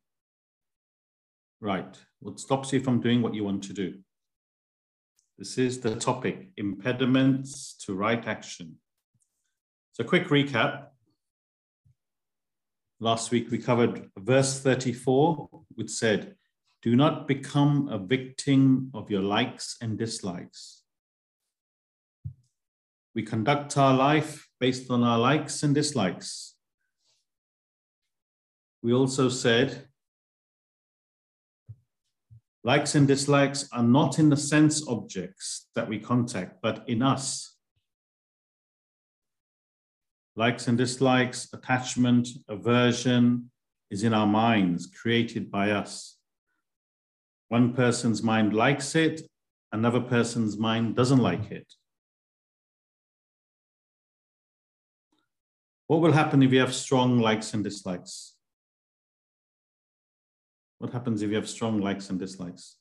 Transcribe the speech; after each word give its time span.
right? 1.61 1.99
What 2.21 2.41
stops 2.41 2.73
you 2.73 2.81
from 2.81 3.01
doing 3.01 3.23
what 3.23 3.35
you 3.35 3.45
want 3.45 3.63
to 3.65 3.73
do? 3.73 3.99
This 5.39 5.59
is 5.59 5.81
the 5.81 5.97
topic 5.97 6.51
impediments 6.57 7.75
to 7.85 7.95
right 7.95 8.27
action. 8.27 8.77
So, 9.93 10.05
quick 10.05 10.29
recap. 10.29 10.87
Last 13.03 13.31
week 13.31 13.51
we 13.51 13.59
covered 13.59 14.11
verse 14.19 14.61
34, 14.61 15.49
which 15.75 15.91
said, 15.91 16.37
Do 16.83 16.95
not 16.97 17.27
become 17.27 17.89
a 17.89 17.99
victim 17.99 18.91
of 18.93 19.11
your 19.11 19.23
likes 19.23 19.77
and 19.81 19.99
dislikes. 19.99 20.83
We 23.15 23.23
conduct 23.23 23.79
our 23.79 23.95
life 23.95 24.49
based 24.61 24.91
on 24.91 25.03
our 25.03 25.19
likes 25.19 25.63
and 25.63 25.75
dislikes 25.75 26.57
we 28.83 28.93
also 28.93 29.29
said 29.29 29.87
likes 32.65 32.95
and 32.95 33.07
dislikes 33.07 33.69
are 33.73 33.83
not 33.83 34.19
in 34.19 34.29
the 34.29 34.37
sense 34.37 34.87
objects 34.89 35.69
that 35.75 35.89
we 35.89 35.99
contact, 35.99 36.61
but 36.63 36.85
in 36.89 37.03
us. 37.03 37.57
Likes 40.37 40.69
and 40.69 40.79
dislikes, 40.79 41.49
attachment, 41.53 42.29
aversion 42.49 43.51
is 43.91 44.05
in 44.05 44.15
our 44.15 44.27
minds, 44.27 44.87
created 44.87 45.51
by 45.51 45.71
us. 45.71 46.17
One 47.49 47.75
person's 47.75 48.23
mind 48.23 48.55
likes 48.55 48.95
it, 48.95 49.23
another 49.73 50.01
person's 50.01 50.57
mind 50.57 50.97
doesn't 50.97 51.19
like 51.19 51.51
it. 51.51 51.67
What 55.89 56.01
will 56.01 56.13
happen 56.13 56.43
if 56.43 56.53
you 56.53 56.61
have 56.61 56.73
strong 56.73 57.19
likes 57.19 57.53
and 57.53 57.65
dislikes? 57.65 58.37
What 60.81 60.95
happens 60.95 61.21
if 61.21 61.29
you 61.29 61.37
have 61.37 61.47
strong 61.47 61.79
likes 61.79 62.09
and 62.09 62.19
dislikes? 62.19 62.77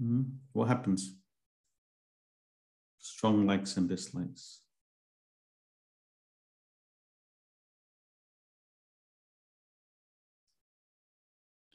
Hmm? 0.00 0.22
What 0.54 0.68
happens? 0.68 1.16
Strong 2.98 3.46
likes 3.46 3.76
and 3.76 3.86
dislikes. 3.86 4.60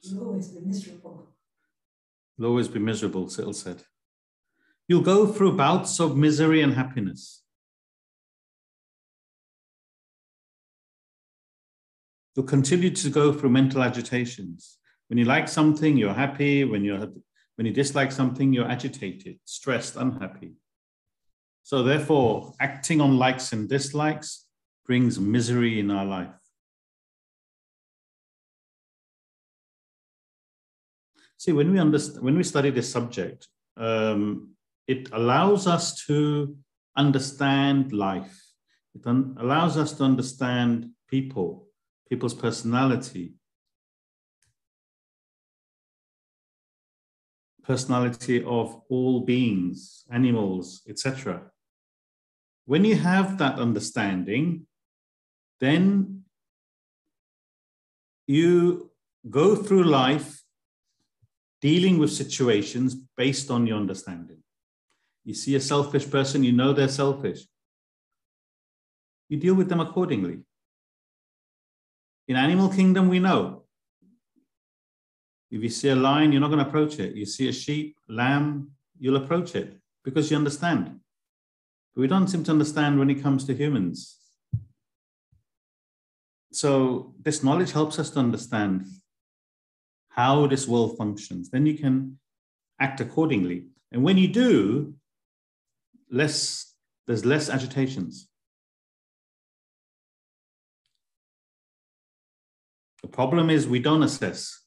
You'll 0.02 0.26
always 0.26 0.48
be 0.48 0.66
miserable. 0.66 1.28
You'll 2.36 2.48
always 2.48 2.66
be 2.66 2.80
miserable, 2.80 3.26
Siddle 3.26 3.54
said. 3.54 3.84
You'll 4.88 5.02
go 5.02 5.28
through 5.28 5.56
bouts 5.56 6.00
of 6.00 6.16
misery 6.16 6.60
and 6.60 6.74
happiness. 6.74 7.44
You'll 12.40 12.48
continue 12.48 12.88
to 12.88 13.10
go 13.10 13.34
through 13.34 13.50
mental 13.50 13.82
agitations. 13.82 14.78
When 15.08 15.18
you 15.18 15.26
like 15.26 15.46
something, 15.46 15.98
you're 15.98 16.14
happy. 16.14 16.64
When 16.64 16.82
you're, 16.82 17.06
when 17.56 17.66
you 17.66 17.72
dislike 17.74 18.10
something, 18.10 18.54
you're 18.54 18.66
agitated, 18.66 19.38
stressed, 19.44 19.96
unhappy. 19.96 20.54
So 21.64 21.82
therefore, 21.82 22.54
acting 22.58 23.02
on 23.02 23.18
likes 23.18 23.52
and 23.52 23.68
dislikes 23.68 24.46
brings 24.86 25.20
misery 25.20 25.80
in 25.80 25.90
our 25.90 26.06
life. 26.06 26.32
See, 31.36 31.52
when 31.52 31.72
we 31.72 31.78
understand, 31.78 32.24
when 32.24 32.38
we 32.38 32.42
study 32.42 32.70
this 32.70 32.90
subject, 32.90 33.48
um, 33.76 34.54
it 34.86 35.10
allows 35.12 35.66
us 35.66 36.06
to 36.06 36.56
understand 36.96 37.92
life. 37.92 38.42
It 38.94 39.04
allows 39.04 39.76
us 39.76 39.92
to 39.98 40.04
understand 40.04 40.88
people 41.06 41.66
people's 42.10 42.34
personality, 42.34 43.32
personality 47.62 48.42
of 48.44 48.82
all 48.88 49.20
beings, 49.20 50.04
animals, 50.10 50.82
etc. 50.88 51.42
When 52.66 52.84
you 52.84 52.96
have 52.96 53.38
that 53.38 53.58
understanding, 53.58 54.66
then 55.60 56.24
you 58.26 58.90
go 59.28 59.54
through 59.54 59.84
life 59.84 60.42
dealing 61.60 61.98
with 61.98 62.12
situations 62.12 62.96
based 63.16 63.50
on 63.50 63.66
your 63.66 63.76
understanding. 63.76 64.42
You 65.24 65.34
see 65.34 65.54
a 65.54 65.60
selfish 65.60 66.10
person, 66.10 66.42
you 66.42 66.52
know 66.52 66.72
they're 66.72 66.88
selfish. 66.88 67.46
You 69.28 69.36
deal 69.36 69.54
with 69.54 69.68
them 69.68 69.80
accordingly. 69.80 70.40
In 72.30 72.36
animal 72.36 72.68
kingdom, 72.68 73.08
we 73.08 73.18
know. 73.18 73.64
If 75.50 75.64
you 75.64 75.68
see 75.68 75.88
a 75.88 75.96
lion, 75.96 76.30
you're 76.30 76.40
not 76.40 76.52
going 76.52 76.62
to 76.62 76.68
approach 76.68 77.00
it. 77.00 77.16
You 77.16 77.26
see 77.26 77.48
a 77.48 77.52
sheep, 77.52 77.96
lamb, 78.08 78.70
you'll 79.00 79.16
approach 79.16 79.56
it 79.56 79.76
because 80.04 80.30
you 80.30 80.36
understand. 80.36 81.00
But 81.92 82.00
we 82.00 82.06
don't 82.06 82.28
seem 82.28 82.44
to 82.44 82.52
understand 82.52 83.00
when 83.00 83.10
it 83.10 83.20
comes 83.20 83.44
to 83.46 83.52
humans. 83.52 84.16
So 86.52 87.16
this 87.20 87.42
knowledge 87.42 87.72
helps 87.72 87.98
us 87.98 88.10
to 88.10 88.20
understand 88.20 88.86
how 90.10 90.46
this 90.46 90.68
world 90.68 90.96
functions. 90.96 91.50
Then 91.50 91.66
you 91.66 91.76
can 91.76 92.20
act 92.78 93.00
accordingly. 93.00 93.64
And 93.90 94.04
when 94.04 94.18
you 94.18 94.28
do, 94.28 94.94
less 96.08 96.76
there's 97.08 97.24
less 97.24 97.50
agitations. 97.50 98.29
The 103.02 103.08
problem 103.08 103.50
is 103.50 103.66
we 103.66 103.80
don't 103.80 104.02
assess. 104.02 104.60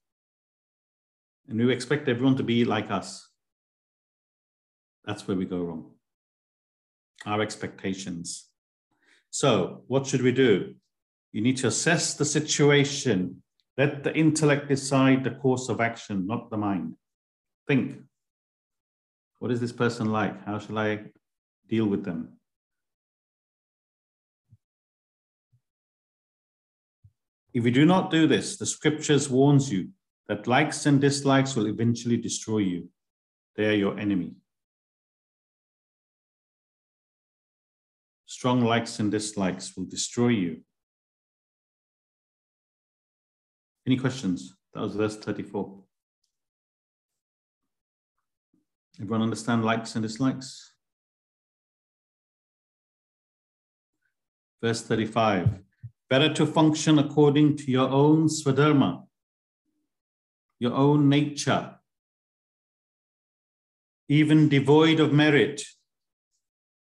And 1.48 1.60
we 1.60 1.72
expect 1.74 2.08
everyone 2.08 2.38
to 2.38 2.44
be 2.44 2.66
like 2.66 2.90
us. 2.90 3.28
That's 5.06 5.28
where 5.28 5.38
we 5.38 5.46
go 5.46 5.58
wrong. 5.58 5.92
Our 7.26 7.42
expectations. 7.42 8.48
So, 9.30 9.84
what 9.88 10.08
should 10.08 10.22
we 10.22 10.32
do? 10.32 10.76
You 11.32 11.42
need 11.42 11.58
to 11.58 11.68
assess 11.68 12.14
the 12.14 12.26
situation. 12.26 13.44
Let 13.78 14.04
the 14.04 14.16
intellect 14.16 14.70
decide 14.70 15.24
the 15.24 15.32
course 15.32 15.68
of 15.70 15.82
action, 15.82 16.28
not 16.28 16.50
the 16.50 16.58
mind. 16.58 16.96
Think. 17.68 17.98
What 19.40 19.52
is 19.52 19.60
this 19.60 19.72
person 19.72 20.12
like? 20.12 20.46
How 20.46 20.60
shall 20.60 20.78
I 20.78 21.06
deal 21.68 21.86
with 21.88 22.06
them? 22.06 22.38
If 27.54 27.66
you 27.66 27.72
do 27.72 27.86
not 27.86 28.10
do 28.10 28.26
this, 28.26 28.58
the 28.58 28.66
scriptures 28.66 29.30
warns 29.30 29.72
you 29.72 29.90
that 30.28 30.48
likes 30.48 30.86
and 30.88 31.00
dislikes 31.00 31.56
will 31.56 31.68
eventually 31.68 32.18
destroy 32.18 32.60
you. 32.60 32.90
They 33.56 33.66
are 33.68 33.76
your 33.76 34.00
enemy. 34.00 34.34
Strong 38.26 38.62
likes 38.62 39.00
and 39.00 39.12
dislikes 39.12 39.78
will 39.78 39.86
destroy 39.86 40.30
you. 40.30 40.62
Any 43.86 43.98
questions? 43.98 44.56
That 44.74 44.82
was 44.82 44.96
verse 44.96 45.18
34. 45.18 45.78
Everyone 49.00 49.22
understand 49.22 49.64
likes 49.64 49.96
and 49.96 50.04
dislikes? 50.04 50.74
Verse 54.62 54.82
35 54.82 55.60
Better 56.14 56.32
to 56.36 56.46
function 56.46 57.00
according 57.00 57.58
to 57.58 57.72
your 57.72 57.90
own 57.90 58.28
swadharma, 58.28 59.08
your 60.60 60.76
own 60.76 61.10
nature, 61.10 61.80
even 64.08 64.48
devoid 64.48 65.00
of 65.00 65.12
merit, 65.12 65.64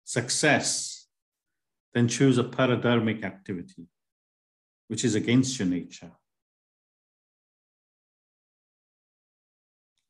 success, 0.03 1.06
than 1.94 2.09
choose 2.09 2.38
a 2.38 2.43
paradharmic 2.43 3.23
activity, 3.23 3.87
which 4.88 5.05
is 5.05 5.15
against 5.15 5.61
your 5.61 5.69
nature. 5.69 6.11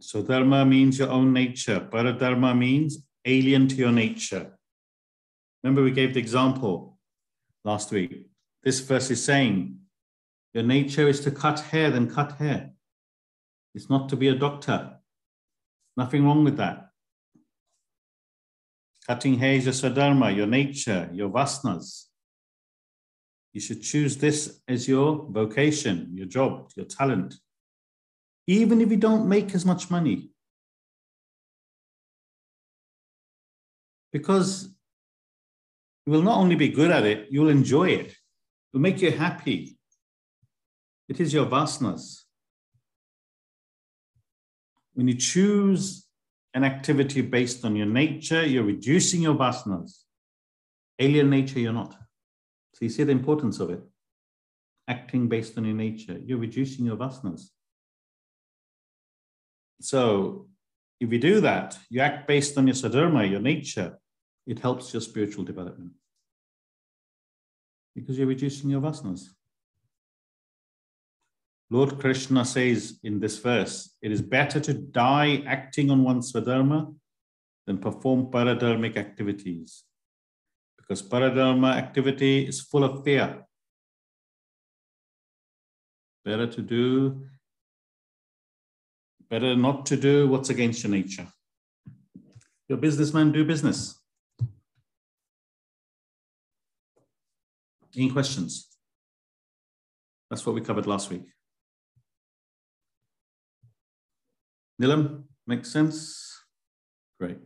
So 0.01 0.23
dharma 0.23 0.65
means 0.65 0.99
your 0.99 1.11
own 1.11 1.35
nature. 1.35 1.87
Paradharma 1.93 2.57
means 2.57 3.05
alien 3.27 3.69
to 3.69 3.75
your 3.75 3.93
nature. 3.93 4.59
Remember, 5.63 5.83
we 5.83 5.91
gave 5.91 6.15
the 6.15 6.21
example 6.21 6.99
last 7.67 7.93
week. 7.93 8.30
This 8.63 8.81
verse 8.81 9.11
is 9.11 9.25
saying, 9.25 9.79
Your 10.53 10.65
nature 10.65 11.09
is 11.09 11.21
to 11.21 11.31
cut 11.31 11.61
hair, 11.61 11.91
then 11.91 12.11
cut 12.11 12.33
hair. 12.33 12.71
It's 13.75 13.89
not 13.89 14.09
to 14.11 14.17
be 14.17 14.29
a 14.29 14.35
doctor. 14.35 14.97
Nothing 15.97 16.25
wrong 16.25 16.45
with 16.45 16.57
that. 16.57 16.91
Cutting 19.07 19.39
hair 19.39 19.55
is 19.55 19.65
your 19.65 19.75
swadharma, 19.75 20.35
your 20.35 20.47
nature, 20.47 21.09
your 21.13 21.31
vasanas. 21.31 22.07
You 23.53 23.61
should 23.61 23.83
choose 23.83 24.17
this 24.17 24.61
as 24.69 24.87
your 24.87 25.27
vocation, 25.31 26.11
your 26.15 26.27
job, 26.27 26.71
your 26.77 26.87
talent 26.87 27.35
even 28.51 28.81
if 28.81 28.91
you 28.91 28.97
don't 28.97 29.29
make 29.29 29.55
as 29.55 29.65
much 29.65 29.91
money. 29.91 30.31
Because 34.13 34.69
you 36.05 36.13
will 36.13 36.23
not 36.23 36.39
only 36.39 36.57
be 36.57 36.69
good 36.69 36.91
at 36.91 37.05
it, 37.05 37.29
you'll 37.31 37.49
enjoy 37.49 37.91
it. 37.91 38.17
Will 38.73 38.81
make 38.81 39.01
you 39.03 39.11
happy. 39.11 39.77
It 41.09 41.21
is 41.21 41.33
your 41.33 41.47
vasanas. 41.47 42.21
When 44.95 45.09
you 45.09 45.15
choose 45.15 46.07
an 46.55 46.65
activity 46.65 47.21
based 47.21 47.65
on 47.65 47.75
your 47.75 47.87
nature, 47.87 48.47
you're 48.47 48.65
reducing 48.65 49.23
your 49.23 49.35
vasanas. 49.35 50.05
Alien 50.99 51.31
nature, 51.31 51.59
you're 51.59 51.73
not. 51.73 51.93
So 52.75 52.85
you 52.85 52.91
see 52.91 53.05
the 53.05 53.13
importance 53.13 53.59
of 53.59 53.71
it. 53.71 53.83
Acting 54.87 55.29
based 55.29 55.57
on 55.59 55.65
your 55.65 55.75
nature, 55.75 56.19
you're 56.25 56.39
reducing 56.39 56.85
your 56.85 56.97
vasanas. 56.97 57.51
So 59.81 60.49
if 61.01 61.13
you 61.13 61.19
do 61.19 61.41
that, 61.41 61.79
you 61.89 62.01
act 62.01 62.29
based 62.29 62.59
on 62.59 62.67
your 62.67 62.75
swadharma, 62.75 63.29
your 63.29 63.41
nature, 63.41 63.99
it 64.47 64.59
helps 64.59 64.93
your 64.93 65.01
spiritual 65.01 65.45
development 65.45 65.93
because 67.95 68.19
you're 68.19 68.27
reducing 68.27 68.71
your 68.71 68.81
vasanas. 68.81 69.29
Lord 71.71 72.01
Krishna 72.01 72.45
says 72.45 72.99
in 73.05 73.21
this 73.21 73.39
verse, 73.39 73.97
it 74.03 74.11
is 74.11 74.21
better 74.21 74.59
to 74.61 74.75
die 74.75 75.43
acting 75.47 75.91
on 75.91 76.03
one's 76.03 76.33
swadharma 76.33 76.95
than 77.67 77.79
perform 77.79 78.27
paradharmic 78.27 78.97
activities 78.97 79.85
because 80.77 81.03
paradharma 81.03 81.77
activity 81.77 82.47
is 82.47 82.61
full 82.61 82.83
of 82.83 83.05
fear. 83.05 83.45
Better 86.25 86.49
to 86.49 86.61
do 86.61 87.31
Better 89.31 89.55
not 89.55 89.87
to 89.87 89.97
do 89.97 90.27
what's 90.27 90.51
against 90.51 90.83
your 90.83 90.91
nature. 90.91 91.27
You're 92.69 92.79
businessman, 92.79 93.31
do 93.31 93.45
business. 93.45 94.00
Any 97.97 98.11
questions? 98.11 98.69
That's 100.29 100.47
what 100.47 100.55
we 100.55 100.61
covered 100.61 100.87
last 100.87 101.11
week. 101.11 101.25
Nilam, 104.81 105.25
makes 105.47 105.71
sense? 105.71 106.45
Great. 107.19 107.39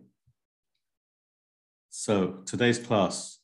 So 1.88 2.42
today's 2.44 2.78
class. 2.78 3.38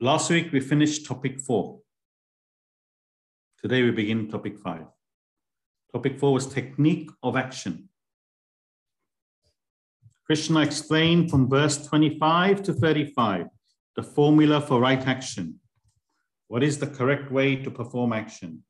Last 0.00 0.30
week 0.30 0.52
we 0.52 0.60
finished 0.60 1.06
topic 1.06 1.40
four. 1.40 1.80
Today 3.60 3.82
we 3.82 3.90
begin 3.90 4.28
topic 4.28 4.58
five. 4.58 4.86
Topic 5.92 6.18
four 6.18 6.32
was 6.32 6.46
technique 6.46 7.10
of 7.22 7.36
action. 7.36 7.88
Krishna 10.24 10.60
explained 10.60 11.30
from 11.30 11.50
verse 11.50 11.86
25 11.86 12.62
to 12.62 12.72
35 12.72 13.46
the 13.96 14.02
formula 14.02 14.60
for 14.60 14.80
right 14.80 15.06
action. 15.06 15.60
What 16.48 16.62
is 16.62 16.78
the 16.78 16.86
correct 16.86 17.30
way 17.30 17.56
to 17.56 17.70
perform 17.70 18.12
action? 18.12 18.64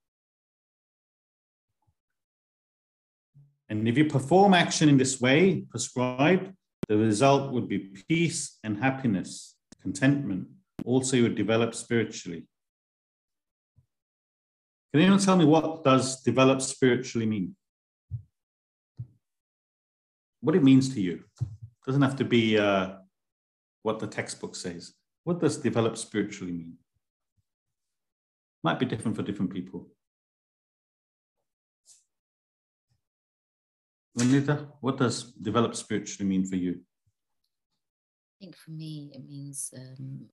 And 3.68 3.88
if 3.88 3.96
you 3.96 4.04
perform 4.04 4.54
action 4.54 4.88
in 4.88 4.98
this 4.98 5.20
way 5.20 5.64
prescribed, 5.70 6.52
the 6.88 6.96
result 6.96 7.52
would 7.52 7.68
be 7.68 7.78
peace 8.08 8.58
and 8.62 8.76
happiness, 8.76 9.56
contentment. 9.80 10.48
Also, 10.84 11.16
you 11.16 11.22
would 11.22 11.36
develop 11.36 11.74
spiritually. 11.74 12.46
Can 14.92 15.00
anyone 15.00 15.20
tell 15.20 15.36
me 15.36 15.46
what 15.46 15.84
does 15.84 16.20
develop 16.22 16.60
spiritually 16.60 17.24
mean? 17.24 17.56
What 20.40 20.54
it 20.54 20.62
means 20.62 20.92
to 20.94 21.00
you? 21.00 21.24
It 21.40 21.86
doesn't 21.86 22.02
have 22.02 22.16
to 22.16 22.24
be 22.24 22.58
uh, 22.58 22.96
what 23.82 24.00
the 24.00 24.06
textbook 24.06 24.54
says. 24.54 24.92
What 25.24 25.40
does 25.40 25.56
develop 25.58 25.96
spiritually 25.96 26.52
mean? 26.52 26.78
Might 28.62 28.78
be 28.78 28.86
different 28.86 29.16
for 29.16 29.22
different 29.22 29.52
people. 29.52 29.88
Vanita, 34.18 34.68
what 34.80 34.98
does 34.98 35.32
develop 35.32 35.74
spiritually 35.74 36.28
mean 36.28 36.44
for 36.44 36.56
you? 36.56 36.80
I 38.40 38.44
think 38.44 38.56
for 38.56 38.72
me, 38.72 39.10
it 39.14 39.22
means 39.28 39.72
um, 39.76 40.26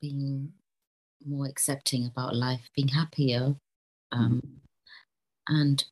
being 0.00 0.52
more 1.26 1.46
accepting 1.46 2.06
about 2.06 2.36
life, 2.36 2.70
being 2.76 2.88
happier, 2.88 3.56
um, 4.12 4.42
and 5.48 5.84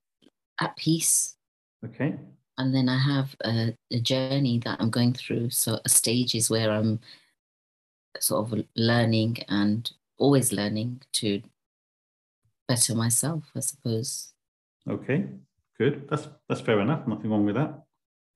at 0.61 0.77
peace. 0.77 1.37
Okay. 1.85 2.15
And 2.59 2.75
then 2.75 2.89
I 2.89 2.99
have 2.99 3.35
a, 3.45 3.77
a, 3.91 4.01
journey 4.01 4.61
that 4.65 4.81
I'm 4.81 4.89
going 4.89 5.13
through. 5.13 5.51
So 5.51 5.79
stages 5.87 6.49
where 6.49 6.71
I'm 6.71 7.01
sort 8.23 8.53
of 8.53 8.65
learning 8.77 9.39
and 9.49 9.91
always 10.19 10.53
learning 10.53 11.03
to 11.15 11.43
better 12.69 12.95
myself, 12.95 13.45
I 13.55 13.61
suppose. 13.61 14.33
Okay, 14.89 15.27
good. 15.79 16.07
That's 16.09 16.29
that's 16.49 16.61
fair 16.61 16.81
enough. 16.81 17.07
Nothing 17.07 17.31
wrong 17.31 17.45
with 17.45 17.57
that. 17.57 17.83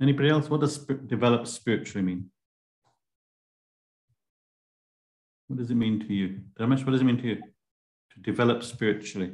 Anybody 0.01 0.31
else? 0.31 0.49
What 0.49 0.61
does 0.61 0.75
sp- 0.81 1.07
develop 1.07 1.47
spiritually 1.47 2.05
mean? 2.05 2.31
What 5.49 5.59
does 5.59 5.71
it 5.71 5.75
mean 5.77 6.01
to 6.01 6.15
you, 6.15 6.41
Dharmesh? 6.59 6.85
What 6.85 6.93
does 6.93 7.01
it 7.01 7.05
mean 7.05 7.19
to 7.19 7.27
you 7.27 7.37
to 7.37 8.21
develop 8.21 8.63
spiritually? 8.63 9.33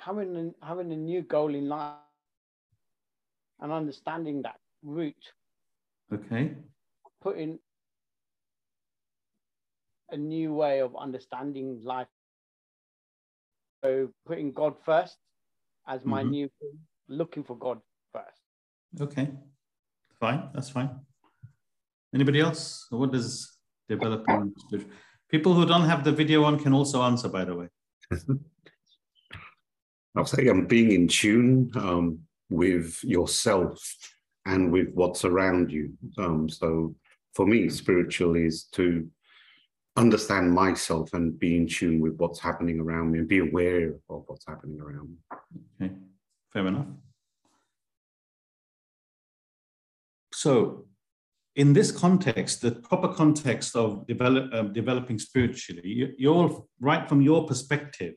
having 0.00 0.36
a, 0.36 0.66
having 0.66 0.92
a 0.92 0.96
new 0.96 1.22
goal 1.22 1.54
in 1.54 1.68
life 1.68 1.94
and 3.60 3.72
understanding 3.72 4.42
that 4.42 4.56
route. 4.82 5.14
Okay. 6.12 6.52
Putting 7.22 7.58
a 10.12 10.16
new 10.16 10.54
way 10.54 10.80
of 10.80 10.96
understanding 10.96 11.80
life. 11.82 12.08
So 13.84 14.10
putting 14.26 14.52
God 14.52 14.74
first 14.84 15.16
as 15.86 16.04
my 16.04 16.22
mm-hmm. 16.22 16.30
new 16.30 16.50
looking 17.08 17.44
for 17.44 17.56
God 17.56 17.80
first. 18.12 18.40
Okay. 19.00 19.30
Fine. 20.18 20.50
That's 20.54 20.70
fine. 20.70 20.90
Anybody 22.14 22.40
else? 22.40 22.86
What 22.90 23.12
does 23.12 23.60
developing 23.88 24.54
people 25.30 25.54
who 25.54 25.66
don't 25.66 25.88
have 25.88 26.04
the 26.04 26.12
video 26.12 26.44
on 26.44 26.58
can 26.58 26.72
also 26.72 27.02
answer, 27.02 27.28
by 27.28 27.44
the 27.44 27.54
way. 27.54 27.68
I'll 30.16 30.24
say 30.24 30.48
I'm 30.48 30.66
being 30.66 30.90
in 30.92 31.08
tune, 31.08 31.70
um, 31.76 32.20
with 32.50 32.98
yourself 33.04 33.78
and 34.44 34.72
with 34.72 34.88
what's 34.94 35.24
around 35.24 35.70
you. 35.70 35.92
Um, 36.18 36.48
so 36.48 36.94
for 37.34 37.46
me, 37.46 37.68
spiritual 37.68 38.34
is 38.34 38.64
to 38.72 39.08
understand 40.00 40.52
myself 40.52 41.12
and 41.12 41.38
be 41.38 41.56
in 41.56 41.66
tune 41.68 42.00
with 42.00 42.16
what's 42.16 42.40
happening 42.40 42.80
around 42.80 43.12
me 43.12 43.18
and 43.18 43.28
be 43.28 43.38
aware 43.38 43.94
of 44.08 44.24
what's 44.26 44.46
happening 44.46 44.80
around 44.80 45.10
me. 45.10 45.86
Okay, 45.86 45.94
fair 46.52 46.66
enough. 46.66 46.86
So, 50.32 50.86
in 51.56 51.72
this 51.74 51.90
context, 51.92 52.62
the 52.62 52.72
proper 52.72 53.08
context 53.08 53.76
of 53.76 54.06
develop, 54.06 54.52
uh, 54.54 54.62
developing 54.62 55.18
spiritually, 55.18 55.82
you, 55.84 56.14
you're 56.16 56.64
right 56.80 57.06
from 57.08 57.20
your 57.20 57.46
perspective. 57.46 58.14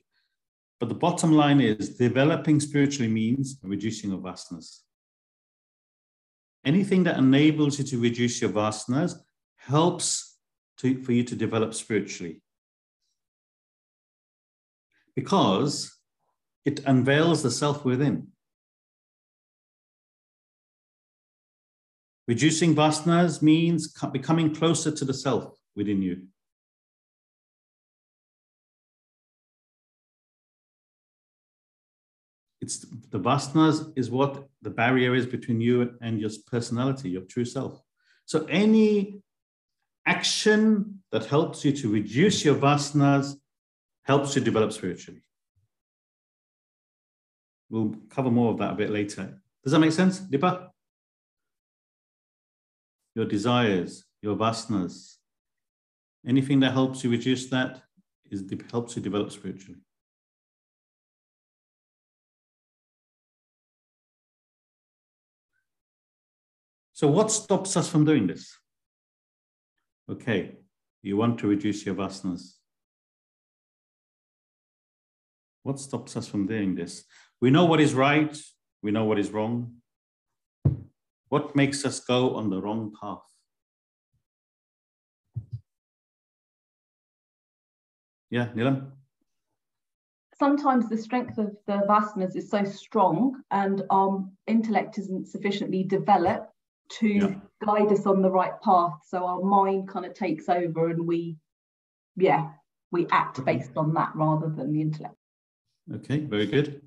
But 0.80 0.90
the 0.90 0.96
bottom 0.96 1.32
line 1.32 1.60
is 1.60 1.98
developing 1.98 2.60
spiritually 2.60 3.12
means 3.12 3.58
reducing 3.64 4.12
your 4.12 4.20
vasanas. 4.20 4.80
Anything 6.66 7.04
that 7.04 7.18
enables 7.18 7.80
you 7.80 7.86
to 7.86 7.98
reduce 8.00 8.42
your 8.42 8.52
vasanas 8.52 9.16
helps 9.58 10.33
to, 10.78 11.04
for 11.04 11.12
you 11.12 11.24
to 11.24 11.36
develop 11.36 11.74
spiritually. 11.74 12.42
Because 15.16 15.96
it 16.66 16.80
unveils 16.86 17.44
the 17.44 17.52
self 17.52 17.86
within. 17.86 18.28
Reducing 22.28 22.74
vasanas 22.74 23.42
means 23.42 23.94
becoming 24.12 24.56
closer 24.56 24.92
to 24.92 25.06
the 25.06 25.14
self 25.14 25.58
within 25.76 26.02
you. 26.02 26.28
It's 32.62 32.86
the 33.12 33.20
vasanas 33.20 33.92
is 33.98 34.10
what 34.10 34.48
the 34.62 34.70
barrier 34.70 35.14
is 35.16 35.26
between 35.26 35.60
you 35.60 35.98
and 36.02 36.22
your 36.22 36.30
personality, 36.48 37.10
your 37.10 37.24
true 37.24 37.44
self. 37.44 37.82
So 38.26 38.46
any 38.46 39.22
action 40.06 41.02
that 41.12 41.26
helps 41.26 41.64
you 41.64 41.72
to 41.72 41.90
reduce 41.92 42.44
your 42.44 42.56
vasanas 42.56 43.36
helps 44.04 44.36
you 44.36 44.42
develop 44.42 44.72
spiritually. 44.72 45.22
We'll 47.70 47.96
cover 48.10 48.30
more 48.30 48.52
of 48.52 48.60
that 48.60 48.72
a 48.72 48.76
bit 48.76 48.90
later. 48.90 49.42
Does 49.64 49.72
that 49.72 49.80
make 49.80 49.94
sense, 49.94 50.20
Dipa? 50.20 50.70
Your 53.16 53.26
desires, 53.26 54.04
your 54.22 54.36
vasanas, 54.36 55.16
anything 56.28 56.60
that 56.62 56.74
helps 56.74 57.04
you 57.04 57.10
reduce 57.10 57.50
that 57.50 57.82
is 58.30 58.44
helps 58.72 58.96
you 58.96 59.02
develop 59.02 59.32
spiritually. 59.32 59.80
So 66.94 67.08
what 67.08 67.32
stops 67.32 67.76
us 67.76 67.90
from 67.90 68.06
doing 68.06 68.28
this? 68.28 68.58
Okay, 70.10 70.58
you 71.02 71.16
want 71.16 71.40
to 71.40 71.48
reduce 71.48 71.86
your 71.86 71.96
vasanas. 71.96 72.56
What 75.64 75.80
stops 75.80 76.18
us 76.18 76.28
from 76.28 76.46
doing 76.46 76.76
this? 76.76 77.06
We 77.40 77.50
know 77.50 77.66
what 77.66 77.80
is 77.80 77.94
right, 77.94 78.38
we 78.82 78.92
know 78.92 79.06
what 79.06 79.18
is 79.18 79.32
wrong. 79.32 79.76
What 81.30 81.56
makes 81.56 81.86
us 81.86 82.02
go 82.02 82.36
on 82.36 82.50
the 82.50 82.62
wrong 82.62 82.94
path? 83.00 83.24
Yeah, 88.30 88.50
Nilam? 88.56 88.92
Sometimes 90.38 90.90
the 90.90 90.98
strength 90.98 91.38
of 91.38 91.56
the 91.66 91.84
vasanas 91.88 92.36
is 92.36 92.50
so 92.50 92.66
strong 92.66 93.42
and 93.52 93.84
our 93.90 94.26
intellect 94.48 94.98
isn't 94.98 95.28
sufficiently 95.28 95.84
developed 95.84 96.52
to 96.90 97.08
yeah. 97.08 97.36
guide 97.66 97.92
us 97.92 98.06
on 98.06 98.22
the 98.22 98.32
right 98.32 98.60
path. 98.62 98.94
So 99.08 99.26
our 99.26 99.42
mind 99.42 99.90
kind 99.90 100.06
of 100.06 100.14
takes 100.14 100.50
over 100.50 100.90
and 100.90 101.08
we, 101.08 101.38
yeah, 102.16 102.50
we 102.92 103.08
act 103.12 103.38
mm-hmm. 103.38 103.46
based 103.46 103.72
on 103.76 103.94
that 103.96 104.12
rather 104.16 104.50
than 104.50 104.74
the 104.74 104.82
intellect. 104.82 105.16
Okay, 105.94 106.20
very 106.20 106.46
good. 106.46 106.82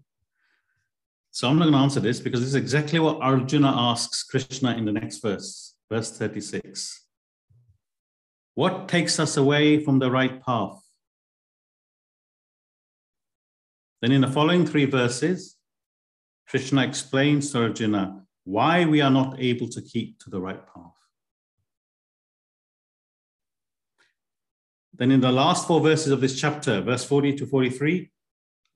So 1.30 1.48
I'm 1.48 1.58
not 1.58 1.64
going 1.64 1.74
to 1.74 1.80
answer 1.80 2.00
this 2.00 2.18
because 2.18 2.40
this 2.40 2.48
is 2.48 2.54
exactly 2.54 2.98
what 2.98 3.20
Arjuna 3.20 3.68
asks 3.68 4.22
Krishna 4.22 4.74
in 4.74 4.86
the 4.86 4.92
next 4.92 5.18
verse, 5.18 5.74
verse 5.90 6.16
36. 6.16 7.04
What 8.54 8.88
takes 8.88 9.20
us 9.20 9.36
away 9.36 9.84
from 9.84 9.98
the 9.98 10.10
right 10.10 10.42
path? 10.42 10.80
Then 14.00 14.12
in 14.12 14.22
the 14.22 14.28
following 14.28 14.66
three 14.66 14.86
verses, 14.86 15.56
Krishna 16.48 16.86
explains 16.86 17.50
to 17.52 17.62
Arjuna 17.62 18.25
why 18.46 18.84
we 18.84 19.00
are 19.00 19.10
not 19.10 19.38
able 19.40 19.68
to 19.68 19.82
keep 19.82 20.20
to 20.20 20.30
the 20.30 20.40
right 20.40 20.64
path. 20.72 20.94
Then, 24.94 25.10
in 25.10 25.20
the 25.20 25.32
last 25.32 25.66
four 25.66 25.80
verses 25.80 26.12
of 26.12 26.20
this 26.20 26.40
chapter, 26.40 26.80
verse 26.80 27.04
40 27.04 27.34
to 27.38 27.46
43, 27.46 28.08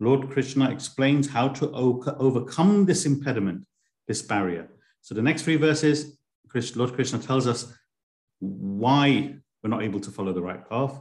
Lord 0.01 0.29
Krishna 0.29 0.71
explains 0.71 1.29
how 1.29 1.49
to 1.49 1.71
overcome 1.71 2.85
this 2.85 3.07
impediment, 3.07 3.65
this 4.09 4.21
barrier. 4.21 4.69
So, 5.03 5.15
the 5.15 5.23
next 5.23 5.43
three 5.43 5.57
verses, 5.57 6.19
Lord 6.75 6.93
Krishna 6.93 7.21
tells 7.21 7.47
us 7.47 7.73
why 8.41 9.37
we're 9.63 9.71
not 9.71 9.85
able 9.85 10.01
to 10.01 10.11
follow 10.11 10.33
the 10.33 10.43
right 10.43 10.69
path. 10.69 11.01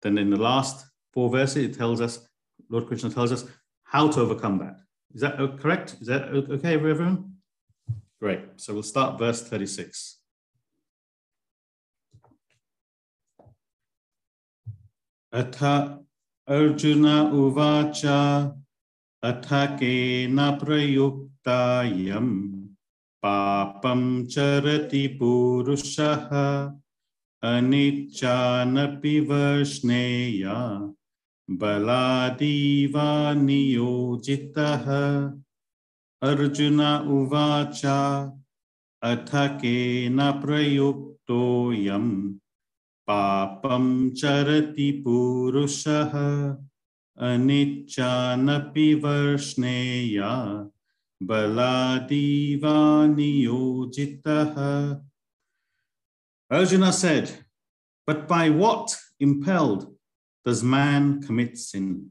Then, 0.00 0.16
in 0.16 0.30
the 0.30 0.40
last 0.40 0.86
four 1.12 1.28
verses, 1.28 1.64
it 1.66 1.76
tells 1.76 2.00
us, 2.00 2.26
Lord 2.70 2.86
Krishna 2.86 3.10
tells 3.10 3.32
us 3.32 3.44
how 3.82 4.08
to 4.08 4.20
overcome 4.20 4.58
that. 4.60 4.78
Is 5.14 5.20
that 5.20 5.36
correct? 5.60 5.96
Is 6.00 6.06
that 6.06 6.22
okay, 6.30 6.72
everyone? 6.72 7.34
Great. 8.21 8.41
So 8.57 8.73
we'll 8.73 8.83
start 8.83 9.19
verse 9.19 9.41
36. 9.41 10.19
अथ 15.33 15.55
अर्जुन 16.47 17.05
उवाच 17.35 18.01
अथ 19.23 19.47
केन 19.79 20.37
प्रयुक्तायं 20.59 22.27
पापं 23.23 24.03
चरति 24.25 25.05
पुरुषः 25.19 26.29
अनिच्चानपि 27.43 29.19
वर्ष्णेया 29.29 30.57
बलादीवा 31.49 33.09
नियोजितः 33.41 34.85
Arjuna 36.20 37.04
uvacha 37.06 38.32
athakena 39.04 40.42
prayuktoyam 40.42 42.40
papam 43.08 44.10
charati 44.18 45.00
purushah 45.04 46.58
anicchanapi 47.16 49.00
varshneya 49.00 50.68
baladiva 51.22 53.06
niyojitah 53.14 55.00
Arjuna 56.50 56.92
said, 56.92 57.44
but 58.06 58.26
by 58.26 58.48
what 58.48 58.96
impelled 59.20 59.94
does 60.44 60.64
man 60.64 61.22
commit 61.22 61.58
sin? 61.58 62.10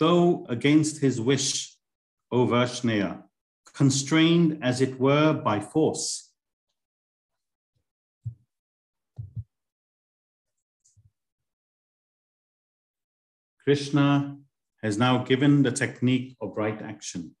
Though 0.00 0.44
against 0.48 1.00
his 1.00 1.20
wish, 1.20 1.75
O 2.32 2.46
Varshneya, 2.46 3.22
constrained 3.74 4.58
as 4.62 4.80
it 4.80 4.98
were 4.98 5.32
by 5.32 5.60
force. 5.60 6.32
Krishna 13.62 14.36
has 14.82 14.96
now 14.96 15.24
given 15.24 15.62
the 15.62 15.72
technique 15.72 16.36
of 16.40 16.56
right 16.56 16.80
action. 16.80 17.34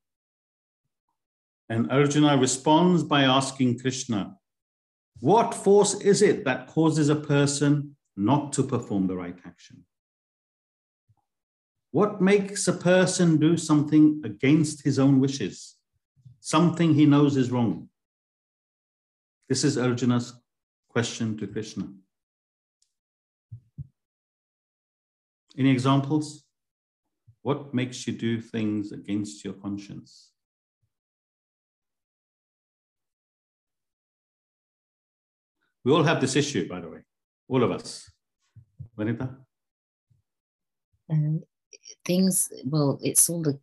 And 1.68 1.90
Arjuna 1.90 2.36
responds 2.36 3.02
by 3.02 3.22
asking 3.22 3.78
Krishna, 3.78 4.36
What 5.20 5.54
force 5.54 5.94
is 6.00 6.22
it 6.22 6.44
that 6.44 6.66
causes 6.66 7.08
a 7.08 7.16
person 7.16 7.96
not 8.16 8.52
to 8.54 8.62
perform 8.62 9.06
the 9.06 9.16
right 9.16 9.38
action? 9.44 9.84
What 11.96 12.20
makes 12.20 12.68
a 12.68 12.74
person 12.74 13.38
do 13.38 13.56
something 13.56 14.20
against 14.22 14.84
his 14.84 14.98
own 14.98 15.18
wishes? 15.18 15.76
Something 16.40 16.92
he 16.92 17.06
knows 17.06 17.38
is 17.38 17.50
wrong. 17.50 17.88
This 19.48 19.64
is 19.64 19.78
Arjuna's 19.78 20.34
question 20.90 21.38
to 21.38 21.46
Krishna. 21.46 21.88
Any 25.56 25.70
examples? 25.70 26.44
What 27.40 27.72
makes 27.72 28.06
you 28.06 28.12
do 28.12 28.42
things 28.42 28.92
against 28.92 29.42
your 29.42 29.54
conscience? 29.54 30.32
We 35.82 35.92
all 35.92 36.02
have 36.02 36.20
this 36.20 36.36
issue, 36.36 36.68
by 36.68 36.80
the 36.80 36.90
way, 36.90 37.00
all 37.48 37.62
of 37.64 37.70
us. 37.70 38.10
Vanita? 38.98 39.34
Um, 41.08 41.40
things 42.04 42.50
well 42.64 42.98
it's 43.02 43.28
all 43.28 43.42
the 43.42 43.58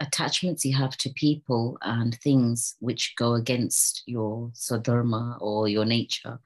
attachments 0.00 0.64
you 0.64 0.76
have 0.76 0.96
to 0.96 1.10
people 1.10 1.78
and 1.82 2.18
things 2.20 2.74
which 2.80 3.14
go 3.16 3.34
against 3.34 4.02
your 4.06 4.50
swadharma 4.54 5.36
or 5.40 5.68
your 5.68 5.84
nature 5.84 6.38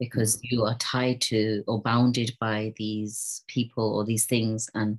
because 0.00 0.36
mm. 0.36 0.40
you 0.50 0.64
are 0.64 0.76
tied 0.78 1.20
to 1.20 1.62
or 1.68 1.80
bounded 1.82 2.36
by 2.40 2.72
these 2.76 3.42
people 3.46 3.94
or 3.96 4.04
these 4.04 4.26
things 4.26 4.68
and 4.74 4.98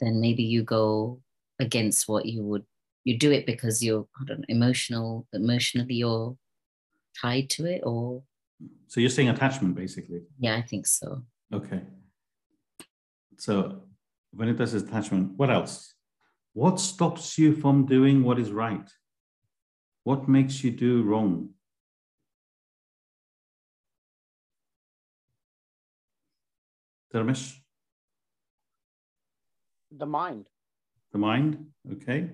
then 0.00 0.20
maybe 0.20 0.42
you 0.42 0.62
go 0.62 1.20
against 1.60 2.08
what 2.08 2.26
you 2.26 2.42
would 2.42 2.64
you 3.04 3.16
do 3.16 3.30
it 3.30 3.46
because 3.46 3.82
you're 3.82 4.06
I 4.20 4.24
don't 4.24 4.40
know, 4.40 4.44
emotional 4.48 5.26
emotionally 5.32 5.94
you're 5.94 6.36
tied 7.20 7.48
to 7.50 7.66
it 7.66 7.82
or 7.84 8.22
So 8.88 9.00
you're 9.00 9.08
saying 9.10 9.28
attachment, 9.28 9.74
basically. 9.76 10.22
yeah 10.38 10.56
i 10.56 10.62
think 10.62 10.86
so 10.86 11.22
Okay. 11.52 11.80
So 13.38 13.82
Vanita 14.36 14.66
says 14.68 14.82
attachment. 14.82 15.32
What 15.36 15.50
else? 15.50 15.94
What 16.52 16.80
stops 16.80 17.38
you 17.38 17.54
from 17.54 17.86
doing 17.86 18.22
what 18.22 18.38
is 18.38 18.50
right? 18.50 18.88
What 20.04 20.28
makes 20.28 20.62
you 20.64 20.70
do 20.70 21.02
wrong? 21.02 21.50
Dharmesh, 27.12 27.56
The 29.90 30.06
mind. 30.06 30.46
the 31.12 31.18
mind. 31.18 31.66
Okay. 31.92 32.30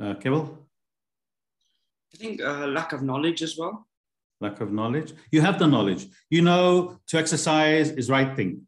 Uh, 0.00 0.14
Keval, 0.14 0.56
I 2.14 2.16
think 2.16 2.40
uh, 2.40 2.66
lack 2.68 2.92
of 2.92 3.02
knowledge 3.02 3.42
as 3.42 3.58
well. 3.58 3.86
lack 4.40 4.60
of 4.60 4.72
knowledge. 4.72 5.12
You 5.30 5.40
have 5.40 5.58
the 5.58 5.66
knowledge. 5.66 6.06
You 6.30 6.42
know 6.42 6.98
to 7.08 7.18
exercise 7.18 7.90
is 7.90 8.08
right 8.08 8.34
thing 8.36 8.66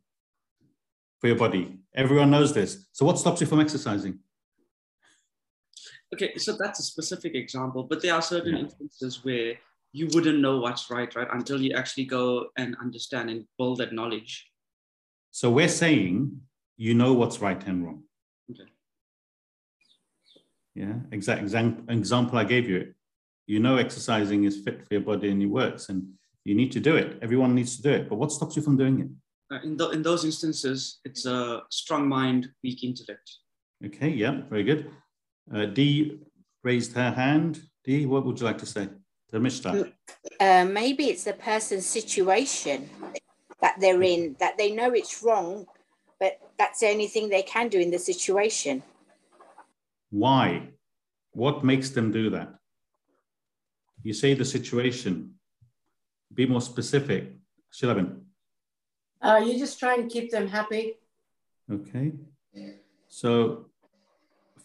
for 1.20 1.28
your 1.28 1.36
body. 1.36 1.78
Everyone 1.94 2.30
knows 2.30 2.52
this. 2.52 2.86
So 2.92 3.06
what 3.06 3.18
stops 3.18 3.40
you 3.40 3.46
from 3.46 3.60
exercising? 3.60 4.18
Okay, 6.12 6.36
so 6.38 6.56
that's 6.58 6.80
a 6.80 6.82
specific 6.82 7.34
example, 7.34 7.84
but 7.84 8.02
there 8.02 8.14
are 8.14 8.22
certain 8.22 8.54
Yeah. 8.54 8.60
instances 8.62 9.24
where 9.24 9.58
you 9.92 10.08
wouldn't 10.12 10.40
know 10.40 10.58
what's 10.58 10.90
right, 10.90 11.12
right, 11.14 11.28
until 11.32 11.60
you 11.60 11.72
actually 11.74 12.04
go 12.04 12.50
and 12.56 12.76
understand 12.80 13.30
and 13.30 13.46
build 13.58 13.78
that 13.78 13.92
knowledge. 13.92 14.50
So 15.30 15.50
we're 15.50 15.68
saying 15.68 16.40
you 16.76 16.94
know 16.94 17.14
what's 17.14 17.40
right 17.40 17.64
and 17.66 17.84
wrong. 17.84 18.04
Okay. 18.50 18.68
Yeah, 20.74 21.00
exact 21.12 21.42
exam- 21.42 21.86
example 21.88 22.38
I 22.38 22.44
gave 22.44 22.68
you. 22.68 22.94
You 23.46 23.60
know 23.60 23.76
exercising 23.76 24.44
is 24.44 24.58
fit 24.64 24.86
for 24.86 24.94
your 24.94 25.02
body 25.02 25.30
and 25.30 25.40
it 25.42 25.46
works, 25.46 25.88
and 25.88 26.14
you 26.44 26.54
need 26.54 26.72
to 26.72 26.80
do 26.80 26.96
it. 26.96 27.18
Everyone 27.22 27.54
needs 27.54 27.76
to 27.76 27.82
do 27.82 27.90
it. 27.90 28.08
But 28.08 28.16
what 28.16 28.32
stops 28.32 28.56
you 28.56 28.62
from 28.62 28.76
doing 28.76 29.00
it? 29.00 29.08
Uh, 29.54 29.58
in, 29.62 29.76
tho- 29.76 29.90
in 29.90 30.02
those 30.02 30.24
instances, 30.24 30.98
it's 31.04 31.26
a 31.26 31.62
strong 31.70 32.08
mind, 32.08 32.48
weak 32.64 32.82
intellect. 32.82 33.30
Okay, 33.84 34.08
yeah, 34.08 34.40
very 34.50 34.64
good. 34.64 34.90
Uh, 35.54 35.66
Dee 35.66 36.18
raised 36.64 36.92
her 36.94 37.12
hand. 37.12 37.60
Dee, 37.84 38.06
what 38.06 38.24
would 38.24 38.40
you 38.40 38.46
like 38.46 38.58
to 38.58 38.66
say? 38.66 38.88
Dharmishta. 39.32 39.92
Uh, 40.40 40.64
maybe 40.64 41.04
it's 41.04 41.24
the 41.24 41.34
person's 41.34 41.86
situation 41.86 42.88
that 43.60 43.76
they're 43.78 44.02
in, 44.02 44.34
that 44.40 44.58
they 44.58 44.72
know 44.72 44.92
it's 44.92 45.22
wrong, 45.22 45.66
but 46.18 46.38
that's 46.58 46.80
the 46.80 46.88
only 46.88 47.06
thing 47.06 47.28
they 47.28 47.42
can 47.42 47.68
do 47.68 47.78
in 47.78 47.90
the 47.90 47.98
situation. 47.98 48.82
Why? 50.10 50.70
What 51.32 51.64
makes 51.64 51.90
them 51.90 52.10
do 52.10 52.30
that? 52.30 52.54
You 54.02 54.14
say 54.14 54.34
the 54.34 54.44
situation. 54.44 55.34
Be 56.32 56.46
more 56.46 56.60
specific. 56.60 57.34
Shilabin. 57.72 58.20
Uh, 59.20 59.42
you're 59.44 59.58
just 59.58 59.78
try 59.78 59.94
and 59.94 60.10
keep 60.10 60.30
them 60.30 60.48
happy. 60.48 60.94
Okay. 61.70 62.12
So, 63.08 63.70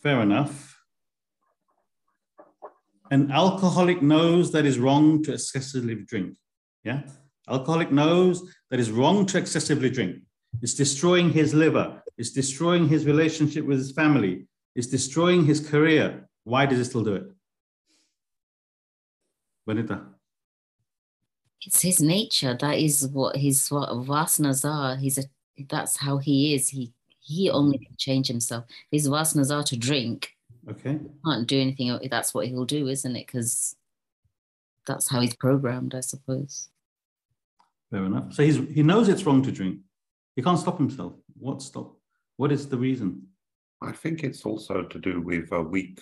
fair 0.01 0.21
enough. 0.21 0.75
An 3.11 3.31
alcoholic 3.31 4.01
knows 4.01 4.51
that 4.51 4.65
is 4.65 4.77
wrong 4.77 5.23
to 5.23 5.33
excessively 5.33 5.95
drink. 5.95 6.37
Yeah. 6.83 7.03
Alcoholic 7.49 7.91
knows 7.91 8.43
that 8.69 8.79
is 8.79 8.91
wrong 8.91 9.25
to 9.27 9.37
excessively 9.37 9.89
drink. 9.89 10.17
It's 10.61 10.73
destroying 10.73 11.31
his 11.31 11.53
liver. 11.53 12.03
It's 12.17 12.31
destroying 12.31 12.87
his 12.87 13.05
relationship 13.05 13.65
with 13.65 13.77
his 13.79 13.91
family. 13.91 14.47
It's 14.75 14.87
destroying 14.87 15.45
his 15.45 15.59
career. 15.67 16.27
Why 16.43 16.65
does 16.65 16.77
he 16.77 16.83
still 16.83 17.03
do 17.03 17.15
it? 17.15 17.23
Vanita. 19.67 20.05
It's 21.65 21.81
his 21.81 22.01
nature 22.01 22.57
that 22.59 22.77
is 22.77 23.07
what 23.09 23.35
his 23.35 23.67
va- 23.69 23.93
vasanas 23.93 24.63
are 24.67 24.95
he's 24.95 25.17
a 25.17 25.23
that's 25.69 25.97
how 25.97 26.17
he 26.17 26.53
is 26.55 26.69
he 26.69 26.91
he 27.19 27.49
only 27.49 27.77
can 27.77 27.95
change 27.97 28.27
himself 28.27 28.63
his 28.91 29.07
vasanas 29.07 29.55
are 29.55 29.63
to 29.63 29.77
drink 29.77 30.35
Okay. 30.69 30.99
can't 31.25 31.47
do 31.47 31.59
anything 31.59 31.99
that's 32.11 32.33
what 32.33 32.47
he'll 32.47 32.65
do 32.65 32.87
isn't 32.87 33.15
it 33.15 33.25
because 33.25 33.75
that's 34.85 35.09
how 35.09 35.19
he's 35.19 35.35
programmed 35.35 35.95
i 35.95 35.99
suppose 35.99 36.69
Fair 37.91 38.05
enough. 38.05 38.33
So 38.33 38.43
he's 38.43 38.57
he 38.57 38.83
knows 38.83 39.09
it's 39.09 39.25
wrong 39.25 39.41
to 39.41 39.51
drink. 39.51 39.79
He 40.35 40.43
can't 40.43 40.59
stop 40.59 40.77
himself. 40.77 41.13
What 41.39 41.59
stop? 41.63 41.97
What 42.37 42.51
is 42.51 42.67
the 42.69 42.77
reason? 42.77 43.23
I 43.81 43.91
think 43.93 44.23
it's 44.23 44.45
also 44.45 44.83
to 44.83 44.99
do 44.99 45.21
with 45.21 45.51
a 45.51 45.61
weak 45.63 45.99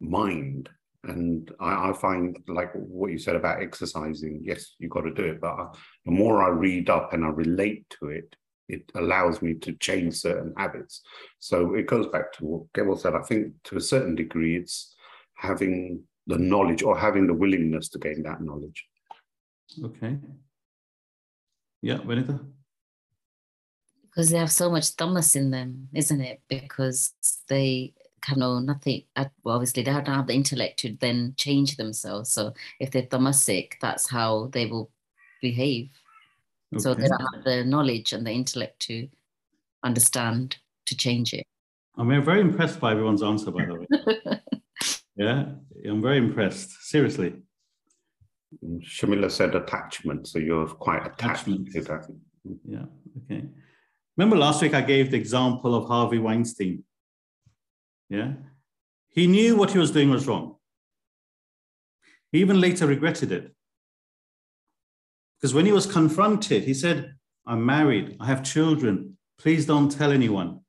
mind. 0.00 0.70
And 1.08 1.50
I, 1.60 1.90
I 1.90 1.92
find, 1.92 2.36
like 2.48 2.72
what 2.74 3.10
you 3.10 3.18
said 3.18 3.36
about 3.36 3.62
exercising, 3.62 4.40
yes, 4.42 4.74
you've 4.78 4.90
got 4.90 5.02
to 5.02 5.12
do 5.12 5.24
it. 5.24 5.40
But 5.40 5.52
I, 5.52 5.66
the 6.04 6.12
more 6.12 6.42
I 6.42 6.48
read 6.48 6.90
up 6.90 7.12
and 7.12 7.24
I 7.24 7.28
relate 7.28 7.84
to 8.00 8.08
it, 8.08 8.34
it 8.68 8.90
allows 8.94 9.42
me 9.42 9.54
to 9.54 9.72
change 9.74 10.14
certain 10.14 10.54
habits. 10.56 11.02
So 11.38 11.74
it 11.74 11.86
goes 11.86 12.06
back 12.08 12.32
to 12.34 12.44
what 12.44 12.72
Keval 12.72 12.98
said. 12.98 13.14
I 13.14 13.22
think 13.22 13.52
to 13.64 13.76
a 13.76 13.80
certain 13.80 14.14
degree, 14.14 14.56
it's 14.56 14.94
having 15.36 16.02
the 16.26 16.38
knowledge 16.38 16.82
or 16.82 16.98
having 16.98 17.26
the 17.26 17.34
willingness 17.34 17.88
to 17.90 17.98
gain 17.98 18.22
that 18.22 18.40
knowledge. 18.40 18.86
Okay. 19.84 20.18
Yeah, 21.82 21.98
Vanita. 21.98 22.40
because 24.14 24.30
they 24.30 24.38
have 24.38 24.52
so 24.52 24.70
much 24.70 24.96
tamas 24.96 25.36
in 25.36 25.50
them 25.50 25.88
isn't 25.92 26.20
it 26.20 26.40
because 26.48 27.12
they 27.48 27.92
can 28.24 28.38
know 28.38 28.58
nothing 28.58 29.02
well, 29.16 29.54
obviously 29.56 29.82
they 29.82 29.92
don't 29.92 30.06
have 30.06 30.26
the 30.26 30.34
intellect 30.34 30.78
to 30.78 30.96
then 31.00 31.34
change 31.36 31.76
themselves 31.76 32.30
so 32.30 32.52
if 32.80 32.90
they're 32.90 33.02
tamasic 33.02 33.72
that's 33.80 34.08
how 34.08 34.48
they 34.52 34.66
will 34.66 34.90
behave 35.42 35.90
so 36.78 36.92
they 36.94 37.06
don't 37.06 37.34
have 37.34 37.44
the 37.44 37.64
knowledge 37.64 38.12
and 38.12 38.26
the 38.26 38.32
intellect 38.32 38.78
to 38.80 39.08
understand 39.84 40.56
to 40.86 40.96
change 40.96 41.32
it 41.32 41.46
I'm 41.96 42.24
very 42.24 42.40
impressed 42.40 42.80
by 42.80 42.90
everyone's 42.90 43.22
answer, 43.22 43.52
by 43.52 43.66
the 43.66 43.74
way. 43.74 44.40
Yeah, 45.16 45.46
I'm 45.88 46.02
very 46.02 46.18
impressed. 46.18 46.70
Seriously. 46.82 47.34
And 48.62 48.82
Shamila 48.82 49.30
said 49.30 49.54
attachment. 49.54 50.26
So 50.26 50.38
you're 50.38 50.66
quite 50.66 51.02
attached 51.06 51.46
Attachment. 51.46 51.72
to 51.72 51.80
that. 51.82 52.06
Yeah. 52.64 52.84
Okay. 53.24 53.44
Remember 54.16 54.36
last 54.36 54.62
week 54.62 54.74
I 54.74 54.80
gave 54.80 55.10
the 55.10 55.16
example 55.16 55.74
of 55.74 55.86
Harvey 55.86 56.18
Weinstein. 56.18 56.82
Yeah. 58.08 58.32
He 59.08 59.26
knew 59.26 59.56
what 59.56 59.70
he 59.70 59.78
was 59.78 59.90
doing 59.90 60.10
was 60.10 60.26
wrong. 60.26 60.56
He 62.32 62.40
even 62.40 62.60
later 62.60 62.86
regretted 62.86 63.30
it. 63.32 63.54
Because 65.36 65.54
when 65.54 65.66
he 65.66 65.72
was 65.72 65.86
confronted, 65.86 66.64
he 66.64 66.74
said, 66.74 67.14
I'm 67.46 67.64
married, 67.64 68.16
I 68.18 68.26
have 68.26 68.42
children. 68.42 69.18
Please 69.38 69.66
don't 69.66 69.90
tell 69.90 70.10
anyone. 70.10 70.60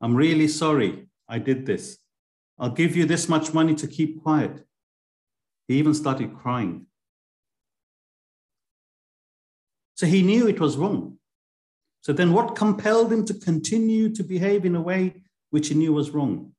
I'm 0.00 0.16
really 0.16 0.48
sorry 0.48 1.08
I 1.28 1.38
did 1.38 1.66
this. 1.66 1.98
I'll 2.58 2.70
give 2.70 2.96
you 2.96 3.04
this 3.04 3.28
much 3.28 3.52
money 3.52 3.74
to 3.74 3.86
keep 3.86 4.22
quiet. 4.22 4.64
He 5.68 5.74
even 5.76 5.94
started 5.94 6.36
crying. 6.36 6.86
So 9.94 10.06
he 10.06 10.22
knew 10.22 10.48
it 10.48 10.60
was 10.60 10.76
wrong. 10.76 11.18
So 12.00 12.12
then 12.12 12.32
what 12.32 12.56
compelled 12.56 13.12
him 13.12 13.24
to 13.26 13.34
continue 13.34 14.14
to 14.14 14.22
behave 14.22 14.64
in 14.64 14.76
a 14.76 14.80
way 14.80 15.22
which 15.50 15.68
he 15.68 15.74
knew 15.74 15.92
was 15.92 16.10
wrong? 16.10 16.52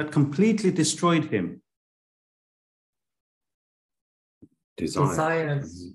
That 0.00 0.12
completely 0.12 0.70
destroyed 0.70 1.26
him. 1.26 1.60
Desire. 4.78 5.60
Desires. 5.60 5.94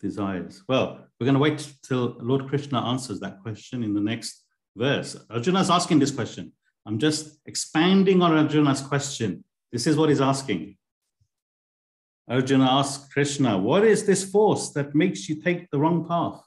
desires? 0.00 0.62
Well, 0.66 1.04
we're 1.20 1.26
going 1.26 1.34
to 1.34 1.40
wait 1.40 1.70
till 1.82 2.16
Lord 2.22 2.48
Krishna 2.48 2.80
answers 2.80 3.20
that 3.20 3.42
question 3.42 3.84
in 3.84 3.92
the 3.92 4.00
next 4.00 4.46
verse. 4.74 5.14
Arjuna's 5.28 5.68
asking 5.68 5.98
this 5.98 6.10
question. 6.10 6.54
I'm 6.86 6.98
just 6.98 7.38
expanding 7.44 8.22
on 8.22 8.32
Arjuna's 8.32 8.80
question. 8.80 9.44
This 9.70 9.86
is 9.86 9.98
what 9.98 10.08
he's 10.08 10.22
asking. 10.22 10.78
Arjuna 12.30 12.64
asks 12.64 13.12
Krishna, 13.12 13.58
What 13.58 13.84
is 13.84 14.06
this 14.06 14.24
force 14.24 14.70
that 14.70 14.94
makes 14.94 15.28
you 15.28 15.34
take 15.42 15.70
the 15.70 15.78
wrong 15.78 16.08
path? 16.08 16.40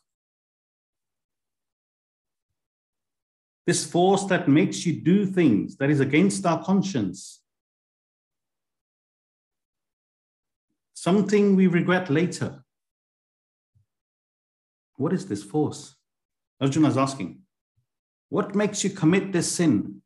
This 3.65 3.85
force 3.85 4.25
that 4.25 4.47
makes 4.47 4.85
you 4.85 4.93
do 4.93 5.25
things 5.25 5.77
that 5.77 5.89
is 5.89 5.99
against 5.99 6.45
our 6.45 6.63
conscience. 6.63 7.41
Something 10.93 11.55
we 11.55 11.67
regret 11.67 12.09
later. 12.09 12.63
What 14.97 15.13
is 15.13 15.27
this 15.27 15.43
force? 15.43 15.95
Arjuna 16.61 16.89
is 16.89 16.97
asking. 16.97 17.39
What 18.29 18.55
makes 18.55 18.83
you 18.83 18.89
commit 18.89 19.31
this 19.31 19.51
sin? 19.51 20.01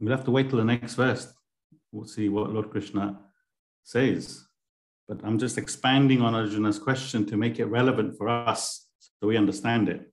We'll 0.00 0.16
have 0.16 0.24
to 0.24 0.30
wait 0.30 0.48
till 0.48 0.58
the 0.58 0.64
next 0.64 0.94
verse. 0.94 1.32
We'll 1.92 2.06
see 2.06 2.28
what 2.28 2.50
Lord 2.50 2.70
Krishna 2.70 3.20
says. 3.84 4.46
But 5.08 5.20
I'm 5.24 5.38
just 5.38 5.58
expanding 5.58 6.20
on 6.20 6.34
Arjuna's 6.34 6.78
question 6.78 7.24
to 7.26 7.36
make 7.36 7.58
it 7.58 7.66
relevant 7.66 8.16
for 8.16 8.28
us 8.28 8.88
so 8.98 9.28
we 9.28 9.36
understand 9.36 9.88
it. 9.88 10.11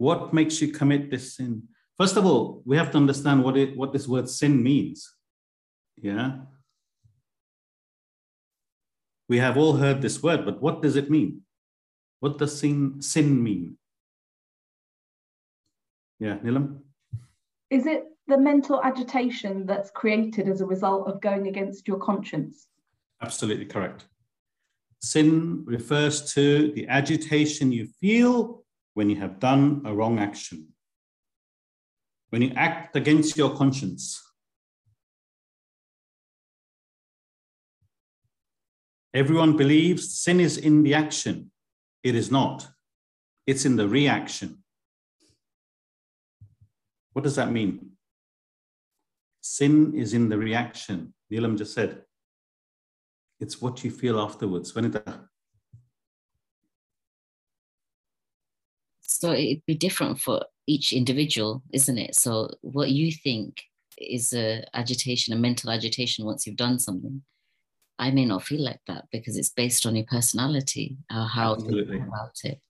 What 0.00 0.32
makes 0.32 0.62
you 0.62 0.68
commit 0.68 1.10
this 1.10 1.36
sin? 1.36 1.64
First 1.98 2.16
of 2.16 2.24
all, 2.24 2.62
we 2.64 2.78
have 2.78 2.90
to 2.92 2.96
understand 2.96 3.44
what 3.44 3.58
it 3.58 3.76
what 3.76 3.92
this 3.92 4.08
word 4.08 4.30
sin 4.30 4.62
means. 4.62 5.14
Yeah. 6.00 6.38
We 9.28 9.36
have 9.36 9.58
all 9.58 9.74
heard 9.74 10.00
this 10.00 10.22
word, 10.22 10.46
but 10.46 10.62
what 10.62 10.80
does 10.80 10.96
it 10.96 11.10
mean? 11.10 11.42
What 12.20 12.38
does 12.38 12.58
sin, 12.58 13.02
sin 13.02 13.42
mean? 13.42 13.76
Yeah, 16.18 16.38
Nilam? 16.38 16.78
Is 17.68 17.84
it 17.84 18.04
the 18.26 18.38
mental 18.38 18.82
agitation 18.82 19.66
that's 19.66 19.90
created 19.90 20.48
as 20.48 20.62
a 20.62 20.66
result 20.66 21.08
of 21.08 21.20
going 21.20 21.46
against 21.46 21.86
your 21.86 21.98
conscience? 21.98 22.68
Absolutely 23.20 23.66
correct. 23.66 24.06
Sin 25.02 25.62
refers 25.66 26.32
to 26.32 26.72
the 26.72 26.88
agitation 26.88 27.70
you 27.70 27.86
feel 28.00 28.64
when 28.94 29.10
you 29.10 29.16
have 29.16 29.38
done 29.38 29.82
a 29.84 29.94
wrong 29.94 30.18
action. 30.18 30.68
When 32.30 32.42
you 32.42 32.52
act 32.56 32.96
against 32.96 33.36
your 33.36 33.56
conscience. 33.56 34.22
Everyone 39.12 39.56
believes 39.56 40.20
sin 40.20 40.40
is 40.40 40.56
in 40.56 40.82
the 40.82 40.94
action. 40.94 41.50
It 42.02 42.14
is 42.14 42.30
not. 42.30 42.68
It's 43.46 43.64
in 43.64 43.76
the 43.76 43.88
reaction. 43.88 44.62
What 47.12 47.24
does 47.24 47.36
that 47.36 47.50
mean? 47.50 47.92
Sin 49.40 49.94
is 49.94 50.14
in 50.14 50.28
the 50.28 50.38
reaction. 50.38 51.14
Neelam 51.32 51.58
just 51.58 51.74
said, 51.74 52.02
it's 53.40 53.60
what 53.60 53.82
you 53.82 53.90
feel 53.90 54.20
afterwards. 54.20 54.74
So 59.20 59.32
it'd 59.32 59.66
be 59.66 59.74
different 59.74 60.18
for 60.18 60.46
each 60.66 60.94
individual, 60.94 61.62
isn't 61.74 61.98
it? 61.98 62.14
So 62.14 62.54
what 62.62 62.90
you 62.90 63.12
think 63.12 63.60
is 63.98 64.32
a 64.32 64.64
agitation, 64.72 65.34
a 65.34 65.36
mental 65.36 65.70
agitation 65.70 66.24
once 66.24 66.46
you've 66.46 66.56
done 66.56 66.78
something, 66.78 67.20
I 67.98 68.12
may 68.12 68.24
not 68.24 68.44
feel 68.44 68.62
like 68.62 68.80
that 68.86 69.04
because 69.12 69.36
it's 69.36 69.50
based 69.50 69.84
on 69.84 69.94
your 69.94 70.06
personality, 70.06 70.96
or 71.14 71.26
how 71.26 71.52
Absolutely. 71.52 71.96
you 71.96 72.00
feel 72.00 72.08
about 72.08 72.36
it. 72.44 72.60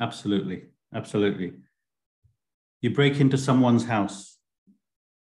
Absolutely. 0.00 0.64
Absolutely. 0.94 1.52
You 2.80 2.88
break 2.88 3.20
into 3.20 3.36
someone's 3.36 3.84
house, 3.84 4.38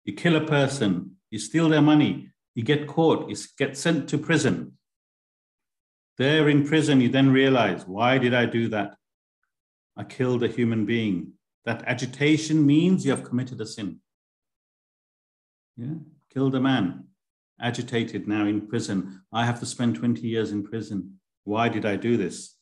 you 0.05 0.13
kill 0.13 0.37
a 0.37 0.47
person, 0.47 1.17
you 1.31 1.39
steal 1.39 1.71
their 1.71 1.81
money, 1.81 2.29
you 2.55 2.63
get 2.63 2.87
caught, 2.87 3.31
you 3.31 3.37
get 3.57 3.79
sent 3.79 4.07
to 4.11 4.19
prison. 4.19 4.77
There 6.19 6.51
in 6.51 6.67
prison, 6.67 7.01
you 7.01 7.09
then 7.09 7.33
realize, 7.33 7.87
why 7.87 8.19
did 8.19 8.35
I 8.35 8.45
do 8.45 8.69
that? 8.69 8.97
I 9.97 10.05
killed 10.05 10.43
a 10.43 10.49
human 10.49 10.87
being. 10.87 11.33
That 11.65 11.85
agitation 11.87 12.65
means 12.67 13.05
you 13.05 13.11
have 13.11 13.25
committed 13.25 13.61
a 13.61 13.67
sin. 13.67 14.01
Yeah, 15.77 15.95
killed 16.33 16.55
a 16.55 16.61
man, 16.61 17.05
agitated 17.61 18.27
now 18.27 18.47
in 18.47 18.67
prison. 18.67 19.23
I 19.33 19.47
have 19.47 19.61
to 19.61 19.67
spend 19.67 19.97
20 19.97 20.27
years 20.27 20.51
in 20.51 20.65
prison. 20.65 21.21
Why 21.45 21.69
did 21.69 21.85
I 21.85 21.97
do 21.97 22.17
this? 22.17 22.57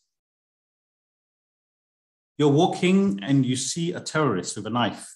You're 2.38 2.49
walking 2.49 3.21
and 3.23 3.45
you 3.45 3.57
see 3.57 3.93
a 3.93 4.01
terrorist 4.01 4.57
with 4.57 4.66
a 4.66 4.71
knife 4.71 5.14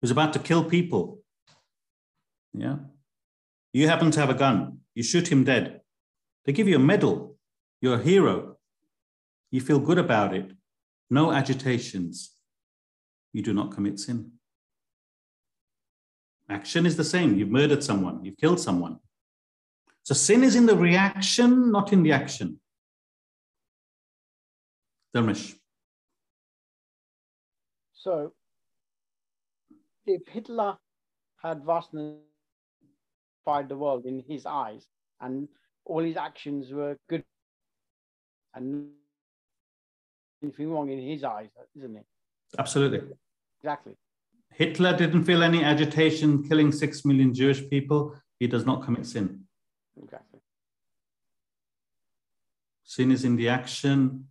who's 0.00 0.10
about 0.10 0.32
to 0.32 0.38
kill 0.38 0.64
people. 0.64 1.20
Yeah. 2.52 2.78
You 3.72 3.88
happen 3.88 4.10
to 4.10 4.20
have 4.20 4.30
a 4.30 4.34
gun. 4.34 4.80
You 4.94 5.02
shoot 5.02 5.30
him 5.30 5.44
dead. 5.44 5.80
They 6.44 6.52
give 6.52 6.68
you 6.68 6.76
a 6.76 6.80
medal. 6.80 7.36
You're 7.80 8.00
a 8.00 8.02
hero. 8.02 8.51
You 9.52 9.60
feel 9.60 9.78
good 9.78 9.98
about 9.98 10.34
it. 10.34 10.50
No 11.10 11.30
agitations. 11.30 12.32
You 13.34 13.42
do 13.42 13.52
not 13.52 13.70
commit 13.70 14.00
sin. 14.00 14.32
Action 16.48 16.86
is 16.86 16.96
the 16.96 17.04
same. 17.04 17.38
You've 17.38 17.50
murdered 17.50 17.84
someone, 17.84 18.24
you've 18.24 18.38
killed 18.38 18.58
someone. 18.58 18.98
So 20.02 20.14
sin 20.14 20.42
is 20.42 20.56
in 20.56 20.66
the 20.66 20.76
reaction, 20.76 21.70
not 21.70 21.92
in 21.92 22.02
the 22.02 22.12
action. 22.12 22.60
Dharmesh. 25.14 25.54
So, 27.92 28.32
if 30.06 30.22
Hitler 30.26 30.78
had 31.40 31.64
vastness 31.64 32.16
the 33.68 33.76
world 33.76 34.06
in 34.06 34.24
his 34.26 34.46
eyes, 34.46 34.86
and 35.20 35.46
all 35.84 36.02
his 36.02 36.16
actions 36.16 36.72
were 36.72 36.96
good, 37.08 37.24
and 38.54 38.90
anything 40.42 40.70
wrong 40.70 40.90
in 40.90 40.98
his 40.98 41.24
eyes, 41.24 41.48
isn't 41.76 41.96
it? 41.96 42.06
Absolutely. 42.58 43.00
Exactly. 43.60 43.94
Hitler 44.52 44.96
didn't 44.96 45.24
feel 45.24 45.42
any 45.42 45.64
agitation 45.64 46.46
killing 46.46 46.72
six 46.72 47.04
million 47.04 47.32
Jewish 47.32 47.68
people. 47.70 48.14
He 48.38 48.46
does 48.46 48.66
not 48.66 48.82
commit 48.82 49.06
sin. 49.06 49.44
Exactly. 50.02 50.40
Sin 52.84 53.10
is 53.10 53.24
in 53.24 53.36
the 53.36 53.48
action, 53.48 54.26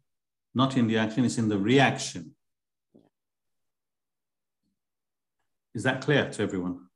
not 0.54 0.78
in 0.78 0.88
the 0.88 0.98
action, 0.98 1.26
it's 1.26 1.38
in 1.38 1.50
the 1.50 1.58
reaction. 1.58 2.36
Is 5.74 5.84
that 5.84 6.02
clear 6.02 6.30
to 6.30 6.44
everyone? 6.44 6.88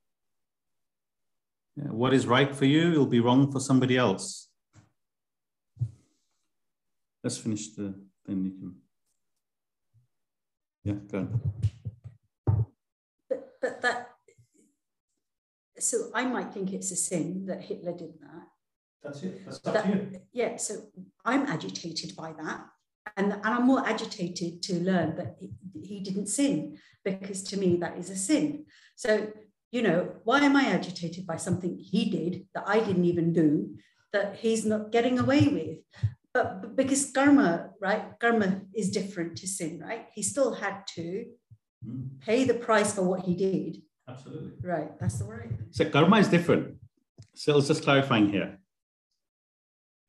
Yeah, 1.77 1.91
what 1.91 2.13
is 2.13 2.27
right 2.27 2.53
for 2.55 2.65
you 2.65 2.91
will 2.91 3.05
be 3.05 3.19
wrong 3.19 3.51
for 3.51 3.59
somebody 3.59 3.97
else. 3.97 4.49
Let's 7.23 7.37
finish 7.37 7.69
the, 7.69 7.95
then 8.25 8.43
you 8.43 8.51
can. 8.51 8.75
Yeah, 10.85 10.93
go 11.11 11.17
ahead. 11.17 12.65
But, 13.27 13.49
but 13.59 13.81
that, 13.81 14.11
so 15.79 16.11
I 16.13 16.25
might 16.25 16.53
think 16.53 16.71
it's 16.71 16.91
a 16.91 16.95
sin 16.95 17.47
that 17.47 17.61
Hitler 17.61 17.93
did 17.97 18.13
that. 18.21 18.47
That's 19.03 19.23
it. 19.23 19.43
That's 19.45 19.57
up 19.65 19.73
That- 19.73 19.83
to 19.85 19.89
you. 19.89 20.21
Yeah, 20.31 20.57
so 20.57 20.75
I'm 21.25 21.47
agitated 21.47 22.15
by 22.15 22.33
that. 22.33 22.67
And, 23.17 23.33
and 23.33 23.45
I'm 23.45 23.65
more 23.65 23.85
agitated 23.87 24.61
to 24.63 24.75
learn 24.75 25.15
that 25.15 25.37
he, 25.39 25.49
he 25.81 25.99
didn't 26.01 26.27
sin, 26.27 26.77
because 27.03 27.41
to 27.43 27.57
me 27.57 27.77
that 27.77 27.97
is 27.97 28.09
a 28.11 28.15
sin. 28.15 28.65
So, 28.95 29.31
you 29.71 29.81
know, 29.81 30.11
why 30.23 30.39
am 30.41 30.55
I 30.55 30.65
agitated 30.65 31.25
by 31.25 31.37
something 31.37 31.77
he 31.77 32.09
did 32.09 32.45
that 32.53 32.65
I 32.67 32.79
didn't 32.79 33.05
even 33.05 33.33
do, 33.33 33.75
that 34.13 34.35
he's 34.37 34.65
not 34.65 34.91
getting 34.91 35.17
away 35.17 35.47
with? 35.47 35.74
But, 36.35 36.61
but 36.61 36.75
because 36.75 37.11
karma, 37.11 37.71
right? 37.79 38.03
Karma 38.19 38.61
is 38.75 38.91
different 38.91 39.37
to 39.37 39.47
sin, 39.47 39.79
right? 39.79 40.05
He 40.13 40.21
still 40.21 40.53
had 40.53 40.85
to 40.95 41.25
Mm, 41.87 42.19
pay 42.19 42.43
the 42.45 42.53
price 42.53 42.93
for 42.95 43.03
what 43.03 43.21
he 43.21 43.35
did. 43.35 43.81
Absolutely. 44.07 44.51
Right, 44.61 44.99
that's 44.99 45.19
the 45.19 45.25
word. 45.25 45.57
So 45.71 45.89
karma 45.89 46.17
is 46.17 46.27
different. 46.27 46.77
So 47.35 47.55
let's 47.55 47.67
just 47.67 47.83
clarifying 47.83 48.29
here. 48.29 48.59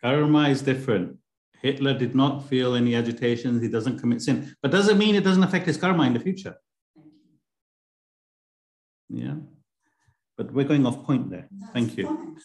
Karma 0.03 0.49
is 0.49 0.63
different. 0.63 1.19
Hitler 1.63 1.95
did 1.95 2.15
not 2.15 2.47
feel 2.49 2.75
any 2.75 2.95
agitation. 2.95 3.61
He 3.61 3.69
doesn't 3.69 3.99
commit 3.99 4.23
sin, 4.23 4.55
but 4.63 4.71
doesn't 4.71 4.99
mean 4.99 5.15
it 5.15 5.25
doesn't 5.25 5.43
affect 5.43 5.67
his 5.67 5.77
karma 5.77 6.05
in 6.05 6.13
the 6.13 6.21
future. 6.21 6.57
Yeah. 9.09 9.37
But 10.37 10.53
we're 10.53 10.69
going 10.69 10.85
off 10.85 11.05
point 11.05 11.31
there. 11.31 11.49
Thank 11.73 11.97
you. 11.97 12.37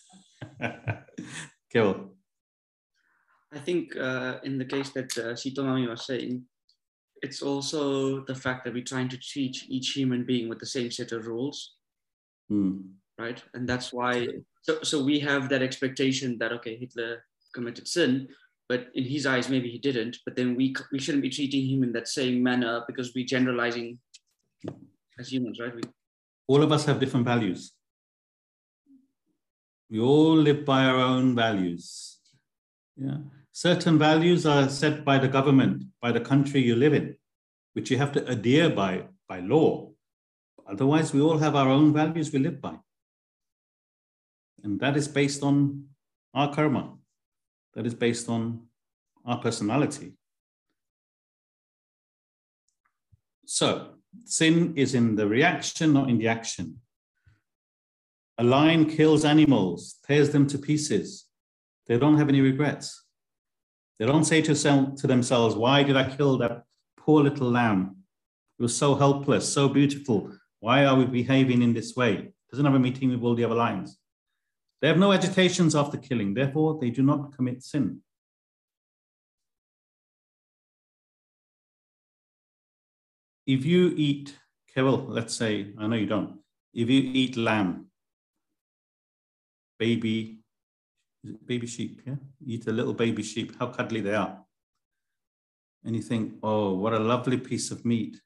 Keval. 1.74 2.10
I 3.54 3.60
think 3.60 3.96
uh, 3.98 4.40
in 4.44 4.58
the 4.58 4.66
case 4.66 4.90
that 4.92 5.18
uh, 5.18 5.34
Sitomami 5.34 5.90
was 5.90 6.06
saying, 6.06 6.44
it's 7.22 7.42
also 7.42 8.24
the 8.26 8.36
fact 8.36 8.64
that 8.66 8.74
we're 8.74 8.84
trying 8.84 9.10
to 9.10 9.18
teach 9.18 9.66
each 9.70 9.90
human 9.92 10.26
being 10.26 10.50
with 10.50 10.60
the 10.60 10.66
same 10.66 10.90
set 10.90 11.12
of 11.12 11.28
rules, 11.28 11.76
Hmm. 12.50 12.80
right? 13.20 13.42
And 13.54 13.68
that's 13.68 13.94
why, 13.94 14.28
so, 14.64 14.82
so 14.84 15.04
we 15.04 15.20
have 15.20 15.50
that 15.50 15.62
expectation 15.62 16.38
that, 16.40 16.52
okay, 16.54 16.78
Hitler 16.78 17.24
committed 17.54 17.88
sin, 17.88 18.30
but 18.68 18.88
in 18.96 19.04
his 19.04 19.26
eyes, 19.26 19.50
maybe 19.50 19.70
he 19.70 19.78
didn't. 19.78 20.18
But 20.26 20.36
then 20.36 20.56
we, 20.56 20.74
we 20.92 21.00
shouldn't 21.00 21.22
be 21.22 21.30
treating 21.30 21.68
him 21.68 21.84
in 21.84 21.92
that 21.94 22.08
same 22.08 22.42
manner 22.42 22.84
because 22.88 23.14
we're 23.14 23.26
generalizing 23.26 24.00
as 25.20 25.32
humans, 25.32 25.60
right? 25.60 25.76
We, 25.76 25.82
All 26.48 26.64
of 26.64 26.72
us 26.72 26.86
have 26.86 27.00
different 27.00 27.26
values. 27.26 27.74
We 29.90 30.00
all 30.00 30.38
live 30.38 30.64
by 30.66 30.86
our 30.86 30.98
own 31.00 31.36
values. 31.36 32.18
Yeah. 32.96 33.18
Certain 33.52 33.98
values 33.98 34.46
are 34.46 34.70
set 34.70 35.04
by 35.04 35.18
the 35.18 35.28
government, 35.28 35.84
by 36.02 36.12
the 36.12 36.20
country 36.20 36.62
you 36.62 36.76
live 36.76 36.94
in, 36.94 37.16
which 37.74 37.92
you 37.92 37.98
have 37.98 38.12
to 38.14 38.26
adhere 38.28 38.70
by 38.70 39.06
by 39.28 39.40
law. 39.40 39.92
Otherwise, 40.68 41.14
we 41.14 41.22
all 41.22 41.38
have 41.38 41.56
our 41.56 41.70
own 41.70 41.94
values 41.94 42.32
we 42.32 42.40
live 42.40 42.62
by. 42.62 42.76
And 44.64 44.80
that 44.80 44.96
is 44.96 45.08
based 45.08 45.44
on 45.44 45.88
our 46.34 46.54
karma. 46.54 46.96
That 47.74 47.86
is 47.86 47.94
based 47.94 48.30
on 48.30 48.68
our 49.26 49.38
personality. 49.38 50.14
So, 53.46 53.96
Sin 54.26 54.74
is 54.76 54.94
in 54.94 55.16
the 55.16 55.28
reaction, 55.28 55.94
not 55.94 56.10
in 56.10 56.18
the 56.18 56.28
action. 56.28 56.80
A 58.38 58.44
lion 58.44 58.90
kills 58.90 59.24
animals, 59.26 60.00
tears 60.06 60.32
them 60.32 60.48
to 60.48 60.58
pieces. 60.58 61.28
They 61.88 61.98
don't 61.98 62.18
have 62.18 62.30
any 62.30 62.42
regrets. 62.42 63.01
They 64.02 64.08
don't 64.08 64.26
say 64.26 64.42
to, 64.42 64.56
to 64.56 65.08
themselves, 65.08 65.54
Why 65.54 65.84
did 65.84 65.96
I 65.96 66.10
kill 66.10 66.40
that 66.40 66.64
poor 66.98 67.22
little 67.22 67.52
lamb? 67.52 67.98
It 68.58 68.64
was 68.64 68.76
so 68.76 68.96
helpless, 68.96 69.54
so 69.54 69.70
beautiful. 69.70 70.36
Why 70.60 70.86
are 70.86 70.96
we 70.96 71.06
behaving 71.06 71.62
in 71.62 71.72
this 71.72 71.96
way? 71.96 72.34
Doesn't 72.50 72.66
have 72.66 72.74
a 72.74 72.80
meeting 72.80 73.12
with 73.12 73.22
all 73.22 73.36
the 73.36 73.44
other 73.44 73.54
lions. 73.54 74.00
They 74.82 74.88
have 74.88 74.98
no 74.98 75.14
agitations 75.14 75.76
after 75.76 75.98
killing, 75.98 76.34
therefore, 76.34 76.80
they 76.82 76.90
do 76.90 77.04
not 77.04 77.36
commit 77.36 77.62
sin. 77.62 78.02
If 83.46 83.66
you 83.66 83.94
eat, 83.96 84.36
Keval, 84.76 85.10
let's 85.10 85.36
say, 85.36 85.74
I 85.78 85.86
know 85.86 85.96
you 85.96 86.08
don't, 86.08 86.40
if 86.74 86.90
you 86.90 87.02
eat 87.14 87.38
lamb, 87.38 87.86
baby, 89.78 90.41
baby 91.46 91.68
sheep, 91.68 92.02
yeah? 92.06 92.16
eat 92.46 92.68
a 92.68 92.72
little 92.72 92.94
baby 92.94 93.24
sheep, 93.24 93.58
how 93.60 93.68
cuddly 93.68 94.02
they 94.02 94.16
are. 94.16 94.40
And 95.84 95.96
you 95.96 96.02
think, 96.02 96.36
oh, 96.44 96.74
what 96.76 96.94
a 96.94 97.00
lovely 97.00 97.38
piece 97.38 97.72
of 97.72 97.86
meat. 97.86 98.20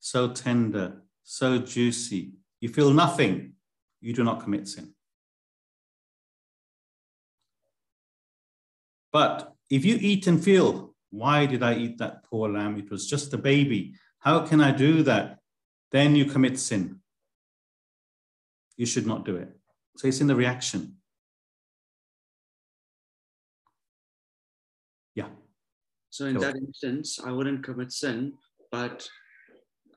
So 0.00 0.28
tender, 0.28 1.02
so 1.22 1.58
juicy. 1.58 2.32
You 2.60 2.68
feel 2.68 2.92
nothing. 2.92 3.52
You 4.00 4.12
do 4.12 4.24
not 4.24 4.42
commit 4.42 4.66
sin. 4.66 4.94
But 9.12 9.54
if 9.68 9.84
you 9.84 9.98
eat 10.00 10.26
and 10.26 10.42
feel, 10.42 10.94
why 11.10 11.46
did 11.46 11.62
I 11.62 11.74
eat 11.74 11.98
that 11.98 12.24
poor 12.24 12.48
lamb? 12.48 12.78
It 12.78 12.90
was 12.90 13.08
just 13.08 13.34
a 13.34 13.38
baby. 13.38 13.94
How 14.20 14.46
can 14.46 14.60
I 14.60 14.70
do 14.72 15.02
that? 15.04 15.38
Then 15.90 16.14
you 16.14 16.24
commit 16.24 16.58
sin. 16.58 17.00
You 18.76 18.86
should 18.86 19.06
not 19.06 19.24
do 19.24 19.36
it. 19.36 19.50
So 19.96 20.08
it's 20.08 20.20
in 20.20 20.28
the 20.28 20.36
reaction. 20.36 20.99
So 26.10 26.26
in 26.26 26.38
that 26.38 26.56
instance, 26.56 27.20
I 27.24 27.30
wouldn't 27.30 27.64
commit 27.64 27.92
sin, 27.92 28.34
but 28.72 29.08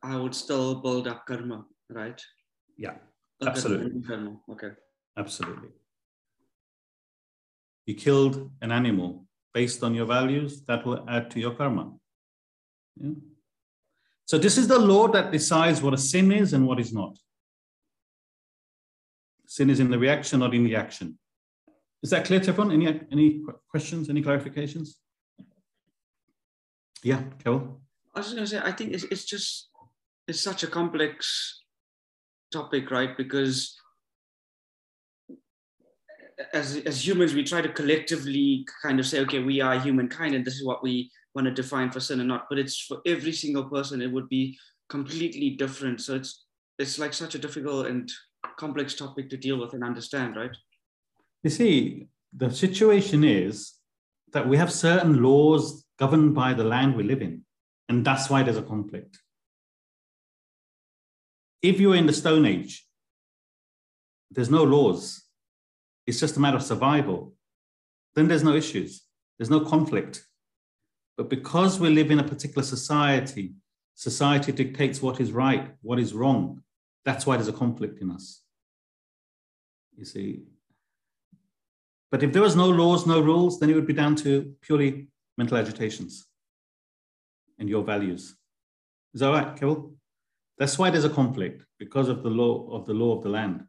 I 0.04 0.16
would 0.16 0.36
still 0.36 0.76
build 0.76 1.08
up 1.08 1.26
karma, 1.26 1.66
right? 1.90 2.22
Yeah, 2.78 2.96
absolutely. 3.46 4.02
Karma. 4.02 4.38
Okay. 4.52 4.72
Absolutely. 5.18 5.70
You 7.86 7.96
killed 7.96 8.52
an 8.62 8.72
animal 8.72 9.26
based 9.54 9.84
on 9.84 9.94
your 9.94 10.06
values, 10.06 10.64
that 10.68 10.86
will 10.86 11.06
add 11.08 11.30
to 11.32 11.40
your 11.40 11.56
karma. 11.56 11.94
Yeah. 12.96 13.12
So 14.26 14.38
this 14.38 14.58
is 14.58 14.68
the 14.68 14.80
law 14.80 15.08
that 15.10 15.32
decides 15.32 15.82
what 15.82 15.94
a 15.94 15.98
sin 15.98 16.32
is 16.32 16.54
and 16.54 16.66
what 16.66 16.80
is 16.80 16.94
not. 16.94 17.18
Sin 19.48 19.70
is 19.70 19.80
in 19.80 19.92
the 19.92 20.00
reaction, 20.00 20.40
not 20.40 20.54
in 20.54 20.64
the 20.64 20.76
action. 20.76 21.20
Is 22.02 22.10
that 22.10 22.26
clear 22.26 22.40
to 22.40 22.50
everyone? 22.50 22.72
Any, 22.72 23.02
any 23.12 23.42
questions, 23.70 24.10
any 24.10 24.24
clarifications? 24.24 24.96
Yeah, 27.04 27.22
Carol? 27.44 27.82
I 28.16 28.20
was 28.20 28.34
going 28.34 28.44
to 28.44 28.48
say, 28.48 28.62
I 28.64 28.72
think 28.72 28.94
it's, 28.94 29.04
it's 29.06 29.26
just, 29.26 29.70
it's 30.28 30.42
such 30.42 30.64
a 30.64 30.68
complex 30.68 31.62
topic, 32.52 32.92
right? 32.92 33.18
Because 33.18 33.78
as, 36.54 36.78
as 36.78 37.06
humans, 37.06 37.34
we 37.34 37.44
try 37.44 37.62
to 37.62 37.70
collectively 37.70 38.66
kind 38.82 39.00
of 39.00 39.06
say, 39.06 39.20
okay, 39.22 39.40
we 39.40 39.60
are 39.62 39.80
humankind 39.80 40.34
and 40.36 40.46
this 40.46 40.56
is 40.56 40.66
what 40.66 40.84
we 40.84 41.12
want 41.36 41.46
to 41.46 41.54
define 41.54 41.92
for 41.92 42.00
sin 42.00 42.22
or 42.22 42.24
not. 42.24 42.46
But 42.50 42.60
it's 42.60 42.80
for 42.80 43.02
every 43.06 43.34
single 43.34 43.66
person, 43.66 44.02
it 44.02 44.12
would 44.12 44.30
be 44.30 44.58
completely 44.90 45.52
different. 45.52 46.02
So 46.02 46.16
it's 46.16 46.46
it's 46.80 46.98
like 46.98 47.14
such 47.14 47.36
a 47.36 47.40
difficult 47.40 47.88
and 47.88 48.12
complex 48.58 48.96
topic 48.96 49.30
to 49.30 49.38
deal 49.38 49.60
with 49.60 49.74
and 49.74 49.84
understand, 49.84 50.36
right? 50.36 50.56
You 51.44 51.50
see, 51.50 52.08
the 52.36 52.50
situation 52.50 53.24
is 53.24 53.74
that 54.32 54.48
we 54.48 54.58
have 54.58 54.72
certain 54.72 55.22
laws 55.22 55.83
governed 55.98 56.36
by 56.36 56.54
the 56.54 56.64
land 56.64 56.96
we 56.96 57.04
live 57.04 57.22
in, 57.22 57.44
and 57.90 58.06
that's 58.06 58.30
why 58.30 58.44
there's 58.44 58.58
a 58.58 58.64
conflict. 58.64 59.20
If 61.62 61.80
you're 61.80 61.96
in 61.96 62.08
the 62.08 62.14
Stone 62.14 62.46
Age, 62.46 62.86
there's 64.32 64.50
no 64.50 64.64
laws 64.64 65.24
it's 66.06 66.20
just 66.20 66.38
a 66.38 66.40
matter 66.40 66.58
of 66.58 66.64
survival, 66.64 67.34
then 68.16 68.28
there's 68.28 68.44
no 68.44 68.56
issues, 68.56 69.04
there's 69.38 69.50
no 69.50 69.62
conflict. 69.62 70.26
But 71.18 71.30
because 71.30 71.80
we 71.80 71.90
live 71.90 72.12
in 72.12 72.20
a 72.20 72.24
particular 72.24 72.64
society, 72.64 73.54
society 73.96 74.52
dictates 74.52 75.02
what 75.02 75.20
is 75.20 75.32
right, 75.32 75.76
what 75.82 76.00
is 76.00 76.14
wrong. 76.14 76.64
That's 77.06 77.26
why 77.26 77.38
there's 77.38 77.48
a 77.48 77.54
conflict 77.54 78.02
in 78.02 78.12
us. 78.12 78.42
You 79.96 80.06
see. 80.06 80.44
But 82.12 82.24
if 82.24 82.34
there 82.34 82.42
was 82.42 82.56
no 82.56 82.70
laws, 82.70 83.06
no 83.06 83.20
rules, 83.20 83.60
then 83.60 83.70
it 83.70 83.76
would 83.76 83.88
be 83.88 83.94
down 83.94 84.16
to 84.18 84.54
purely 84.62 85.08
mental 85.38 85.58
agitations 85.58 86.28
and 87.60 87.70
your 87.70 87.84
values. 87.84 88.36
Is 89.14 89.22
that 89.22 89.30
right, 89.30 89.56
Keval? 89.56 89.94
That's 90.58 90.78
why 90.78 90.90
there's 90.90 91.06
a 91.06 91.10
conflict 91.10 91.66
because 91.80 92.10
of 92.10 92.24
the 92.24 92.30
law 92.30 92.70
of 92.72 92.86
the 92.86 92.94
law 92.94 93.18
of 93.18 93.24
the 93.24 93.30
land. 93.30 93.64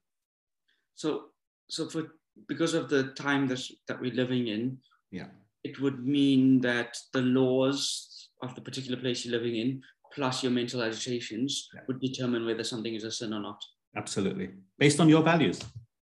So, 0.95 1.27
so 1.69 1.89
for 1.89 2.15
because 2.49 2.75
of 2.75 2.89
the 2.89 3.05
time 3.13 3.47
that, 3.49 3.63
that 3.89 4.01
we're 4.01 4.13
living 4.13 4.49
in, 4.49 4.79
yeah, 5.11 5.29
it 5.63 5.81
would 5.81 6.07
mean 6.07 6.61
that 6.61 6.97
the 7.13 7.23
laws 7.23 8.29
of 8.43 8.55
the 8.55 8.61
particular 8.61 9.01
place 9.01 9.25
you're 9.25 9.39
living 9.39 9.57
in, 9.57 9.83
plus 10.13 10.43
your 10.43 10.53
mental 10.53 10.83
agitations, 10.83 11.69
yeah. 11.75 11.81
would 11.89 12.01
determine 12.01 12.45
whether 12.45 12.65
something 12.65 12.95
is 12.95 13.05
a 13.05 13.11
sin 13.11 13.33
or 13.33 13.41
not. 13.41 13.61
Absolutely, 13.97 14.51
based 14.79 15.01
on 15.01 15.09
your 15.09 15.23
values. 15.23 15.61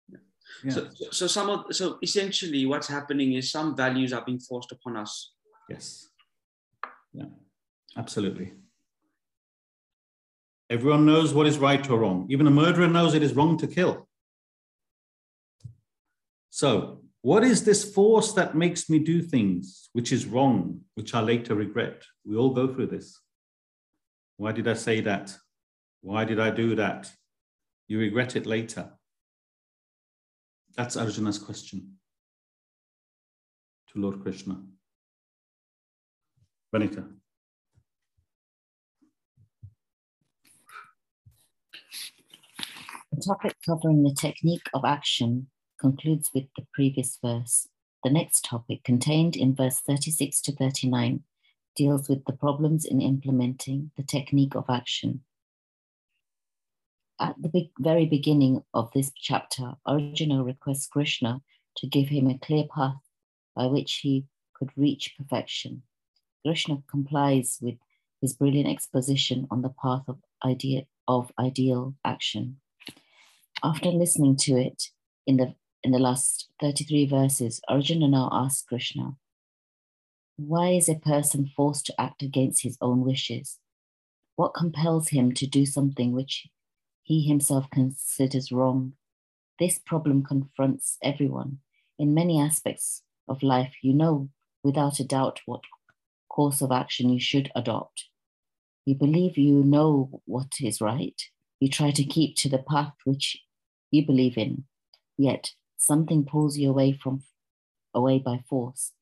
Yeah. 0.10 0.18
yeah. 0.64 0.72
So, 0.72 0.88
so 1.12 1.28
some 1.28 1.50
of 1.50 1.76
so 1.76 2.00
essentially, 2.02 2.66
what's 2.66 2.88
happening 2.88 3.34
is 3.34 3.52
some 3.52 3.76
values 3.76 4.14
are 4.14 4.26
being 4.26 4.40
forced 4.40 4.72
upon 4.72 4.98
us. 4.98 5.34
Yes. 5.72 6.10
Yeah. 7.14 7.32
Absolutely. 7.96 8.52
Everyone 10.70 11.06
knows 11.06 11.34
what 11.34 11.48
is 11.48 11.58
right 11.58 11.90
or 11.90 12.00
wrong. 12.00 12.28
Even 12.30 12.46
a 12.46 12.52
murderer 12.52 12.88
knows 12.88 13.14
it 13.14 13.24
is 13.24 13.34
wrong 13.34 13.58
to 13.58 13.68
kill. 13.68 14.10
So, 16.50 17.04
what 17.22 17.44
is 17.46 17.64
this 17.64 17.94
force 17.94 18.34
that 18.34 18.54
makes 18.54 18.90
me 18.90 19.00
do 19.00 19.22
things 19.22 19.90
which 19.94 20.12
is 20.12 20.26
wrong, 20.26 20.82
which 20.96 21.14
I 21.16 21.22
later 21.22 21.56
regret? 21.56 22.04
We 22.26 22.36
all 22.36 22.54
go 22.54 22.74
through 22.74 22.88
this. 22.88 23.22
Why 24.36 24.52
did 24.52 24.68
I 24.68 24.74
say 24.74 25.00
that? 25.02 25.34
Why 26.02 26.26
did 26.26 26.40
I 26.40 26.50
do 26.50 26.76
that? 26.76 27.10
You 27.88 28.00
regret 28.00 28.36
it 28.36 28.46
later. 28.46 28.92
That's 30.76 30.98
Arjuna's 30.98 31.40
question 31.40 31.98
to 33.92 34.00
Lord 34.00 34.22
Krishna. 34.22 34.62
Vanika. 36.74 37.06
The 43.12 43.22
topic 43.28 43.58
covering 43.66 44.04
the 44.04 44.14
technique 44.14 44.70
of 44.74 44.86
action 44.86 45.48
concludes 45.80 46.32
with 46.34 46.46
the 46.56 46.66
previous 46.74 47.18
verse. 47.22 47.68
The 48.04 48.10
next 48.10 48.46
topic, 48.46 48.84
contained 48.84 49.36
in 49.36 49.54
verse 49.54 49.82
36 49.82 50.42
to 50.44 50.56
39, 50.56 51.24
deals 51.76 52.08
with 52.08 52.24
the 52.26 52.34
problems 52.34 52.86
in 52.86 53.02
implementing 53.02 53.92
the 53.98 54.04
technique 54.04 54.56
of 54.56 54.66
action. 54.70 55.22
At 57.20 57.36
the 57.40 57.70
very 57.80 58.06
beginning 58.06 58.64
of 58.74 58.90
this 58.94 59.12
chapter, 59.16 59.74
Arjuna 59.86 60.44
requests 60.44 60.88
Krishna 60.88 61.42
to 61.78 61.88
give 61.88 62.08
him 62.08 62.28
a 62.28 62.40
clear 62.40 62.64
path 62.74 63.02
by 63.56 63.68
which 63.68 63.96
he 63.98 64.26
could 64.54 64.72
reach 64.76 65.16
perfection. 65.18 65.84
Krishna 66.46 66.84
complies 66.90 67.60
with 67.62 67.76
his 68.22 68.34
brilliant 68.34 68.70
exposition 68.70 69.48
on 69.52 69.62
the 69.62 69.74
path 69.82 70.04
of, 70.08 70.20
idea, 70.46 70.84
of 71.08 71.32
ideal 71.40 71.96
action. 72.06 72.58
After 73.64 73.90
listening 73.90 74.36
to 74.38 74.54
it 74.58 74.90
in 75.28 75.38
the 75.38 75.56
in 75.84 75.92
the 75.92 76.00
last 76.00 76.48
33 76.62 77.08
verses, 77.08 77.60
Arjuna 77.68 78.08
now 78.08 78.30
asks 78.32 78.62
Krishna, 78.62 79.16
why 80.38 80.70
is 80.70 80.88
a 80.88 80.96
person 80.96 81.50
forced 81.56 81.88
to 81.88 82.02
act 82.02 82.22
against 82.22 82.62
his 82.62 82.78
own 82.82 83.02
wishes? 83.02 83.58
What 84.36 84.54
compels 84.54 85.10
him 85.10 85.34
to 85.34 85.48
do 85.48 85.66
something 85.66 86.12
which 86.12 86.48
he 87.02 87.28
himself 87.28 87.70
considers 87.72 88.52
wrong? 88.52 88.94
This 89.60 89.80
problem 89.80 90.24
confronts 90.24 90.98
everyone. 91.04 91.60
In 91.98 92.14
many 92.14 92.40
aspects 92.40 93.04
of 93.28 93.44
life, 93.44 93.74
you 93.82 93.94
know 93.94 94.30
without 94.64 95.00
a 95.00 95.04
doubt 95.04 95.42
what 95.46 95.62
course 96.32 96.62
of 96.62 96.72
action 96.72 97.10
you 97.10 97.20
should 97.20 97.52
adopt. 97.56 98.06
You 98.86 98.96
believe 98.96 99.38
you 99.38 99.64
know 99.64 100.22
what 100.26 100.54
is 100.62 100.82
right. 100.82 101.22
You 101.60 101.70
try 101.70 101.92
to 101.92 102.04
keep 102.04 102.36
to 102.38 102.50
the 102.50 102.58
path 102.58 102.94
which 103.04 103.38
you 103.92 104.06
believe 104.06 104.38
in. 104.38 104.64
Yet 105.18 105.52
something 105.78 106.26
pulls 106.26 106.58
you 106.58 106.70
away 106.70 106.94
from 106.94 107.24
away 107.94 108.18
by 108.20 108.40
force, 108.50 108.94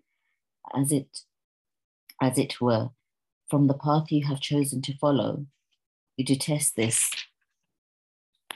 as 0.75 0.91
it 0.91 1.19
as 2.21 2.37
it 2.37 2.59
were, 2.59 2.89
from 3.49 3.67
the 3.67 3.73
path 3.75 4.11
you 4.11 4.25
have 4.25 4.41
chosen 4.41 4.81
to 4.81 4.97
follow. 4.97 5.45
you 6.17 6.25
detest 6.25 6.75
this 6.75 7.09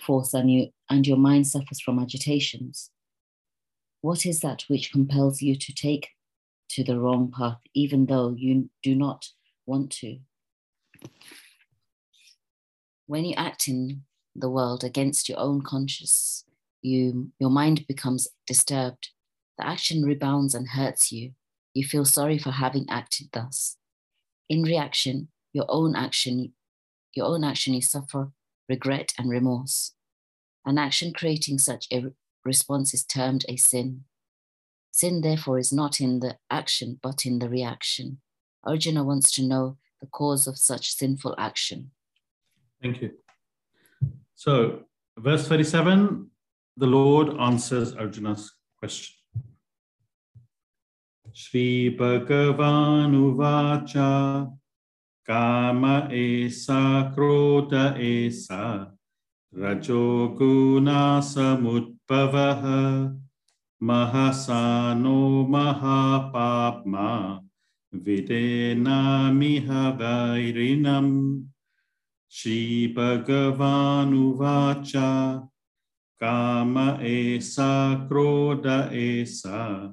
force 0.06 0.34
and 0.34 0.52
you 0.52 0.68
and 0.90 1.08
your 1.08 1.18
mind 1.18 1.48
suffers 1.48 1.80
from 1.80 2.00
agitations. 2.00 2.90
What 4.02 4.26
is 4.26 4.42
that 4.42 4.64
which 4.68 4.92
compels 4.92 5.42
you 5.42 5.56
to 5.56 5.74
take 5.74 6.10
to 6.74 6.84
the 6.84 7.00
wrong 7.00 7.32
path, 7.32 7.60
even 7.74 8.08
though 8.08 8.34
you 8.36 8.70
do 8.82 8.96
not 8.96 9.28
want 9.66 9.92
to? 9.92 10.20
When 13.06 13.26
you 13.26 13.36
act 13.36 13.68
in 13.68 14.04
the 14.36 14.50
world 14.50 14.84
against 14.84 15.30
your 15.30 15.40
own 15.40 15.62
conscience, 15.62 16.46
you 16.82 17.32
your 17.40 17.52
mind 17.52 17.86
becomes 17.88 18.28
disturbed. 18.48 19.10
The 19.60 19.68
action 19.68 20.04
rebounds 20.04 20.56
and 20.56 20.70
hurts 20.70 21.12
you. 21.12 21.34
You 21.74 21.86
feel 21.86 22.06
sorry 22.06 22.40
for 22.40 22.52
having 22.52 22.86
acted 22.90 23.28
thus. 23.34 23.78
In 24.50 24.64
reaction, 24.64 25.28
your 25.54 25.66
own 25.70 25.96
action, 25.96 26.54
your 27.14 27.28
own 27.28 27.44
action, 27.44 27.74
you 27.74 27.82
suffer 27.82 28.32
regret 28.68 29.14
and 29.18 29.30
remorse. 29.30 29.94
An 30.66 30.78
action 30.78 31.14
creating 31.14 31.60
such 31.60 31.88
a 31.92 32.06
response 32.44 32.94
is 32.94 33.04
termed 33.04 33.46
a 33.48 33.58
sin. 33.58 34.06
Sin, 34.94 35.22
therefore, 35.22 35.58
is 35.58 35.74
not 35.74 36.00
in 36.00 36.20
the 36.20 36.38
action, 36.52 37.00
but 37.02 37.26
in 37.26 37.40
the 37.40 37.50
reaction. 37.50 38.20
Arjuna 38.64 39.04
wants 39.04 39.32
to 39.32 39.42
know 39.42 39.78
the 40.00 40.06
cause 40.06 40.46
of 40.46 40.56
such 40.56 40.94
sinful 40.94 41.34
action. 41.36 41.90
Thank 42.80 43.02
you. 43.02 43.14
So, 44.36 44.84
verse 45.18 45.48
37, 45.48 46.30
the 46.78 46.86
Lord 46.86 47.36
answers 47.40 47.96
Arjuna's 47.96 48.52
question. 48.78 49.16
Shri 51.34 51.98
Bhagavan 52.00 53.16
Kama 55.26 56.10
esa 56.12 57.12
krodha 57.16 57.98
esa 57.98 58.92
Rajoguna 59.56 61.24
samutpavaha 61.24 63.23
Mahasano 63.84 65.44
mahapapma 65.44 67.44
Videna 67.92 69.28
miha 69.28 69.92
vairinam 70.00 71.44
Shri 72.30 72.96
Bhagavan 72.96 74.16
Kama 76.18 77.00
esa 77.04 78.08
krodha 78.08 78.88
esa 78.96 79.92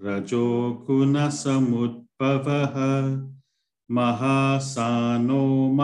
Rajoguna 0.00 1.26
samutpavaha 1.26 3.18
Mahasano 3.90 5.74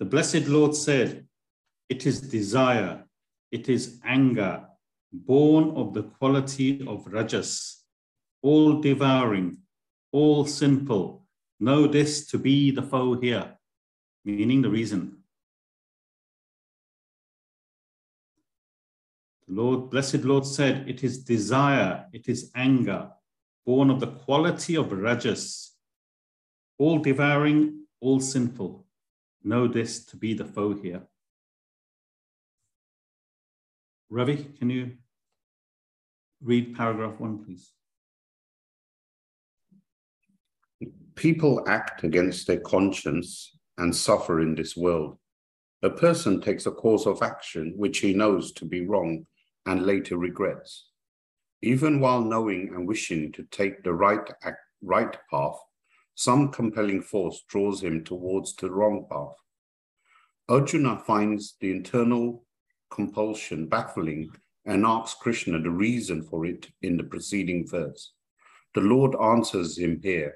The 0.00 0.06
Blessed 0.06 0.48
Lord 0.48 0.74
said, 0.74 1.26
It 1.90 2.06
is 2.06 2.22
desire, 2.22 3.04
it 3.52 3.68
is 3.68 4.00
anger, 4.02 4.64
born 5.12 5.76
of 5.76 5.92
the 5.92 6.04
quality 6.04 6.82
of 6.86 7.06
rajas, 7.06 7.84
all 8.40 8.80
devouring, 8.80 9.58
all 10.10 10.46
sinful. 10.46 11.26
Know 11.60 11.86
this 11.86 12.26
to 12.28 12.38
be 12.38 12.70
the 12.70 12.82
foe 12.82 13.20
here, 13.20 13.58
meaning 14.24 14.62
the 14.62 14.70
reason. 14.70 15.18
The 19.46 19.52
Lord, 19.52 19.90
blessed 19.90 20.24
Lord 20.24 20.46
said, 20.46 20.88
It 20.88 21.04
is 21.04 21.24
desire, 21.24 22.06
it 22.14 22.26
is 22.26 22.50
anger, 22.54 23.10
born 23.66 23.90
of 23.90 24.00
the 24.00 24.06
quality 24.06 24.78
of 24.78 24.92
rajas, 24.92 25.72
all 26.78 27.00
devouring, 27.00 27.84
all 28.00 28.20
sinful. 28.20 28.86
Know 29.42 29.66
this 29.66 30.04
to 30.06 30.16
be 30.16 30.34
the 30.34 30.44
foe 30.44 30.74
here. 30.74 31.02
Ravi, 34.10 34.44
can 34.58 34.70
you 34.70 34.92
read 36.42 36.76
paragraph 36.76 37.18
one, 37.18 37.44
please? 37.44 37.72
People 41.14 41.64
act 41.68 42.02
against 42.02 42.46
their 42.46 42.60
conscience 42.60 43.56
and 43.78 43.94
suffer 43.94 44.40
in 44.40 44.54
this 44.54 44.76
world. 44.76 45.18
A 45.82 45.90
person 45.90 46.40
takes 46.40 46.66
a 46.66 46.70
course 46.70 47.06
of 47.06 47.22
action 47.22 47.72
which 47.76 47.98
he 47.98 48.12
knows 48.12 48.52
to 48.52 48.64
be 48.64 48.86
wrong 48.86 49.26
and 49.64 49.86
later 49.86 50.16
regrets. 50.18 50.88
Even 51.62 52.00
while 52.00 52.22
knowing 52.22 52.72
and 52.74 52.86
wishing 52.86 53.32
to 53.32 53.44
take 53.44 53.82
the 53.82 53.92
right, 53.92 54.30
act, 54.42 54.58
right 54.82 55.16
path, 55.30 55.58
some 56.20 56.50
compelling 56.50 57.00
force 57.00 57.44
draws 57.48 57.82
him 57.82 58.04
towards 58.04 58.54
the 58.56 58.70
wrong 58.70 59.06
path. 59.10 59.38
Arjuna 60.50 60.98
finds 60.98 61.56
the 61.62 61.70
internal 61.70 62.44
compulsion 62.90 63.66
baffling 63.66 64.30
and 64.66 64.84
asks 64.84 65.18
Krishna 65.18 65.62
the 65.62 65.70
reason 65.70 66.22
for 66.22 66.44
it 66.44 66.68
in 66.82 66.98
the 66.98 67.04
preceding 67.04 67.66
verse. 67.66 68.12
The 68.74 68.82
Lord 68.82 69.16
answers 69.16 69.78
him 69.78 69.98
here. 70.02 70.34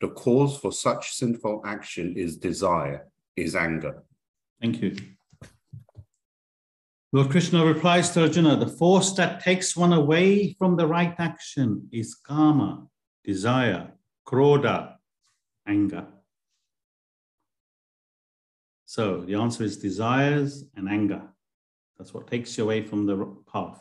The 0.00 0.08
cause 0.08 0.56
for 0.56 0.72
such 0.72 1.12
sinful 1.12 1.60
action 1.66 2.14
is 2.16 2.38
desire, 2.38 3.06
is 3.36 3.54
anger. 3.54 4.02
Thank 4.62 4.80
you. 4.80 4.96
Lord 7.12 7.28
Krishna 7.28 7.66
replies 7.66 8.08
to 8.12 8.22
Arjuna 8.22 8.56
the 8.56 8.66
force 8.66 9.12
that 9.12 9.42
takes 9.42 9.76
one 9.76 9.92
away 9.92 10.54
from 10.58 10.76
the 10.76 10.86
right 10.86 11.14
action 11.18 11.86
is 11.92 12.14
kama, 12.14 12.86
desire, 13.24 13.92
krodha, 14.26 14.97
anger. 15.68 16.06
So 18.86 19.20
the 19.20 19.34
answer 19.34 19.64
is 19.64 19.76
desires 19.76 20.64
and 20.74 20.88
anger. 20.88 21.22
That's 21.98 22.14
what 22.14 22.26
takes 22.26 22.56
you 22.56 22.64
away 22.64 22.82
from 22.82 23.06
the 23.06 23.36
path. 23.52 23.80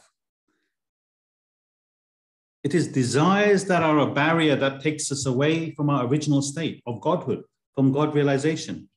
It 2.63 2.73
is 2.75 2.87
desires 2.89 3.65
that 3.65 3.83
are 3.83 3.99
a 3.99 4.13
barrier 4.13 4.55
that 4.57 4.81
takes 4.81 5.11
us 5.11 5.25
away 5.25 5.71
from 5.71 5.89
our 5.89 6.05
original 6.05 6.41
state 6.41 6.81
of 6.85 6.99
Godhood, 6.99 7.43
from 7.73 7.93
God 7.93 8.13
realization. 8.13 8.89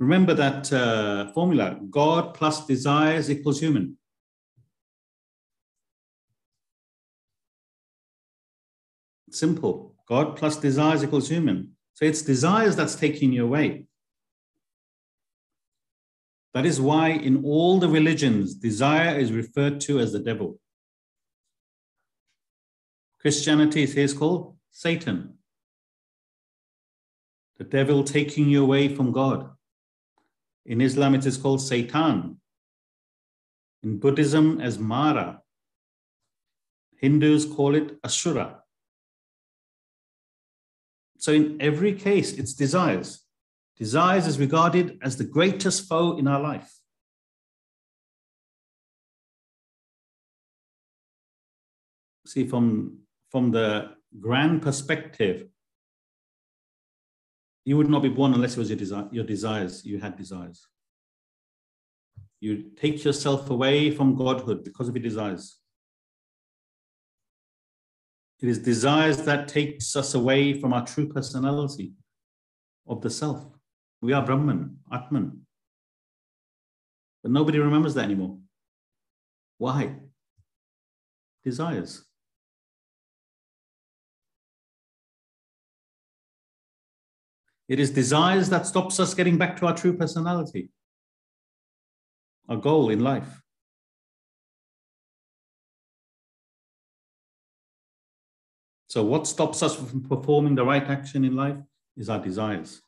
Remember 0.00 0.34
that 0.34 0.72
uh, 0.72 1.32
formula 1.32 1.78
God 1.88 2.34
plus 2.34 2.66
desires 2.66 3.30
equals 3.30 3.60
human. 3.60 3.96
Simple. 9.30 9.95
God 10.08 10.36
plus 10.36 10.56
desires 10.56 11.02
equals 11.02 11.28
human. 11.28 11.72
So 11.94 12.04
it's 12.04 12.22
desires 12.22 12.76
that's 12.76 12.94
taking 12.94 13.32
you 13.32 13.44
away. 13.44 13.84
That 16.54 16.64
is 16.64 16.80
why 16.80 17.10
in 17.10 17.44
all 17.44 17.78
the 17.78 17.88
religions, 17.88 18.54
desire 18.54 19.18
is 19.18 19.32
referred 19.32 19.80
to 19.82 19.98
as 19.98 20.12
the 20.12 20.20
devil. 20.20 20.58
Christianity 23.20 23.82
is 23.82 24.14
called 24.14 24.56
Satan. 24.70 25.34
The 27.58 27.64
devil 27.64 28.04
taking 28.04 28.48
you 28.48 28.62
away 28.62 28.94
from 28.94 29.12
God. 29.12 29.50
In 30.64 30.80
Islam, 30.80 31.14
it 31.14 31.26
is 31.26 31.36
called 31.36 31.60
Satan. 31.60 32.40
In 33.82 33.98
Buddhism, 33.98 34.60
as 34.60 34.78
Mara. 34.78 35.40
Hindus 36.98 37.46
call 37.46 37.74
it 37.74 37.98
Asura. 38.04 38.62
So, 41.26 41.32
in 41.32 41.56
every 41.60 41.92
case, 41.92 42.34
it's 42.34 42.54
desires. 42.54 43.26
Desires 43.76 44.28
is 44.28 44.38
regarded 44.38 44.96
as 45.02 45.16
the 45.16 45.24
greatest 45.24 45.88
foe 45.88 46.16
in 46.16 46.28
our 46.28 46.40
life. 46.40 46.72
See, 52.28 52.46
from, 52.46 52.98
from 53.32 53.50
the 53.50 53.96
grand 54.20 54.62
perspective, 54.62 55.48
you 57.64 57.76
would 57.76 57.90
not 57.90 58.04
be 58.04 58.08
born 58.08 58.32
unless 58.32 58.52
it 58.52 58.60
was 58.60 58.70
your, 58.70 58.78
desire, 58.78 59.08
your 59.10 59.24
desires, 59.24 59.84
you 59.84 59.98
had 59.98 60.16
desires. 60.16 60.64
You 62.38 62.70
take 62.76 63.04
yourself 63.04 63.50
away 63.50 63.90
from 63.90 64.14
godhood 64.14 64.62
because 64.62 64.88
of 64.88 64.94
your 64.94 65.02
desires. 65.02 65.58
It 68.40 68.48
is 68.48 68.58
desires 68.58 69.22
that 69.22 69.48
takes 69.48 69.96
us 69.96 70.14
away 70.14 70.60
from 70.60 70.72
our 70.72 70.84
true 70.86 71.08
personality 71.08 71.92
of 72.86 73.00
the 73.00 73.10
self. 73.10 73.44
We 74.02 74.12
are 74.12 74.24
Brahman, 74.24 74.78
Atman. 74.92 75.46
But 77.22 77.32
nobody 77.32 77.58
remembers 77.58 77.94
that 77.94 78.04
anymore. 78.04 78.38
Why? 79.58 79.94
Desires. 81.44 82.04
It 87.68 87.80
is 87.80 87.90
desires 87.90 88.48
that 88.50 88.66
stops 88.66 89.00
us 89.00 89.14
getting 89.14 89.38
back 89.38 89.56
to 89.56 89.66
our 89.66 89.74
true 89.74 89.96
personality, 89.96 90.68
our 92.48 92.56
goal 92.56 92.90
in 92.90 93.00
life. 93.00 93.42
So, 98.96 99.02
what 99.02 99.26
stops 99.26 99.62
us 99.62 99.76
from 99.76 100.04
performing 100.04 100.54
the 100.54 100.64
right 100.64 100.82
action 100.82 101.22
in 101.22 101.36
life 101.36 101.58
is 101.98 102.08
our 102.08 102.18
desires. 102.18 102.80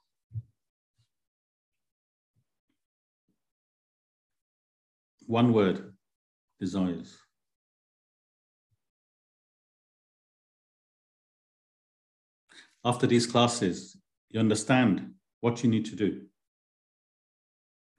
One 5.27 5.53
word 5.53 5.93
desires. 6.59 7.15
After 12.83 13.07
these 13.07 13.27
classes, 13.27 13.95
you 14.31 14.41
understand 14.41 15.13
what 15.43 15.63
you 15.63 15.69
need 15.69 15.85
to 15.85 15.95
do. 15.95 16.23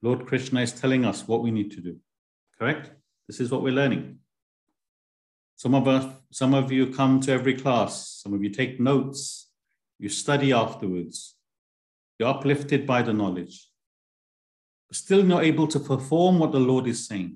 Lord 0.01 0.25
Krishna 0.25 0.61
is 0.61 0.71
telling 0.71 1.05
us 1.05 1.27
what 1.27 1.43
we 1.43 1.51
need 1.51 1.69
to 1.73 1.79
do. 1.79 1.97
Correct? 2.57 2.89
This 3.27 3.39
is 3.39 3.51
what 3.51 3.61
we're 3.61 3.73
learning. 3.73 4.17
Some 5.59 5.75
of 5.75 5.89
us, 5.89 6.05
some 6.31 6.53
of 6.53 6.71
you 6.71 6.87
come 6.87 7.19
to 7.19 7.33
every 7.33 7.53
class, 7.53 8.21
some 8.23 8.33
of 8.33 8.41
you 8.41 8.49
take 8.49 8.79
notes, 8.79 9.49
you 9.97 10.07
study 10.07 10.53
afterwards, 10.53 11.35
you're 12.17 12.29
uplifted 12.29 12.87
by 12.87 13.01
the 13.01 13.11
knowledge, 13.11 13.67
but 14.87 14.95
still 14.95 15.21
not 15.21 15.43
able 15.43 15.67
to 15.67 15.77
perform 15.77 16.39
what 16.39 16.53
the 16.53 16.61
Lord 16.61 16.87
is 16.87 17.05
saying. 17.05 17.35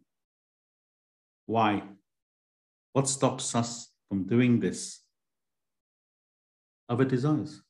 Why? 1.47 1.83
What 2.93 3.09
stops 3.09 3.53
us 3.55 3.89
from 4.07 4.23
doing 4.23 4.61
this? 4.61 5.01
Other 6.87 7.03
desires. 7.03 7.61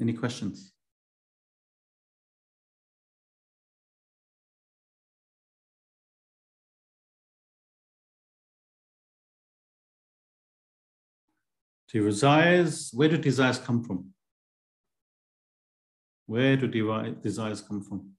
Any 0.00 0.14
questions? 0.14 0.72
To 11.92 12.02
desires, 12.06 12.90
where 12.94 13.10
do 13.10 13.18
desires 13.18 13.58
come 13.58 13.84
from? 13.84 14.14
Where 16.24 16.56
do 16.56 16.66
desires 16.66 17.60
come 17.60 17.82
from? 17.82 18.12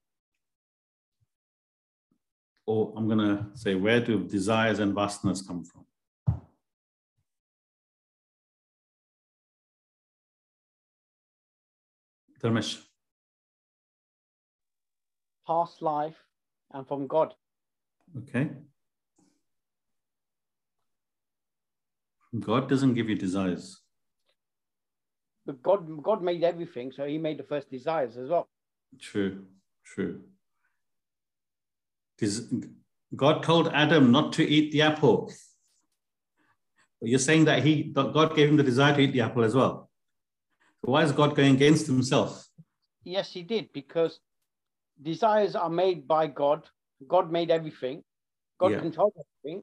Or 2.66 2.94
I'm 2.96 3.08
going 3.08 3.18
to 3.18 3.46
say, 3.54 3.74
where 3.74 4.00
do 4.00 4.22
desires 4.28 4.78
and 4.78 4.94
vasanas 4.94 5.44
come 5.44 5.64
from? 5.64 5.84
Dharmesh. 12.40 12.80
Past 15.44 15.82
life 15.82 16.22
and 16.72 16.86
from 16.86 17.08
God. 17.08 17.34
Okay. 18.18 18.50
God 22.40 22.68
doesn't 22.68 22.94
give 22.94 23.08
you 23.08 23.14
desires. 23.14 23.80
But 25.46 25.62
God, 25.62 26.02
God 26.02 26.22
made 26.22 26.42
everything, 26.42 26.92
so 26.92 27.04
He 27.06 27.18
made 27.18 27.38
the 27.38 27.44
first 27.44 27.70
desires 27.70 28.16
as 28.16 28.30
well. 28.30 28.48
True, 28.98 29.44
true. 29.84 30.22
God 33.14 33.42
told 33.42 33.68
Adam 33.68 34.10
not 34.10 34.32
to 34.34 34.48
eat 34.48 34.72
the 34.72 34.82
apple. 34.82 35.30
But 37.00 37.10
you're 37.10 37.18
saying 37.18 37.44
that 37.46 37.62
he, 37.62 37.82
God 37.82 38.34
gave 38.34 38.48
him 38.48 38.56
the 38.56 38.62
desire 38.62 38.94
to 38.94 39.00
eat 39.00 39.12
the 39.12 39.20
apple 39.20 39.44
as 39.44 39.54
well. 39.54 39.90
So 40.84 40.92
why 40.92 41.02
is 41.02 41.12
God 41.12 41.36
going 41.36 41.54
against 41.54 41.86
Himself? 41.86 42.46
Yes, 43.04 43.32
He 43.32 43.42
did 43.42 43.72
because 43.72 44.20
desires 45.02 45.54
are 45.54 45.70
made 45.70 46.08
by 46.08 46.26
God. 46.26 46.66
God 47.06 47.30
made 47.30 47.50
everything. 47.50 48.02
God 48.58 48.72
yeah. 48.72 48.80
controls 48.80 49.12
everything. 49.44 49.62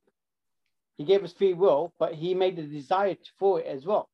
He 1.02 1.08
gave 1.08 1.24
us 1.24 1.34
free 1.34 1.54
will, 1.54 1.92
but 1.98 2.14
he 2.14 2.36
made 2.36 2.56
the 2.58 2.62
desire 2.62 3.16
for 3.40 3.60
it 3.60 3.66
as 3.66 3.88
well. 3.88 4.08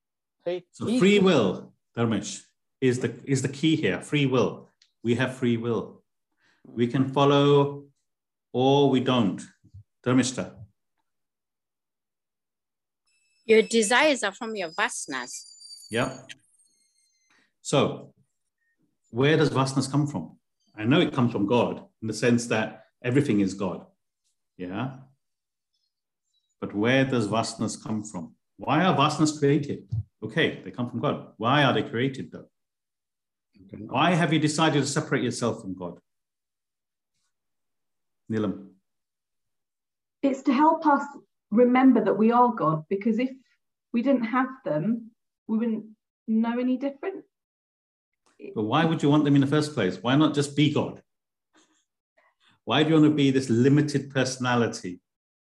See? 0.45 0.63
So 0.71 0.85
free 0.97 1.19
will, 1.19 1.73
Dharmesh, 1.97 2.43
is 2.79 2.99
the 2.99 3.13
is 3.25 3.41
the 3.41 3.49
key 3.49 3.75
here. 3.75 3.99
Free 4.01 4.25
will. 4.25 4.69
We 5.03 5.15
have 5.15 5.35
free 5.35 5.57
will. 5.57 6.01
We 6.63 6.87
can 6.87 7.09
follow 7.09 7.83
or 8.53 8.89
we 8.89 9.01
don't. 9.01 9.41
Dharmishta. 10.05 10.53
Your 13.45 13.63
desires 13.63 14.23
are 14.23 14.31
from 14.31 14.55
your 14.55 14.69
vasanas. 14.69 15.33
Yeah. 15.91 16.17
So 17.61 18.13
where 19.09 19.35
does 19.35 19.49
vasanas 19.49 19.91
come 19.91 20.07
from? 20.07 20.37
I 20.73 20.85
know 20.85 21.01
it 21.01 21.11
comes 21.11 21.33
from 21.33 21.47
God 21.47 21.83
in 22.01 22.07
the 22.07 22.13
sense 22.13 22.47
that 22.47 22.85
everything 23.03 23.41
is 23.41 23.53
God. 23.55 23.85
Yeah. 24.55 24.99
But 26.59 26.73
where 26.73 27.05
does 27.05 27.27
vasanas 27.27 27.81
come 27.81 28.03
from? 28.03 28.35
Why 28.57 28.83
are 28.83 28.95
vasanas 28.95 29.37
created? 29.37 29.87
Okay, 30.23 30.61
they 30.63 30.71
come 30.71 30.89
from 30.89 30.99
God. 30.99 31.27
Why 31.37 31.63
are 31.63 31.73
they 31.73 31.83
created 31.83 32.31
though? 32.31 32.47
Why 33.87 34.13
have 34.13 34.33
you 34.33 34.39
decided 34.39 34.81
to 34.81 34.87
separate 34.87 35.23
yourself 35.23 35.61
from 35.61 35.75
God? 35.75 35.99
Nilam. 38.31 38.69
It's 40.23 40.41
to 40.43 40.53
help 40.53 40.85
us 40.85 41.03
remember 41.51 42.03
that 42.03 42.17
we 42.17 42.31
are 42.31 42.53
God, 42.53 42.83
because 42.89 43.19
if 43.19 43.29
we 43.93 44.01
didn't 44.01 44.25
have 44.25 44.49
them, 44.65 45.11
we 45.47 45.57
wouldn't 45.57 45.85
know 46.27 46.59
any 46.59 46.77
different. 46.77 47.23
But 48.55 48.63
why 48.63 48.85
would 48.85 49.01
you 49.01 49.09
want 49.09 49.23
them 49.23 49.35
in 49.35 49.41
the 49.41 49.47
first 49.47 49.73
place? 49.73 49.97
Why 50.01 50.15
not 50.15 50.33
just 50.33 50.55
be 50.55 50.73
God? 50.73 51.01
Why 52.65 52.83
do 52.83 52.89
you 52.89 52.95
want 52.95 53.05
to 53.05 53.15
be 53.15 53.31
this 53.31 53.49
limited 53.49 54.11
personality 54.11 54.99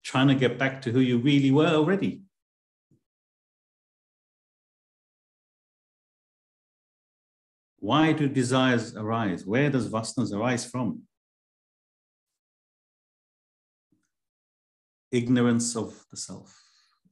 trying 0.04 0.28
to 0.28 0.36
get 0.36 0.58
back 0.58 0.82
to 0.84 0.92
who 0.92 1.00
you 1.00 1.18
really 1.20 1.52
were 1.52 1.68
already. 1.68 2.22
Why 7.80 8.14
do 8.14 8.30
desires 8.30 8.96
arise? 8.96 9.46
Where 9.46 9.70
does 9.70 9.90
vasanas 9.90 10.34
arise 10.34 10.66
from? 10.66 11.02
Ignorance 15.12 15.76
of 15.76 16.06
the 16.12 16.18
self. 16.18 16.58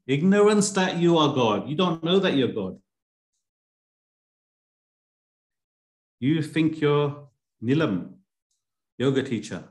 Ignorance 0.05 0.71
that 0.71 0.97
you 0.97 1.17
are 1.17 1.33
God. 1.33 1.67
You 1.67 1.75
don't 1.75 2.03
know 2.03 2.19
that 2.19 2.35
you're 2.35 2.53
God. 2.53 2.77
You 6.19 6.41
think 6.43 6.81
you're 6.81 7.29
Nilam, 7.63 8.13
yoga 8.97 9.23
teacher. 9.23 9.63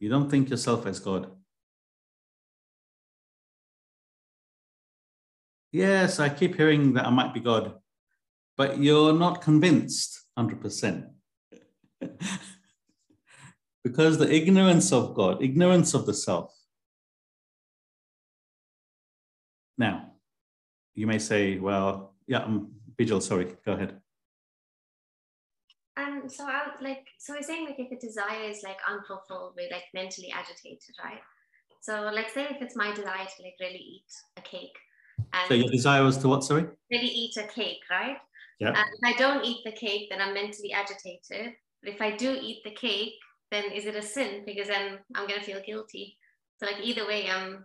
You 0.00 0.08
don't 0.08 0.30
think 0.30 0.50
yourself 0.50 0.86
as 0.86 1.00
God. 1.00 1.30
Yes, 5.74 6.20
I 6.20 6.28
keep 6.28 6.54
hearing 6.54 6.92
that 6.92 7.04
I 7.04 7.10
might 7.10 7.34
be 7.34 7.40
God, 7.40 7.74
but 8.56 8.78
you're 8.78 9.12
not 9.12 9.42
convinced 9.42 10.20
100%. 10.38 11.08
because 13.82 14.18
the 14.18 14.32
ignorance 14.32 14.92
of 14.92 15.16
God, 15.16 15.42
ignorance 15.42 15.92
of 15.92 16.06
the 16.06 16.14
self. 16.14 16.54
Now, 19.76 20.12
you 20.94 21.08
may 21.08 21.18
say, 21.18 21.58
well, 21.58 22.14
yeah, 22.28 22.44
um, 22.44 22.70
Bijal, 22.96 23.20
sorry, 23.20 23.56
go 23.66 23.72
ahead. 23.72 24.00
Um, 25.96 26.28
so 26.28 26.44
I 26.44 26.66
like, 26.80 27.08
so 27.18 27.34
we're 27.34 27.42
saying 27.42 27.64
like 27.66 27.80
if 27.80 27.90
a 27.90 27.96
desire 28.00 28.48
is 28.48 28.62
like 28.62 28.78
unfulfilled, 28.88 29.54
we're 29.56 29.72
like 29.72 29.86
mentally 29.92 30.32
agitated, 30.32 30.94
right? 31.02 31.20
So 31.80 32.12
like 32.14 32.30
say 32.30 32.44
if 32.44 32.62
it's 32.62 32.76
my 32.76 32.94
desire 32.94 33.26
to 33.26 33.42
like 33.42 33.56
really 33.60 33.78
eat 33.78 34.12
a 34.36 34.40
cake, 34.40 34.78
and 35.18 35.48
so 35.48 35.54
your 35.54 35.70
desire 35.70 36.02
was 36.02 36.18
to 36.18 36.28
what, 36.28 36.44
sorry? 36.44 36.66
Really 36.90 37.06
eat 37.06 37.36
a 37.36 37.46
cake, 37.46 37.80
right? 37.90 38.16
Yeah. 38.60 38.68
And 38.68 38.76
if 38.76 39.14
I 39.14 39.18
don't 39.18 39.44
eat 39.44 39.62
the 39.64 39.72
cake, 39.72 40.08
then 40.10 40.20
I'm 40.20 40.34
mentally 40.34 40.72
agitated. 40.72 41.54
But 41.82 41.92
if 41.92 42.00
I 42.00 42.16
do 42.16 42.38
eat 42.40 42.62
the 42.64 42.70
cake, 42.70 43.14
then 43.50 43.64
is 43.72 43.86
it 43.86 43.96
a 43.96 44.02
sin? 44.02 44.42
Because 44.46 44.68
then 44.68 44.98
I'm 45.14 45.26
going 45.26 45.40
to 45.40 45.46
feel 45.46 45.60
guilty. 45.64 46.16
So 46.58 46.66
like 46.66 46.80
either 46.82 47.06
way, 47.06 47.28
I'm. 47.30 47.64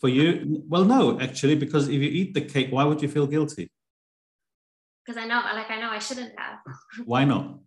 For 0.00 0.08
you, 0.08 0.62
well, 0.68 0.84
no, 0.84 1.20
actually, 1.20 1.56
because 1.56 1.88
if 1.88 1.94
you 1.94 2.08
eat 2.08 2.34
the 2.34 2.42
cake, 2.42 2.68
why 2.70 2.84
would 2.84 3.02
you 3.02 3.08
feel 3.08 3.26
guilty? 3.26 3.70
Because 5.04 5.20
I 5.20 5.26
know, 5.26 5.40
like 5.54 5.70
I 5.70 5.80
know, 5.80 5.90
I 5.90 5.98
shouldn't 5.98 6.38
have. 6.38 6.58
Why 7.04 7.24
not? 7.24 7.58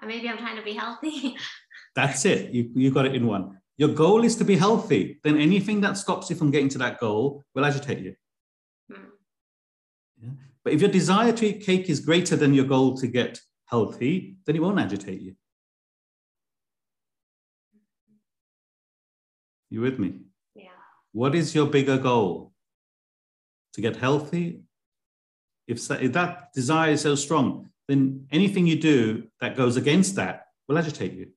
Maybe 0.06 0.28
I'm 0.28 0.38
trying 0.38 0.56
to 0.56 0.62
be 0.62 0.72
healthy. 0.72 1.36
That's 1.94 2.24
it. 2.24 2.50
You 2.50 2.70
you 2.74 2.90
got 2.90 3.06
it 3.06 3.14
in 3.14 3.26
one. 3.26 3.58
Your 3.78 3.90
goal 3.90 4.24
is 4.24 4.34
to 4.36 4.44
be 4.44 4.56
healthy. 4.56 5.20
Then 5.22 5.38
anything 5.38 5.80
that 5.82 5.96
stops 5.96 6.28
you 6.28 6.36
from 6.36 6.50
getting 6.50 6.68
to 6.70 6.78
that 6.78 6.98
goal 6.98 7.44
will 7.54 7.64
agitate 7.64 8.00
you. 8.00 8.14
Hmm. 8.92 9.04
Yeah? 10.20 10.30
But 10.64 10.72
if 10.72 10.80
your 10.80 10.90
desire 10.90 11.32
to 11.32 11.46
eat 11.46 11.64
cake 11.64 11.88
is 11.88 12.00
greater 12.00 12.36
than 12.36 12.52
your 12.54 12.64
goal 12.64 12.96
to 12.98 13.06
get 13.06 13.40
healthy, 13.66 14.36
then 14.44 14.56
it 14.56 14.62
won't 14.62 14.80
agitate 14.80 15.20
you. 15.20 15.36
You 19.70 19.80
with 19.80 19.98
me? 19.98 20.14
Yeah. 20.56 20.70
What 21.12 21.36
is 21.36 21.54
your 21.54 21.66
bigger 21.66 21.98
goal? 21.98 22.52
To 23.74 23.80
get 23.80 23.96
healthy? 23.96 24.62
If, 25.68 25.88
if 25.90 26.12
that 26.14 26.52
desire 26.52 26.92
is 26.92 27.02
so 27.02 27.14
strong, 27.14 27.68
then 27.86 28.26
anything 28.32 28.66
you 28.66 28.80
do 28.80 29.28
that 29.40 29.56
goes 29.56 29.76
against 29.76 30.16
that 30.16 30.46
will 30.66 30.78
agitate 30.78 31.12
you. 31.12 31.28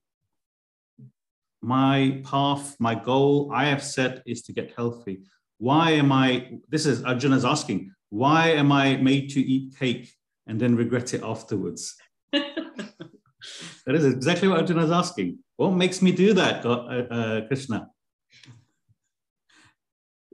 My 1.62 2.20
path, 2.24 2.76
my 2.80 2.94
goal 2.94 3.50
I 3.54 3.66
have 3.66 3.82
set 3.82 4.22
is 4.26 4.42
to 4.42 4.52
get 4.52 4.72
healthy. 4.76 5.22
Why 5.58 5.92
am 5.92 6.10
I, 6.10 6.58
this 6.68 6.86
is 6.86 7.04
Arjuna's 7.04 7.44
asking, 7.44 7.92
why 8.10 8.48
am 8.48 8.72
I 8.72 8.96
made 8.96 9.30
to 9.30 9.40
eat 9.40 9.78
cake 9.78 10.12
and 10.46 10.60
then 10.60 10.74
regret 10.74 11.14
it 11.14 11.22
afterwards? 11.22 11.94
that 12.32 13.94
is 13.94 14.04
exactly 14.04 14.48
what 14.48 14.58
Arjuna's 14.58 14.90
asking. 14.90 15.38
What 15.56 15.70
makes 15.70 16.02
me 16.02 16.10
do 16.10 16.34
that, 16.34 16.66
uh, 16.66 16.70
uh, 16.70 17.46
Krishna? 17.46 17.88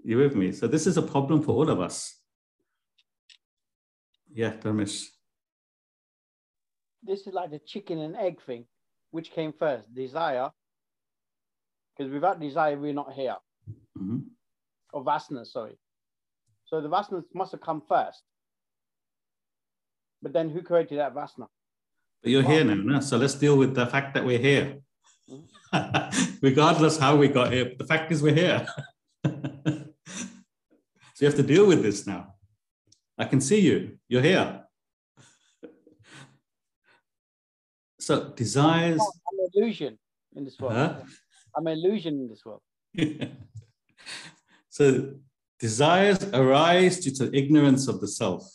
You 0.03 0.16
with 0.16 0.35
me? 0.35 0.53
So 0.53 0.66
this 0.66 0.87
is 0.87 0.97
a 0.97 1.03
problem 1.03 1.43
for 1.43 1.53
all 1.53 1.68
of 1.68 1.81
us. 1.81 2.14
Yeah, 4.33 4.53
Dharmesh. 4.53 5.05
This 7.03 7.26
is 7.26 7.35
like 7.35 7.51
the 7.51 7.59
chicken 7.59 7.99
and 7.99 8.16
egg 8.16 8.41
thing. 8.41 8.64
Which 9.11 9.31
came 9.31 9.53
first? 9.53 9.93
Desire. 9.95 10.51
Because 11.99 12.12
without 12.12 12.40
desire, 12.40 12.78
we're 12.78 12.92
not 12.92 13.12
here. 13.12 13.36
Mm-hmm. 13.99 14.18
Or 14.92 15.05
vasana, 15.05 15.44
sorry. 15.44 15.76
So 16.66 16.80
the 16.80 16.88
vasana 16.88 17.24
must 17.34 17.53
have 17.53 17.61
come 17.61 17.82
first. 17.88 18.22
But 20.22 20.32
then 20.32 20.51
who 20.51 20.62
created 20.62 20.99
that 20.99 21.14
vasana? 21.14 21.49
But 22.22 22.30
you're 22.30 22.42
here 22.42 22.64
now, 22.64 22.74
no? 22.74 23.01
so 23.01 23.16
let's 23.16 23.34
deal 23.34 23.57
with 23.57 23.74
the 23.74 23.86
fact 23.86 24.14
that 24.14 24.24
we're 24.24 24.38
here. 24.38 24.78
Regardless 26.42 26.99
how 26.99 27.16
we 27.16 27.28
got 27.28 27.53
here, 27.53 27.72
the 27.76 27.84
fact 27.84 28.11
is 28.11 28.22
we're 28.22 28.34
here. 28.34 28.66
so 29.24 29.84
you 31.20 31.26
have 31.26 31.36
to 31.36 31.42
deal 31.42 31.66
with 31.66 31.82
this 31.82 32.07
now. 32.07 32.34
I 33.16 33.24
can 33.24 33.40
see 33.40 33.61
you. 33.61 33.99
You're 34.09 34.22
here. 34.22 34.64
So 38.01 38.30
desires. 38.30 39.01
An 39.01 39.49
illusion 39.53 39.99
in 40.34 40.46
this 40.46 40.59
world. 40.59 40.72
Huh? 40.72 40.94
I'm 41.59 41.66
an 41.66 41.72
illusion 41.72 42.14
in 42.20 42.28
this 42.28 42.44
world. 42.44 42.62
so 44.68 45.14
desires 45.59 46.22
arise 46.32 47.00
due 47.00 47.11
to 47.16 47.36
ignorance 47.36 47.88
of 47.88 48.00
the 48.00 48.06
self. 48.06 48.48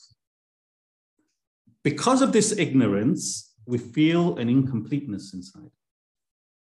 Because 1.83 2.21
of 2.21 2.31
this 2.31 2.57
ignorance, 2.57 3.53
we 3.65 3.77
feel 3.77 4.37
an 4.37 4.47
incompleteness 4.47 5.33
inside, 5.33 5.71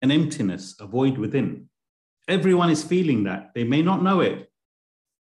an 0.04 0.12
emptiness, 0.12 0.76
a 0.80 0.86
void 0.86 1.18
within. 1.18 1.70
Everyone 2.28 2.70
is 2.70 2.84
feeling 2.84 3.24
that. 3.24 3.56
They 3.56 3.64
may 3.64 3.82
not 3.82 4.04
know 4.04 4.20
it, 4.20 4.52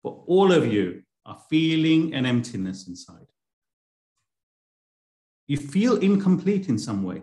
but 0.02 0.16
all 0.26 0.50
of 0.50 0.72
you 0.72 1.04
are 1.24 1.38
feeling 1.48 2.12
an 2.12 2.26
emptiness 2.26 2.88
inside. 2.88 3.28
You 5.46 5.58
feel 5.58 5.96
incomplete 5.98 6.68
in 6.68 6.76
some 6.76 7.04
way. 7.04 7.22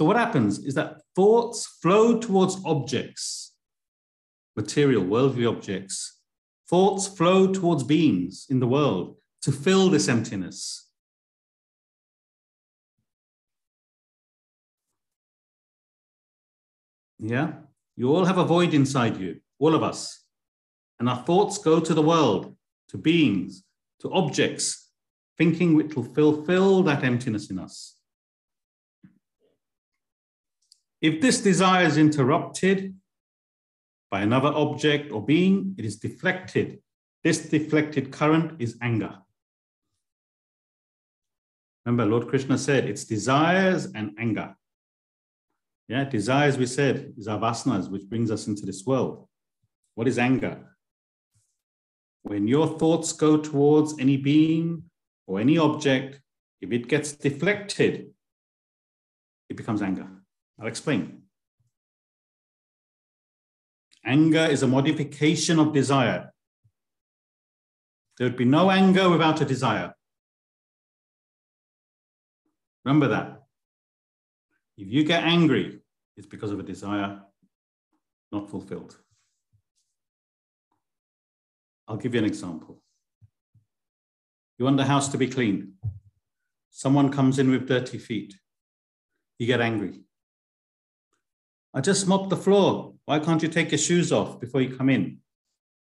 So, 0.00 0.06
what 0.06 0.16
happens 0.16 0.60
is 0.60 0.72
that 0.76 1.02
thoughts 1.14 1.66
flow 1.66 2.18
towards 2.18 2.56
objects, 2.64 3.52
material, 4.56 5.04
worldly 5.04 5.44
objects. 5.44 6.20
Thoughts 6.70 7.06
flow 7.06 7.52
towards 7.52 7.82
beings 7.82 8.46
in 8.48 8.60
the 8.60 8.66
world 8.66 9.16
to 9.42 9.52
fill 9.52 9.90
this 9.90 10.08
emptiness. 10.08 10.88
Yeah? 17.18 17.52
You 17.94 18.08
all 18.08 18.24
have 18.24 18.38
a 18.38 18.44
void 18.44 18.72
inside 18.72 19.18
you, 19.18 19.42
all 19.58 19.74
of 19.74 19.82
us. 19.82 20.24
And 20.98 21.10
our 21.10 21.22
thoughts 21.24 21.58
go 21.58 21.78
to 21.78 21.92
the 21.92 22.00
world, 22.00 22.56
to 22.88 22.96
beings, 22.96 23.64
to 24.00 24.10
objects, 24.12 24.92
thinking 25.36 25.74
which 25.74 25.94
will 25.94 26.04
fulfill 26.04 26.82
that 26.84 27.04
emptiness 27.04 27.50
in 27.50 27.58
us. 27.58 27.99
If 31.00 31.20
this 31.20 31.40
desire 31.40 31.86
is 31.86 31.96
interrupted 31.96 32.94
by 34.10 34.20
another 34.20 34.48
object 34.48 35.12
or 35.12 35.24
being, 35.24 35.74
it 35.78 35.84
is 35.84 35.96
deflected. 35.96 36.80
This 37.24 37.48
deflected 37.48 38.10
current 38.10 38.60
is 38.60 38.76
anger. 38.82 39.18
Remember, 41.86 42.04
Lord 42.04 42.28
Krishna 42.28 42.58
said 42.58 42.84
it's 42.84 43.04
desires 43.04 43.86
and 43.94 44.12
anger. 44.18 44.54
Yeah, 45.88 46.04
desires, 46.04 46.56
we 46.56 46.66
said, 46.66 47.14
is 47.16 47.26
our 47.26 47.38
vasanas, 47.38 47.90
which 47.90 48.08
brings 48.08 48.30
us 48.30 48.46
into 48.46 48.64
this 48.64 48.84
world. 48.86 49.26
What 49.94 50.06
is 50.06 50.18
anger? 50.18 50.76
When 52.22 52.46
your 52.46 52.78
thoughts 52.78 53.12
go 53.12 53.38
towards 53.38 53.98
any 53.98 54.16
being 54.16 54.84
or 55.26 55.40
any 55.40 55.58
object, 55.58 56.20
if 56.60 56.70
it 56.70 56.88
gets 56.88 57.12
deflected, 57.12 58.10
it 59.48 59.56
becomes 59.56 59.82
anger. 59.82 60.06
I'll 60.60 60.68
explain. 60.68 61.22
Anger 64.04 64.46
is 64.46 64.62
a 64.62 64.66
modification 64.66 65.58
of 65.58 65.72
desire. 65.72 66.32
There 68.18 68.26
would 68.26 68.36
be 68.36 68.44
no 68.44 68.70
anger 68.70 69.08
without 69.08 69.40
a 69.40 69.44
desire. 69.44 69.94
Remember 72.84 73.08
that. 73.08 73.42
If 74.76 74.88
you 74.88 75.04
get 75.04 75.24
angry, 75.24 75.80
it's 76.16 76.26
because 76.26 76.50
of 76.50 76.58
a 76.58 76.62
desire 76.62 77.20
not 78.32 78.48
fulfilled. 78.48 78.96
I'll 81.88 81.96
give 81.96 82.14
you 82.14 82.20
an 82.20 82.26
example. 82.26 82.80
You 84.58 84.64
want 84.64 84.76
the 84.76 84.84
house 84.84 85.08
to 85.08 85.18
be 85.18 85.26
clean. 85.26 85.74
Someone 86.70 87.10
comes 87.10 87.38
in 87.38 87.50
with 87.50 87.66
dirty 87.66 87.98
feet. 87.98 88.34
You 89.38 89.46
get 89.46 89.60
angry. 89.60 90.04
I 91.72 91.80
just 91.80 92.06
mopped 92.06 92.30
the 92.30 92.36
floor. 92.36 92.94
Why 93.04 93.18
can't 93.18 93.42
you 93.42 93.48
take 93.48 93.70
your 93.70 93.78
shoes 93.78 94.12
off 94.12 94.40
before 94.40 94.60
you 94.60 94.76
come 94.76 94.88
in? 94.88 95.18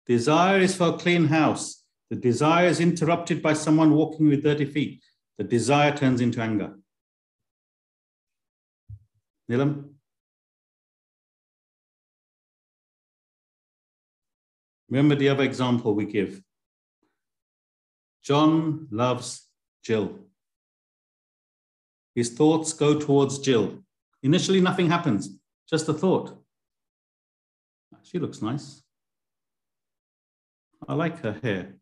Desire 0.07 0.61
is 0.61 0.77
for 0.77 0.89
a 0.89 0.99
clean 0.99 1.27
house. 1.27 1.83
The 2.11 2.17
desire 2.17 2.67
is 2.67 2.81
interrupted 2.81 3.43
by 3.43 3.53
someone 3.53 3.95
walking 3.95 4.29
with 4.29 4.43
dirty 4.43 4.65
feet. 4.65 5.03
The 5.37 5.45
desire 5.45 5.97
turns 5.97 6.21
into 6.21 6.41
anger. 6.41 6.75
Nilam? 9.51 9.91
Remember 14.91 15.15
the 15.15 15.29
other 15.29 15.45
example 15.45 15.95
we 15.95 16.07
give. 16.07 16.43
John 18.23 18.89
loves 18.91 19.47
Jill. 19.83 20.19
His 22.15 22.31
thoughts 22.31 22.73
go 22.73 22.99
towards 22.99 23.39
Jill. 23.39 23.85
Initially, 24.23 24.61
nothing 24.61 24.91
happens, 24.91 25.38
just 25.69 25.89
a 25.89 25.95
thought. 25.95 26.37
She 28.03 28.19
looks 28.19 28.41
nice. 28.41 28.83
I 30.87 30.95
like 30.95 31.21
her 31.21 31.39
hair. 31.43 31.75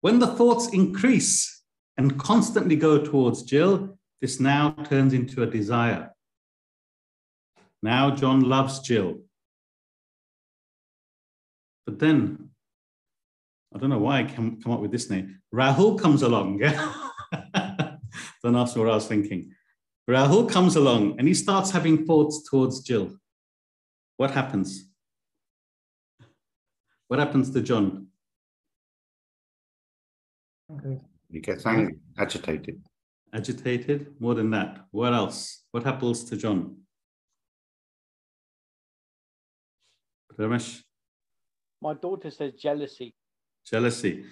When 0.00 0.18
the 0.18 0.26
thoughts 0.26 0.68
increase 0.68 1.62
and 1.96 2.18
constantly 2.18 2.76
go 2.76 3.04
towards 3.04 3.42
Jill, 3.42 3.98
this 4.20 4.40
now 4.40 4.70
turns 4.84 5.12
into 5.12 5.42
a 5.42 5.46
desire. 5.46 6.12
Now 7.82 8.14
John 8.14 8.40
loves 8.40 8.80
Jill. 8.80 9.20
But 11.84 11.98
then, 11.98 12.50
I 13.74 13.78
don't 13.78 13.90
know 13.90 13.98
why 13.98 14.20
I 14.20 14.24
can 14.24 14.60
come 14.60 14.72
up 14.72 14.80
with 14.80 14.90
this 14.90 15.10
name. 15.10 15.40
Rahul 15.54 16.00
comes 16.00 16.22
along. 16.22 16.58
don't 18.42 18.56
ask 18.56 18.76
what 18.76 18.88
I 18.88 18.94
was 18.94 19.06
thinking. 19.06 19.52
Rahul 20.08 20.50
comes 20.50 20.76
along 20.76 21.18
and 21.18 21.26
he 21.26 21.34
starts 21.34 21.70
having 21.70 22.06
thoughts 22.06 22.48
towards 22.48 22.80
Jill. 22.80 23.18
What 24.16 24.30
happens? 24.30 24.88
What 27.08 27.18
happens 27.18 27.50
to 27.50 27.60
John? 27.60 28.08
He 31.30 31.40
gets 31.40 31.66
angry, 31.66 31.96
agitated 32.18 32.80
agitated. 33.36 34.14
More 34.18 34.34
than 34.34 34.50
that, 34.50 34.86
what 34.90 35.12
else? 35.12 35.64
What 35.70 35.84
happens 35.84 36.24
to 36.24 36.36
John? 36.36 36.78
Ramesh? 40.38 40.82
My 41.80 41.94
daughter 41.94 42.30
says 42.30 42.52
jealousy. 42.54 43.14
Jealousy. 43.66 44.24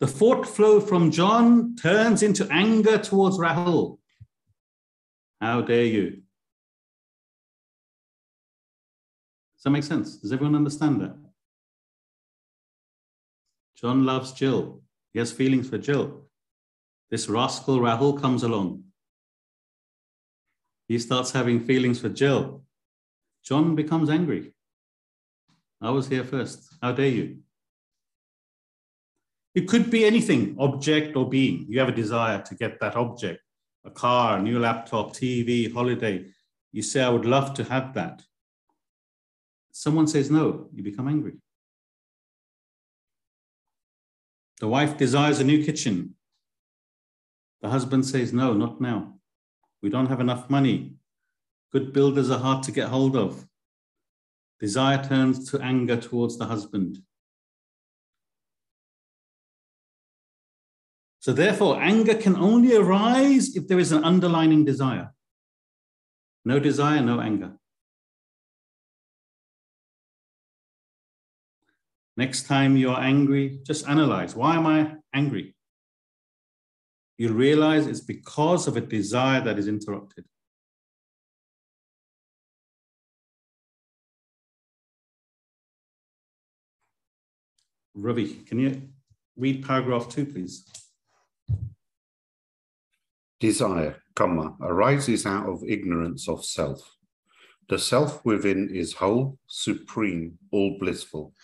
The 0.00 0.06
thought 0.06 0.46
flow 0.46 0.80
from 0.80 1.10
John 1.10 1.76
turns 1.76 2.22
into 2.22 2.48
anger 2.50 2.98
towards 2.98 3.38
Rahul. 3.38 3.98
How 5.42 5.60
dare 5.60 5.84
you? 5.84 6.22
Does 9.56 9.64
that 9.64 9.70
make 9.70 9.82
sense? 9.82 10.18
Does 10.18 10.32
everyone 10.32 10.54
understand 10.54 11.00
that? 11.00 11.16
John 13.74 14.04
loves 14.04 14.30
Jill. 14.32 14.82
He 15.12 15.18
has 15.18 15.32
feelings 15.32 15.68
for 15.68 15.78
Jill. 15.78 16.28
This 17.10 17.28
rascal 17.28 17.80
Rahul 17.80 18.20
comes 18.20 18.44
along. 18.44 18.84
He 20.86 21.00
starts 21.00 21.32
having 21.32 21.58
feelings 21.58 21.98
for 21.98 22.08
Jill. 22.08 22.62
John 23.44 23.74
becomes 23.74 24.10
angry. 24.10 24.54
I 25.80 25.90
was 25.90 26.06
here 26.06 26.22
first. 26.22 26.72
How 26.80 26.92
dare 26.92 27.08
you? 27.08 27.38
It 29.56 29.66
could 29.66 29.90
be 29.90 30.04
anything, 30.04 30.54
object 30.60 31.16
or 31.16 31.28
being. 31.28 31.66
You 31.68 31.80
have 31.80 31.88
a 31.88 31.92
desire 31.92 32.40
to 32.42 32.54
get 32.54 32.78
that 32.78 32.94
object. 32.94 33.40
A 33.84 33.90
car, 33.90 34.38
a 34.38 34.42
new 34.42 34.58
laptop, 34.58 35.12
TV, 35.12 35.72
holiday. 35.72 36.26
You 36.72 36.82
say, 36.82 37.02
I 37.02 37.08
would 37.08 37.24
love 37.24 37.54
to 37.54 37.64
have 37.64 37.94
that. 37.94 38.22
Someone 39.72 40.06
says 40.06 40.30
no, 40.30 40.68
you 40.74 40.82
become 40.82 41.08
angry. 41.08 41.34
The 44.60 44.68
wife 44.68 44.96
desires 44.96 45.40
a 45.40 45.44
new 45.44 45.64
kitchen. 45.64 46.14
The 47.62 47.68
husband 47.68 48.06
says, 48.06 48.32
no, 48.32 48.52
not 48.52 48.80
now. 48.80 49.14
We 49.82 49.90
don't 49.90 50.06
have 50.06 50.20
enough 50.20 50.48
money. 50.48 50.94
Good 51.72 51.92
builders 51.92 52.30
are 52.30 52.38
hard 52.38 52.62
to 52.64 52.72
get 52.72 52.88
hold 52.88 53.16
of. 53.16 53.46
Desire 54.60 55.02
turns 55.02 55.50
to 55.50 55.60
anger 55.60 55.96
towards 55.96 56.38
the 56.38 56.44
husband. 56.44 57.02
So, 61.22 61.32
therefore, 61.32 61.80
anger 61.80 62.16
can 62.16 62.34
only 62.34 62.74
arise 62.74 63.54
if 63.54 63.68
there 63.68 63.78
is 63.78 63.92
an 63.92 64.02
underlining 64.02 64.64
desire. 64.64 65.14
No 66.44 66.58
desire, 66.58 67.00
no 67.00 67.20
anger. 67.20 67.52
Next 72.16 72.48
time 72.48 72.76
you're 72.76 72.98
angry, 72.98 73.60
just 73.64 73.88
analyze 73.88 74.34
why 74.34 74.56
am 74.56 74.66
I 74.66 74.96
angry? 75.14 75.54
You'll 77.18 77.34
realize 77.34 77.86
it's 77.86 78.00
because 78.00 78.66
of 78.66 78.76
a 78.76 78.80
desire 78.80 79.40
that 79.42 79.60
is 79.60 79.68
interrupted. 79.68 80.24
Ravi, 87.94 88.34
can 88.44 88.58
you 88.58 88.88
read 89.36 89.64
paragraph 89.64 90.08
two, 90.08 90.26
please? 90.26 90.66
Desire, 93.42 93.96
kama, 94.14 94.54
arises 94.60 95.26
out 95.26 95.48
of 95.48 95.64
ignorance 95.66 96.28
of 96.28 96.44
self. 96.44 96.96
The 97.68 97.76
self 97.76 98.24
within 98.24 98.70
is 98.72 98.92
whole, 98.92 99.36
supreme, 99.48 100.38
all 100.52 100.76
blissful. 100.78 101.34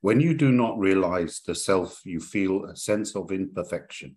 When 0.00 0.20
you 0.20 0.32
do 0.32 0.52
not 0.52 0.78
realize 0.78 1.40
the 1.44 1.56
self, 1.56 2.02
you 2.04 2.20
feel 2.20 2.66
a 2.66 2.76
sense 2.76 3.16
of 3.16 3.32
imperfection, 3.32 4.14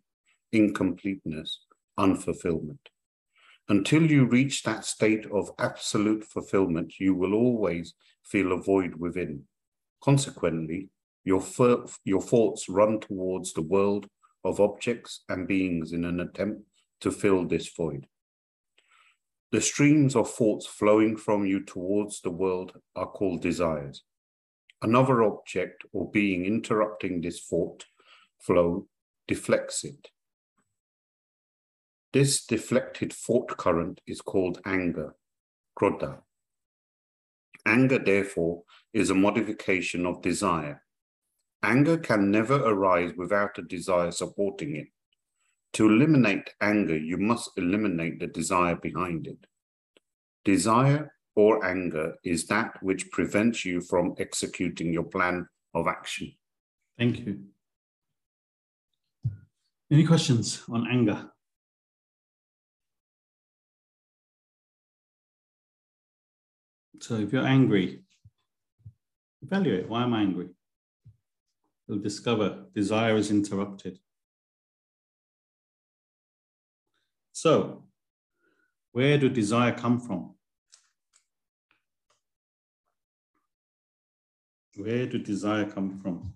incompleteness, 0.52 1.66
unfulfillment. 1.98 2.92
Until 3.68 4.04
you 4.04 4.26
reach 4.26 4.62
that 4.62 4.86
state 4.86 5.26
of 5.34 5.50
absolute 5.58 6.24
fulfillment, 6.24 7.00
you 7.00 7.16
will 7.16 7.34
always 7.34 7.96
feel 8.24 8.52
a 8.52 8.62
void 8.62 8.94
within. 9.00 9.46
Consequently, 10.04 10.90
your, 11.24 11.44
your 12.04 12.22
thoughts 12.22 12.70
run 12.70 13.00
towards 13.00 13.54
the 13.54 13.64
world 13.64 14.06
of 14.44 14.60
objects 14.60 15.24
and 15.28 15.48
beings 15.48 15.92
in 15.92 16.06
an 16.06 16.20
attempt 16.20 16.62
to 17.06 17.12
fill 17.12 17.46
this 17.46 17.70
void. 17.70 18.08
The 19.52 19.62
streams 19.62 20.16
of 20.16 20.28
thoughts 20.28 20.66
flowing 20.66 21.18
from 21.18 21.46
you 21.46 21.64
towards 21.64 22.20
the 22.20 22.32
world 22.32 22.82
are 22.96 23.06
called 23.06 23.44
desires. 23.44 24.04
Another 24.82 25.22
object 25.22 25.84
or 25.94 26.10
being 26.10 26.46
interrupting 26.46 27.22
this 27.22 27.46
thought 27.46 27.86
flow 28.40 28.88
deflects 29.28 29.84
it. 29.84 30.08
This 32.12 32.44
deflected 32.44 33.14
thought 33.14 33.56
current 33.56 34.02
is 34.08 34.22
called 34.22 34.60
anger, 34.66 35.14
krodha. 35.80 36.24
Anger, 37.68 38.00
therefore, 38.00 38.64
is 38.96 39.12
a 39.12 39.22
modification 39.28 40.08
of 40.08 40.24
desire. 40.24 40.82
Anger 41.62 42.00
can 42.00 42.32
never 42.32 42.56
arise 42.56 43.12
without 43.16 43.60
a 43.60 43.62
desire 43.62 44.10
supporting 44.10 44.76
it. 44.76 44.88
To 45.76 45.90
eliminate 45.90 46.52
anger, 46.62 46.98
you 46.98 47.18
must 47.18 47.50
eliminate 47.58 48.22
the 48.22 48.28
desire 48.28 48.78
behind 48.78 49.28
it. 49.28 49.46
Desire 50.46 51.14
or 51.36 51.66
anger 51.66 52.16
is 52.24 52.48
that 52.48 52.82
which 52.82 53.12
prevents 53.12 53.66
you 53.66 53.82
from 53.82 54.16
executing 54.18 54.94
your 54.94 55.04
plan 55.04 55.46
of 55.74 55.88
action. 55.88 56.32
Thank 56.98 57.20
you. 57.20 57.42
Any 59.92 60.08
questions 60.08 60.64
on 60.70 60.88
anger? 60.90 61.30
So 67.02 67.16
if 67.16 67.34
you're 67.34 67.46
angry, 67.46 68.06
evaluate 69.42 69.90
why 69.90 70.04
am 70.04 70.14
I 70.14 70.22
angry? 70.22 70.52
You'll 71.86 72.00
discover 72.00 72.64
desire 72.74 73.18
is 73.18 73.30
interrupted. 73.30 74.00
So, 77.36 77.84
where 78.94 79.18
do 79.18 79.28
desire 79.28 79.74
come 79.74 80.00
from? 80.00 80.36
Where 84.78 85.06
do 85.06 85.18
desire 85.20 85.66
come 85.66 86.00
from? 86.02 86.34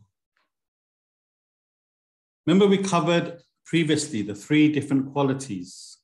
Remember, 2.45 2.67
we 2.67 2.79
covered 2.79 3.41
previously 3.65 4.23
the 4.23 4.35
three 4.35 4.73
different 4.73 5.13
qualities. 5.13 5.99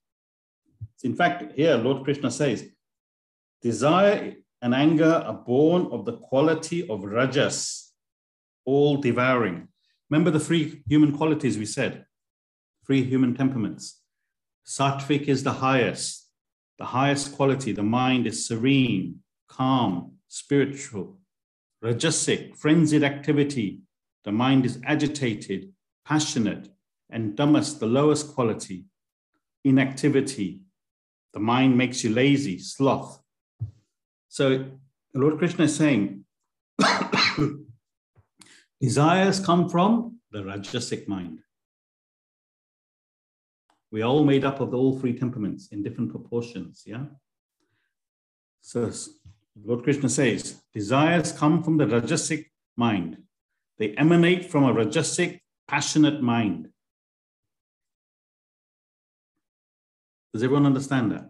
In 1.03 1.13
fact, 1.13 1.51
here 1.57 1.75
Lord 1.75 2.05
Krishna 2.05 2.31
says, 2.31 2.65
desire 3.61 4.35
and 4.61 4.73
anger 4.73 5.21
are 5.27 5.43
born 5.45 5.87
of 5.91 6.05
the 6.05 6.19
quality 6.19 6.87
of 6.87 7.03
rajas, 7.03 7.91
all 8.63 8.95
devouring. 8.95 9.67
Remember 10.09 10.31
the 10.31 10.39
three 10.39 10.83
human 10.87 11.17
qualities 11.17 11.57
we 11.57 11.65
said, 11.65 12.05
three 12.87 13.03
human 13.03 13.35
temperaments. 13.35 14.04
Sattvic 14.65 15.27
is 15.27 15.43
the 15.43 15.53
highest, 15.53 16.27
the 16.79 16.85
highest 16.85 17.35
quality. 17.35 17.71
The 17.71 17.83
mind 17.83 18.25
is 18.25 18.47
serene, 18.47 19.19
calm, 19.47 20.13
spiritual. 20.27 21.19
Rajasic, 21.83 22.57
frenzied 22.57 23.03
activity. 23.03 23.81
The 24.23 24.31
mind 24.31 24.65
is 24.65 24.79
agitated, 24.83 25.71
passionate. 26.03 26.69
And 27.11 27.37
tamas, 27.37 27.77
the 27.77 27.85
lowest 27.85 28.33
quality, 28.33 28.85
inactivity. 29.63 30.61
The 31.33 31.39
mind 31.39 31.77
makes 31.77 32.03
you 32.03 32.09
lazy, 32.09 32.57
sloth. 32.57 33.21
So 34.29 34.65
Lord 35.13 35.37
Krishna 35.37 35.65
is 35.65 35.75
saying, 35.75 36.25
desires 38.81 39.39
come 39.39 39.69
from 39.69 40.19
the 40.31 40.39
Rajasic 40.39 41.07
mind. 41.07 41.39
We 43.95 44.01
are 44.01 44.09
all 44.09 44.25
made 44.25 44.43
up 44.43 44.59
of 44.59 44.73
all 44.73 44.99
three 44.99 45.17
temperaments 45.17 45.69
in 45.69 45.81
different 45.81 46.11
proportions. 46.11 46.83
Yeah. 46.85 47.05
So 48.59 48.91
Lord 49.63 49.83
Krishna 49.83 50.09
says, 50.09 50.61
desires 50.73 51.31
come 51.31 51.63
from 51.63 51.77
the 51.77 51.85
Rajasic 51.85 52.47
mind. 52.75 53.19
They 53.77 53.91
emanate 53.91 54.51
from 54.51 54.65
a 54.65 54.73
Rajasic, 54.73 55.39
passionate 55.69 56.21
mind. 56.21 56.67
Does 60.33 60.43
everyone 60.43 60.65
understand 60.65 61.13
that? 61.13 61.29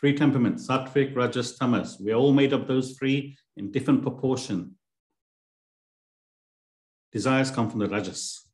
Three 0.00 0.16
temperaments, 0.16 0.66
sattvic, 0.66 1.14
rajas, 1.14 1.58
tamas. 1.58 1.98
We're 2.00 2.14
all 2.14 2.32
made 2.32 2.54
up 2.54 2.62
of 2.62 2.68
those 2.68 2.96
three 2.96 3.36
in 3.58 3.70
different 3.70 4.00
proportion. 4.00 4.76
Desires 7.12 7.50
come 7.50 7.68
from 7.68 7.80
the 7.80 7.90
rajas. 7.90 8.45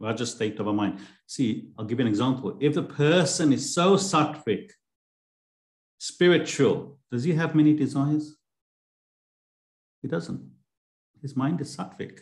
Rajas 0.00 0.32
state 0.32 0.60
of 0.60 0.66
a 0.66 0.72
mind. 0.72 1.00
See, 1.26 1.70
I'll 1.76 1.84
give 1.84 1.98
you 1.98 2.06
an 2.06 2.10
example. 2.10 2.56
If 2.60 2.74
the 2.74 2.84
person 2.84 3.52
is 3.52 3.74
so 3.74 3.96
sattvic, 3.96 4.70
spiritual, 5.98 6.98
does 7.10 7.24
he 7.24 7.32
have 7.32 7.54
many 7.54 7.74
desires? 7.74 8.36
He 10.02 10.08
doesn't. 10.08 10.40
His 11.20 11.36
mind 11.36 11.60
is 11.60 11.76
sattvic. 11.76 12.20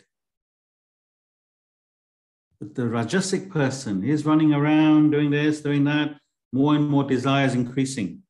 But 2.59 2.73
the 2.73 2.83
rajasic 2.83 3.51
person, 3.51 4.03
is 4.03 4.25
running 4.25 4.53
around 4.53 5.11
doing 5.11 5.29
this, 5.29 5.61
doing 5.61 5.83
that, 5.83 6.17
more 6.51 6.73
and 6.75 6.89
more 6.89 7.03
desires 7.03 7.53
increasing. 7.53 8.23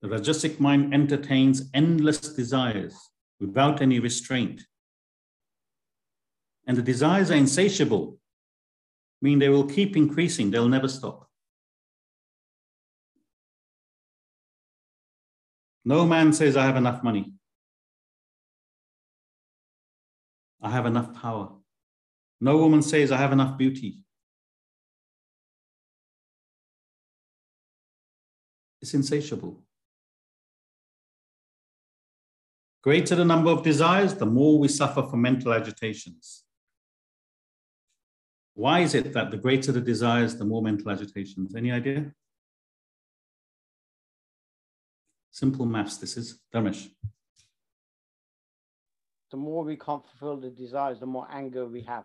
The 0.00 0.08
rajasic 0.08 0.58
mind 0.58 0.94
entertains 0.94 1.70
endless 1.74 2.20
desires 2.20 2.96
without 3.38 3.82
any 3.82 4.00
restraint. 4.00 4.62
And 6.66 6.76
the 6.76 6.82
desires 6.82 7.30
are 7.30 7.34
insatiable, 7.34 8.18
mean 9.20 9.38
they 9.38 9.48
will 9.48 9.66
keep 9.66 9.96
increasing, 9.96 10.50
they'll 10.50 10.68
never 10.68 10.88
stop. 10.88 11.28
No 15.84 16.06
man 16.06 16.32
says, 16.32 16.56
I 16.56 16.64
have 16.66 16.76
enough 16.76 17.02
money. 17.02 17.32
I 20.60 20.70
have 20.70 20.86
enough 20.86 21.12
power. 21.14 21.50
No 22.40 22.56
woman 22.58 22.82
says, 22.82 23.10
I 23.10 23.16
have 23.16 23.32
enough 23.32 23.58
beauty. 23.58 23.98
It's 28.80 28.94
insatiable. 28.94 29.62
Greater 32.82 33.14
the 33.14 33.24
number 33.24 33.50
of 33.50 33.62
desires, 33.62 34.14
the 34.14 34.26
more 34.26 34.58
we 34.58 34.66
suffer 34.66 35.02
from 35.02 35.22
mental 35.22 35.52
agitations. 35.52 36.44
Why 38.54 38.80
is 38.80 38.94
it 38.94 39.12
that 39.14 39.30
the 39.30 39.38
greater 39.38 39.72
the 39.72 39.80
desires, 39.80 40.36
the 40.36 40.44
more 40.44 40.62
mental 40.62 40.90
agitations? 40.90 41.54
Any 41.54 41.72
idea? 41.72 42.12
Simple 45.30 45.64
maths, 45.64 45.96
this 45.96 46.16
is. 46.16 46.40
Dharmesh. 46.54 46.88
The 49.30 49.38
more 49.38 49.64
we 49.64 49.76
can't 49.76 50.04
fulfill 50.06 50.36
the 50.36 50.50
desires, 50.50 51.00
the 51.00 51.06
more 51.06 51.26
anger 51.30 51.64
we 51.64 51.80
have. 51.82 52.04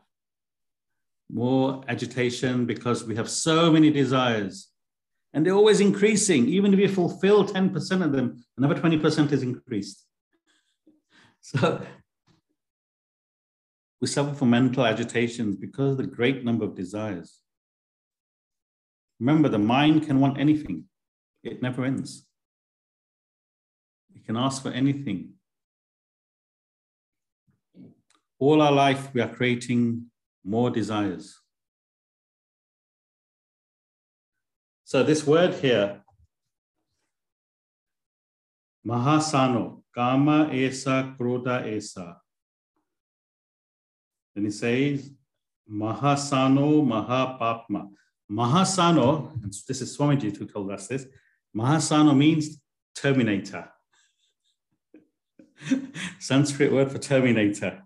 More 1.29 1.83
agitation 1.89 2.65
because 2.65 3.03
we 3.03 3.17
have 3.17 3.29
so 3.29 3.69
many 3.69 3.91
desires 3.91 4.69
and 5.33 5.45
they're 5.45 5.53
always 5.53 5.81
increasing. 5.81 6.47
Even 6.47 6.73
if 6.73 6.79
you 6.79 6.87
fulfill 6.87 7.45
10% 7.45 8.03
of 8.03 8.13
them, 8.13 8.43
another 8.57 8.75
20% 8.75 9.31
is 9.31 9.43
increased. 9.43 10.03
So 11.39 11.81
we 13.99 14.07
suffer 14.07 14.33
from 14.33 14.51
mental 14.51 14.85
agitations 14.85 15.55
because 15.55 15.91
of 15.91 15.97
the 15.97 16.07
great 16.07 16.43
number 16.45 16.65
of 16.65 16.75
desires. 16.75 17.41
Remember, 19.19 19.49
the 19.49 19.57
mind 19.59 20.05
can 20.05 20.19
want 20.19 20.39
anything, 20.39 20.85
it 21.43 21.61
never 21.61 21.85
ends. 21.85 22.27
It 24.15 24.25
can 24.25 24.37
ask 24.37 24.61
for 24.61 24.69
anything. 24.69 25.33
All 28.39 28.61
our 28.61 28.71
life, 28.71 29.09
we 29.13 29.21
are 29.21 29.33
creating 29.33 30.05
more 30.43 30.69
desires. 30.69 31.39
So, 34.83 35.03
this 35.03 35.25
word 35.25 35.55
here, 35.55 36.01
Mahasano, 38.87 39.81
Kama 39.93 40.49
Esa, 40.53 41.15
Esa. 41.19 42.21
Then 44.37 44.45
he 44.45 44.51
says, 44.51 45.09
Mahasano 45.67 46.85
Mahapapma. 46.85 47.89
Mahasano, 48.31 49.33
and 49.41 49.51
this 49.67 49.81
is 49.81 49.97
Swamiji 49.97 50.37
who 50.37 50.45
told 50.45 50.69
us 50.69 50.85
this, 50.85 51.07
Mahasano 51.55 52.15
means 52.15 52.61
terminator. 52.93 53.67
Sanskrit 56.19 56.71
word 56.71 56.91
for 56.91 56.99
terminator. 56.99 57.81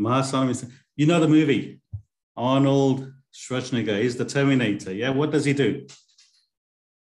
Mahasano 0.00 0.46
means, 0.46 0.64
you 0.96 1.06
know 1.06 1.20
the 1.20 1.28
movie, 1.28 1.80
Arnold 2.36 3.12
Schwarzenegger 3.32 3.96
is 3.96 4.16
the 4.16 4.24
Terminator. 4.24 4.92
Yeah, 4.92 5.10
what 5.10 5.30
does 5.30 5.44
he 5.44 5.52
do? 5.52 5.86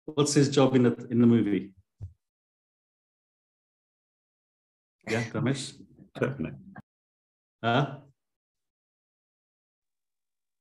What's 0.06 0.34
his 0.34 0.48
job 0.48 0.78
in 0.78 0.84
the 0.84 1.08
in 1.10 1.20
the 1.20 1.28
movie? 1.28 1.74
Yeah, 5.10 5.24
Ramesh? 5.24 5.74
Certainly. 6.20 6.52
Huh? 7.64 7.98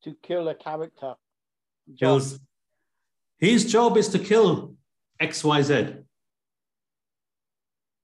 To 0.05 0.17
kill 0.23 0.49
a 0.49 0.55
character. 0.55 1.15
Kills. 1.99 2.39
His 3.39 3.71
job 3.71 3.97
is 3.97 4.09
to 4.09 4.19
kill 4.19 4.75
XYZ. 5.21 6.05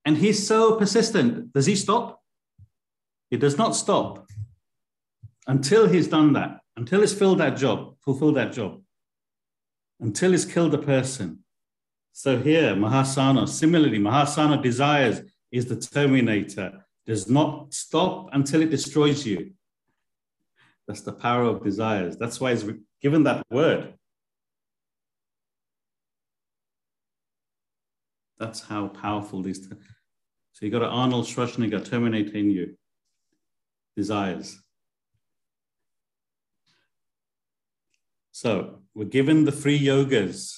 And 0.05 0.16
he's 0.16 0.47
so 0.47 0.76
persistent. 0.76 1.53
Does 1.53 1.66
he 1.66 1.76
stop? 1.76 2.22
He 3.30 3.36
does 3.36 3.59
not 3.59 3.74
stop 3.74 4.26
until 5.47 5.88
he's 5.88 6.09
done 6.09 6.32
that, 6.34 6.61
until 6.76 7.01
he's 7.01 7.12
filled 7.12 7.38
that 7.38 7.57
job, 7.57 7.97
fulfilled 8.01 8.36
that 8.36 8.53
job, 8.53 8.80
until 10.01 10.32
he's 10.32 10.44
killed 10.44 10.74
a 10.74 10.78
person. 10.78 11.40
So 12.12 12.38
here, 12.38 12.74
Mahasana, 12.74 13.49
similarly, 13.49 13.99
Mahasana 13.99 14.62
desires 14.62 15.22
is 15.51 15.66
the 15.66 15.76
terminator, 15.76 16.86
does 17.07 17.30
not 17.30 17.72
stop 17.72 18.30
until 18.32 18.62
it 18.62 18.70
destroys 18.70 19.24
you. 19.24 19.52
That's 20.86 21.02
the 21.02 21.12
power 21.12 21.44
of 21.44 21.64
desires. 21.64 22.16
That's 22.16 22.40
why 22.40 22.50
he's 22.50 22.64
given 23.00 23.24
that 23.24 23.44
word. 23.50 23.94
That's 28.38 28.61
how 28.61 28.88
powerful 28.88 29.42
these. 29.42 29.66
So 30.52 30.64
you 30.64 30.70
got 30.70 30.82
an 30.82 30.88
Arnold 30.88 31.26
Schwarzenegger 31.26 31.84
Terminator 31.84 32.36
in 32.36 32.50
you. 32.50 32.76
Desires. 33.96 34.61
So 38.32 38.80
we're 38.94 39.07
given 39.07 39.44
the 39.44 39.52
three 39.52 39.80
yogas 39.80 40.54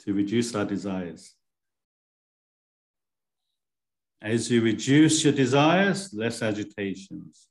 to 0.00 0.12
reduce 0.12 0.54
our 0.54 0.66
desires. 0.66 1.34
As 4.22 4.48
you 4.50 4.62
reduce 4.62 5.24
your 5.24 5.32
desires, 5.32 6.14
less 6.14 6.42
agitations. 6.42 7.48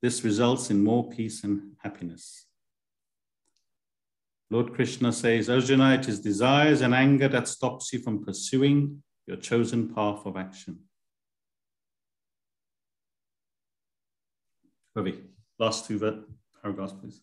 This 0.00 0.22
results 0.22 0.70
in 0.70 0.84
more 0.84 1.10
peace 1.10 1.42
and 1.42 1.72
happiness. 1.82 2.46
Lord 4.48 4.74
Krishna 4.74 5.12
says, 5.12 5.50
Arjuna, 5.50 5.94
it 5.94 6.08
is 6.08 6.20
desires 6.20 6.82
and 6.82 6.94
anger 6.94 7.26
that 7.28 7.48
stops 7.48 7.92
you 7.92 7.98
from 7.98 8.24
pursuing 8.24 9.02
your 9.26 9.36
chosen 9.38 9.92
path 9.92 10.24
of 10.24 10.36
action. 10.36 10.78
Ravi, 14.94 15.20
last 15.58 15.86
two 15.86 16.24
paragraphs, 16.62 16.92
please. 16.92 17.20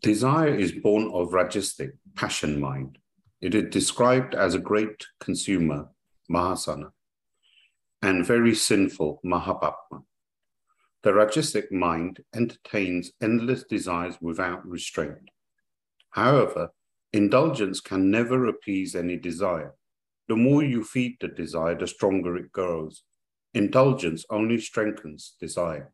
Desire 0.00 0.54
is 0.54 0.72
born 0.72 1.10
of 1.12 1.30
rajasic 1.30 1.92
passion 2.16 2.58
mind. 2.58 2.96
It 3.42 3.54
is 3.54 3.70
described 3.70 4.34
as 4.34 4.54
a 4.54 4.58
great 4.58 5.06
consumer, 5.20 5.88
mahasana, 6.30 6.92
and 8.02 8.24
very 8.24 8.54
sinful, 8.54 9.20
mahapapma. 9.24 10.04
The 11.02 11.10
rajasic 11.10 11.72
mind 11.72 12.20
entertains 12.34 13.12
endless 13.22 13.64
desires 13.64 14.16
without 14.20 14.66
restraint. 14.66 15.30
However, 16.10 16.70
indulgence 17.12 17.80
can 17.80 18.10
never 18.10 18.46
appease 18.46 18.94
any 18.94 19.16
desire. 19.16 19.74
The 20.28 20.36
more 20.36 20.62
you 20.62 20.84
feed 20.84 21.16
the 21.20 21.28
desire, 21.28 21.76
the 21.76 21.86
stronger 21.86 22.36
it 22.36 22.52
grows. 22.52 23.02
Indulgence 23.54 24.24
only 24.30 24.58
strengthens 24.58 25.34
desire. 25.40 25.92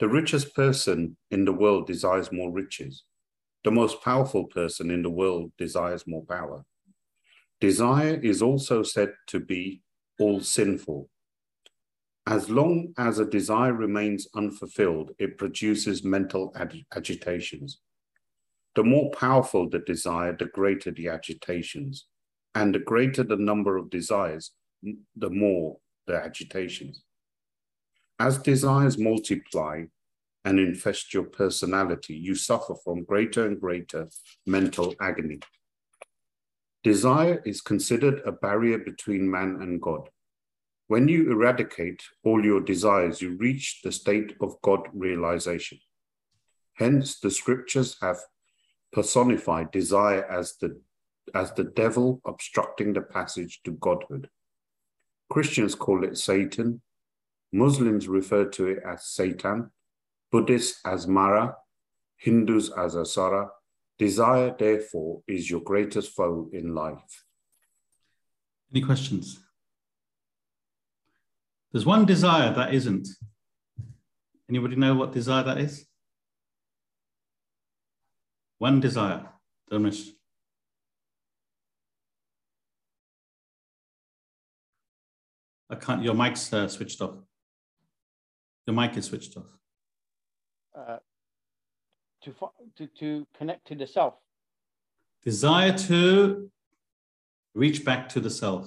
The 0.00 0.08
richest 0.08 0.54
person 0.54 1.16
in 1.30 1.44
the 1.44 1.52
world 1.52 1.86
desires 1.86 2.30
more 2.30 2.52
riches. 2.52 3.04
The 3.64 3.70
most 3.70 4.02
powerful 4.02 4.44
person 4.44 4.90
in 4.90 5.02
the 5.02 5.10
world 5.10 5.52
desires 5.58 6.06
more 6.06 6.24
power. 6.24 6.64
Desire 7.60 8.20
is 8.22 8.40
also 8.42 8.82
said 8.82 9.14
to 9.28 9.40
be 9.40 9.82
all 10.18 10.40
sinful. 10.40 11.08
As 12.26 12.50
long 12.50 12.92
as 12.98 13.18
a 13.18 13.24
desire 13.24 13.72
remains 13.72 14.28
unfulfilled, 14.34 15.12
it 15.18 15.38
produces 15.38 16.04
mental 16.04 16.52
ag- 16.56 16.84
agitations. 16.94 17.80
The 18.74 18.84
more 18.84 19.10
powerful 19.10 19.68
the 19.68 19.78
desire, 19.80 20.36
the 20.36 20.44
greater 20.44 20.90
the 20.90 21.08
agitations. 21.08 22.06
And 22.54 22.74
the 22.74 22.80
greater 22.80 23.22
the 23.22 23.36
number 23.36 23.76
of 23.76 23.90
desires, 23.90 24.52
the 25.16 25.30
more 25.30 25.78
the 26.06 26.14
agitations. 26.14 27.02
As 28.18 28.38
desires 28.38 28.98
multiply 28.98 29.84
and 30.44 30.58
infest 30.58 31.14
your 31.14 31.24
personality, 31.24 32.14
you 32.14 32.34
suffer 32.34 32.74
from 32.84 33.04
greater 33.04 33.46
and 33.46 33.60
greater 33.60 34.08
mental 34.46 34.94
agony. 35.00 35.40
Desire 36.88 37.42
is 37.44 37.60
considered 37.60 38.22
a 38.24 38.32
barrier 38.32 38.78
between 38.78 39.30
man 39.30 39.58
and 39.60 39.78
God. 39.78 40.08
When 40.86 41.06
you 41.06 41.30
eradicate 41.30 42.02
all 42.24 42.42
your 42.42 42.62
desires, 42.62 43.20
you 43.20 43.36
reach 43.36 43.82
the 43.84 43.92
state 43.92 44.32
of 44.40 44.56
God 44.62 44.88
realization. 44.94 45.80
Hence, 46.72 47.20
the 47.20 47.30
scriptures 47.30 47.98
have 48.00 48.16
personified 48.90 49.70
desire 49.70 50.24
as 50.24 50.56
the, 50.62 50.80
as 51.34 51.52
the 51.52 51.64
devil 51.64 52.22
obstructing 52.24 52.94
the 52.94 53.02
passage 53.02 53.60
to 53.64 53.72
godhood. 53.72 54.30
Christians 55.28 55.74
call 55.74 56.04
it 56.04 56.16
Satan. 56.16 56.80
Muslims 57.52 58.08
refer 58.08 58.46
to 58.46 58.66
it 58.66 58.78
as 58.82 59.04
Satan. 59.04 59.70
Buddhists 60.32 60.80
as 60.86 61.06
Mara. 61.06 61.54
Hindus 62.16 62.70
as 62.70 62.96
Asura. 62.96 63.50
Desire, 63.98 64.54
therefore, 64.56 65.22
is 65.26 65.50
your 65.50 65.60
greatest 65.60 66.12
foe 66.12 66.48
in 66.52 66.74
life. 66.74 67.24
Any 68.72 68.82
questions? 68.82 69.40
There's 71.72 71.84
one 71.84 72.06
desire 72.06 72.54
that 72.54 72.72
isn't. 72.72 73.08
Anybody 74.48 74.76
know 74.76 74.94
what 74.94 75.12
desire 75.12 75.42
that 75.42 75.58
is? 75.58 75.86
One 78.58 78.80
desire, 78.80 79.28
Dharmesh. 79.70 80.08
I 85.70 85.74
can't, 85.74 86.02
your 86.02 86.14
mic's 86.14 86.50
uh, 86.52 86.66
switched 86.68 87.00
off. 87.00 87.16
Your 88.66 88.74
mic 88.74 88.96
is 88.96 89.06
switched 89.06 89.36
off. 89.36 89.46
Uh, 90.76 90.98
to, 92.22 92.34
to, 92.76 92.86
to 92.98 93.26
connect 93.36 93.66
to 93.68 93.74
the 93.74 93.86
self. 93.86 94.14
Desire 95.24 95.76
to 95.76 96.50
reach 97.54 97.84
back 97.84 98.08
to 98.10 98.20
the 98.20 98.30
self. 98.30 98.66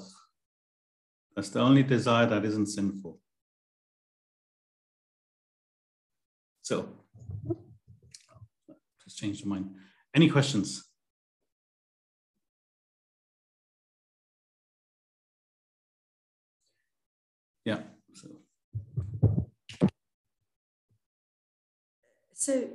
That's 1.36 1.50
the 1.50 1.62
only 1.62 1.84
desire 1.84 2.26
that 2.26 2.44
isn't 2.46 2.68
sinful. 2.68 3.20
So, 6.62 6.90
just 9.04 9.18
change 9.18 9.42
the 9.42 9.48
mind. 9.50 9.72
Any 10.14 10.30
questions? 10.30 10.88
Yeah. 17.66 17.80
So. 18.14 18.28
so, 22.34 22.70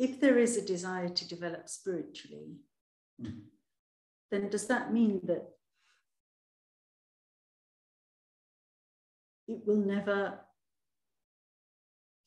if 0.00 0.18
there 0.18 0.38
is 0.38 0.56
a 0.56 0.62
desire 0.62 1.10
to 1.10 1.28
develop 1.28 1.68
spiritually, 1.68 2.56
mm-hmm. 3.22 3.40
then 4.30 4.48
does 4.48 4.66
that 4.66 4.94
mean 4.94 5.20
that 5.24 5.44
it 9.46 9.60
will 9.66 9.76
never 9.76 10.40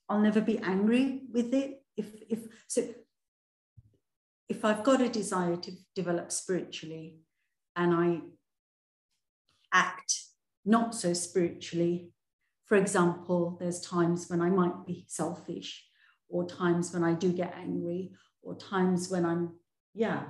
I'll 0.07 0.19
never 0.19 0.41
be 0.41 0.59
angry 0.59 1.21
with 1.31 1.51
it. 1.53 1.81
If 1.97 2.09
if 2.29 2.41
so 2.67 2.81
if 4.49 4.63
I've 4.63 4.83
got 4.83 5.01
a 5.01 5.09
desire 5.09 5.55
to 5.55 5.71
develop 5.95 6.31
spiritually 6.31 7.21
and 7.75 7.91
I 7.91 8.19
act 9.73 10.13
not 10.63 10.93
so 10.93 11.13
spiritually, 11.13 12.11
for 12.65 12.77
example, 12.77 13.57
there's 13.59 13.81
times 13.81 14.29
when 14.29 14.41
I 14.41 14.51
might 14.51 14.85
be 14.85 15.05
selfish, 15.07 15.87
or 16.33 16.45
times 16.45 16.93
when 16.93 17.03
I 17.03 17.13
do 17.13 17.31
get 17.31 17.55
angry, 17.57 18.11
or 18.41 18.57
times 18.57 19.09
when 19.09 19.25
I'm, 19.25 19.53
yeah, 19.93 20.23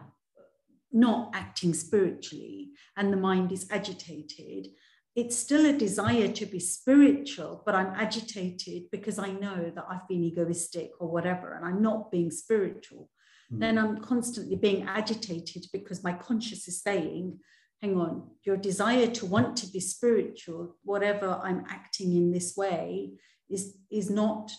not 0.92 1.32
acting 1.34 1.74
spiritually 1.74 2.70
and 2.96 3.12
the 3.12 3.18
mind 3.18 3.52
is 3.52 3.66
agitated 3.72 4.68
it's 5.16 5.38
still 5.38 5.66
a 5.66 5.74
desire 5.74 6.28
to 6.28 6.46
be 6.46 6.60
spiritual, 6.60 7.62
but 7.66 7.76
I'm 7.76 7.94
agitated 7.96 8.90
because 8.92 9.20
I 9.20 9.32
know 9.32 9.72
that 9.76 9.86
I've 9.88 10.08
been 10.08 10.24
egoistic 10.24 10.92
or 11.00 11.08
whatever, 11.08 11.54
and 11.54 11.64
I'm 11.64 11.84
not 11.84 12.12
being 12.12 12.32
spiritual. 12.32 13.10
Mm. 13.52 13.60
Then 13.60 13.78
I'm 13.78 13.98
constantly 14.02 14.56
being 14.56 14.88
agitated 14.88 15.66
because 15.72 16.04
my 16.04 16.14
conscious 16.14 16.68
is 16.68 16.82
saying, 16.82 17.40
hang 17.80 17.96
on, 17.96 18.28
your 18.44 18.58
desire 18.58 19.08
to 19.08 19.26
want 19.28 19.56
to 19.58 19.68
be 19.68 19.80
spiritual, 19.80 20.78
whatever 20.84 21.40
I'm 21.44 21.64
acting 21.70 22.16
in 22.16 22.32
this 22.32 22.58
way, 22.58 23.12
is, 23.50 23.78
is 23.92 24.10
not 24.10 24.52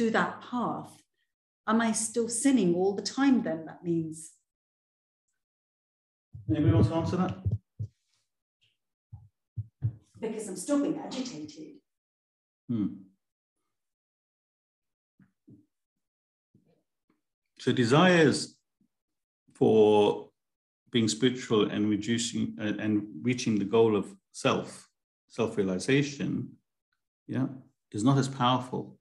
to 0.00 0.10
that 0.10 0.40
path. 0.40 0.90
Am 1.66 1.78
I 1.82 1.92
still 1.92 2.26
sinning 2.26 2.74
all 2.74 2.94
the 2.94 3.02
time 3.02 3.42
then? 3.42 3.66
That 3.66 3.84
means. 3.84 4.32
Anybody 6.48 6.72
wants 6.72 6.88
to 6.88 6.94
answer 6.94 7.16
that? 7.18 7.36
because 10.18 10.48
I'm 10.48 10.56
still 10.56 10.82
being 10.82 10.98
agitated. 10.98 11.76
Hmm. 12.68 12.86
So 17.58 17.72
desires 17.72 18.56
for 19.54 20.28
being 20.90 21.08
spiritual 21.08 21.70
and 21.70 21.88
reducing 21.90 22.56
uh, 22.60 22.74
and 22.78 23.06
reaching 23.22 23.58
the 23.58 23.64
goal 23.64 23.96
of 23.96 24.14
self, 24.32 24.88
self-realization, 25.28 26.50
yeah, 27.26 27.46
is 27.92 28.04
not 28.04 28.18
as 28.18 28.28
powerful 28.28 28.99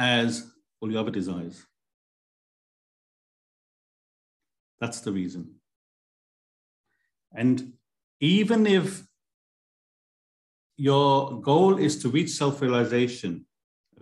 as 0.00 0.50
all 0.80 0.90
your 0.90 1.00
other 1.00 1.10
desires. 1.10 1.66
That's 4.80 5.00
the 5.00 5.12
reason. 5.12 5.56
And 7.32 7.74
even 8.18 8.66
if 8.66 9.02
your 10.78 11.40
goal 11.42 11.76
is 11.76 11.98
to 12.02 12.08
reach 12.08 12.30
self 12.30 12.62
realization, 12.62 13.44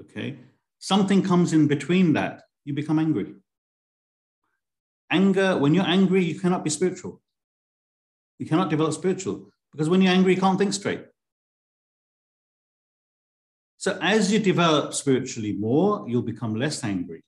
okay, 0.00 0.38
something 0.78 1.22
comes 1.22 1.52
in 1.52 1.66
between 1.66 2.12
that, 2.12 2.42
you 2.64 2.74
become 2.74 3.00
angry. 3.00 3.34
Anger, 5.10 5.58
when 5.58 5.74
you're 5.74 5.84
angry, 5.84 6.24
you 6.24 6.38
cannot 6.38 6.62
be 6.62 6.70
spiritual. 6.70 7.20
You 8.38 8.46
cannot 8.46 8.70
develop 8.70 8.92
spiritual 8.92 9.50
because 9.72 9.88
when 9.88 10.00
you're 10.00 10.12
angry, 10.12 10.36
you 10.36 10.40
can't 10.40 10.58
think 10.58 10.72
straight. 10.72 11.04
So 13.78 13.96
as 14.02 14.32
you 14.32 14.40
develop 14.40 14.92
spiritually 14.92 15.52
more, 15.52 16.04
you'll 16.08 16.22
become 16.22 16.56
less 16.56 16.82
angry. 16.82 17.22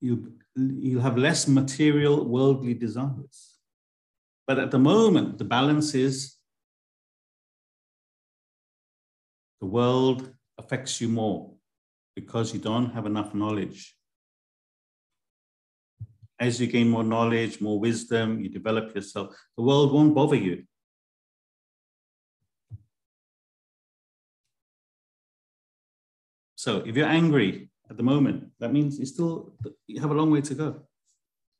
You'll, 0.00 0.28
you'll 0.56 1.02
have 1.02 1.18
less 1.18 1.46
material, 1.46 2.24
worldly 2.24 2.72
desires. 2.72 3.58
But 4.46 4.58
at 4.58 4.70
the 4.70 4.78
moment, 4.78 5.36
the 5.36 5.44
balance 5.44 5.94
is 5.94 6.36
the 9.60 9.66
world 9.66 10.32
affects 10.56 11.02
you 11.02 11.08
more 11.08 11.52
because 12.14 12.54
you 12.54 12.60
don't 12.60 12.94
have 12.94 13.04
enough 13.04 13.34
knowledge. 13.34 13.94
As 16.40 16.58
you 16.58 16.66
gain 16.66 16.88
more 16.88 17.04
knowledge, 17.04 17.60
more 17.60 17.78
wisdom, 17.78 18.40
you 18.40 18.48
develop 18.48 18.94
yourself, 18.94 19.36
the 19.56 19.62
world 19.62 19.92
won't 19.92 20.14
bother 20.14 20.36
you. 20.36 20.64
So 26.66 26.82
if 26.84 26.96
you're 26.96 27.06
angry 27.06 27.70
at 27.88 27.96
the 27.96 28.02
moment, 28.02 28.50
that 28.58 28.72
means 28.72 28.98
you 28.98 29.06
still 29.06 29.52
you 29.86 30.00
have 30.00 30.10
a 30.10 30.14
long 30.14 30.32
way 30.32 30.40
to 30.40 30.52
go 30.52 30.82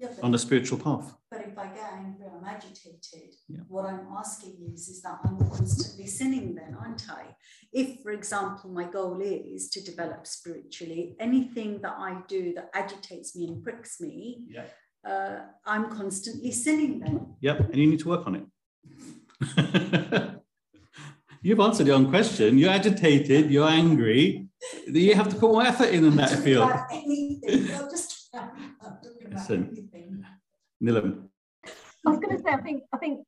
yeah, 0.00 0.08
on 0.20 0.32
the 0.32 0.38
spiritual 0.46 0.78
path. 0.78 1.14
But 1.30 1.42
if 1.46 1.56
I 1.56 1.68
get 1.68 1.92
angry, 1.92 2.26
I'm 2.26 2.44
agitated. 2.44 3.36
Yeah. 3.48 3.60
What 3.68 3.86
I'm 3.86 4.08
asking 4.18 4.56
is, 4.74 4.88
is 4.88 5.02
that 5.02 5.20
I'm 5.24 5.38
constantly 5.48 6.08
sinning 6.08 6.56
then, 6.56 6.76
aren't 6.80 7.08
I? 7.08 7.22
If, 7.72 8.02
for 8.02 8.10
example, 8.10 8.70
my 8.70 8.82
goal 8.82 9.20
is 9.20 9.70
to 9.74 9.80
develop 9.80 10.26
spiritually, 10.26 11.14
anything 11.20 11.80
that 11.82 11.94
I 11.96 12.16
do 12.26 12.52
that 12.54 12.70
agitates 12.74 13.36
me 13.36 13.46
and 13.46 13.62
pricks 13.62 14.00
me, 14.00 14.40
yeah. 14.48 14.64
uh, 15.08 15.38
I'm 15.64 15.88
constantly 15.88 16.50
sinning 16.50 16.98
then. 16.98 17.36
Yep, 17.42 17.60
and 17.60 17.76
you 17.76 17.86
need 17.86 18.00
to 18.00 18.08
work 18.08 18.26
on 18.26 18.34
it. 18.40 20.40
You've 21.46 21.60
answered 21.60 21.86
your 21.86 21.94
own 21.94 22.10
question. 22.10 22.58
You're 22.58 22.70
agitated, 22.70 23.52
you're 23.52 23.68
angry. 23.68 24.48
You 24.88 25.14
have 25.14 25.28
to 25.28 25.36
put 25.36 25.52
more 25.52 25.62
effort 25.62 25.90
in 25.90 26.04
in 26.04 26.16
that 26.16 26.30
field. 26.40 26.72
Anything. 26.90 27.68
just 27.88 28.34
Listen, 29.30 29.88
Nilam. 30.82 31.28
I 32.04 32.10
was 32.10 32.18
going 32.18 32.36
to 32.36 32.42
say, 32.42 32.50
I 32.50 32.56
think, 32.56 32.82
I 32.92 32.96
think 32.96 33.24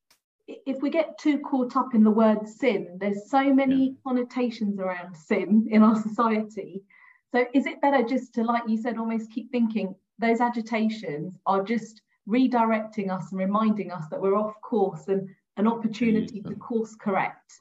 if 0.48 0.82
we 0.82 0.90
get 0.90 1.16
too 1.18 1.38
caught 1.38 1.76
up 1.76 1.94
in 1.94 2.02
the 2.02 2.10
word 2.10 2.48
sin, 2.48 2.98
there's 3.00 3.30
so 3.30 3.54
many 3.54 3.90
yeah. 3.90 3.92
connotations 4.04 4.80
around 4.80 5.16
sin 5.16 5.68
in 5.70 5.84
our 5.84 6.02
society. 6.02 6.82
So 7.30 7.46
is 7.54 7.66
it 7.66 7.80
better 7.80 8.02
just 8.02 8.34
to, 8.34 8.42
like 8.42 8.64
you 8.66 8.82
said, 8.82 8.98
almost 8.98 9.30
keep 9.30 9.52
thinking 9.52 9.94
those 10.18 10.40
agitations 10.40 11.36
are 11.46 11.62
just 11.62 12.02
redirecting 12.28 13.16
us 13.16 13.30
and 13.30 13.38
reminding 13.38 13.92
us 13.92 14.06
that 14.10 14.20
we're 14.20 14.34
off 14.36 14.60
course 14.60 15.06
and 15.06 15.28
an 15.56 15.68
opportunity 15.68 16.42
to 16.42 16.56
course 16.56 16.96
correct? 16.96 17.60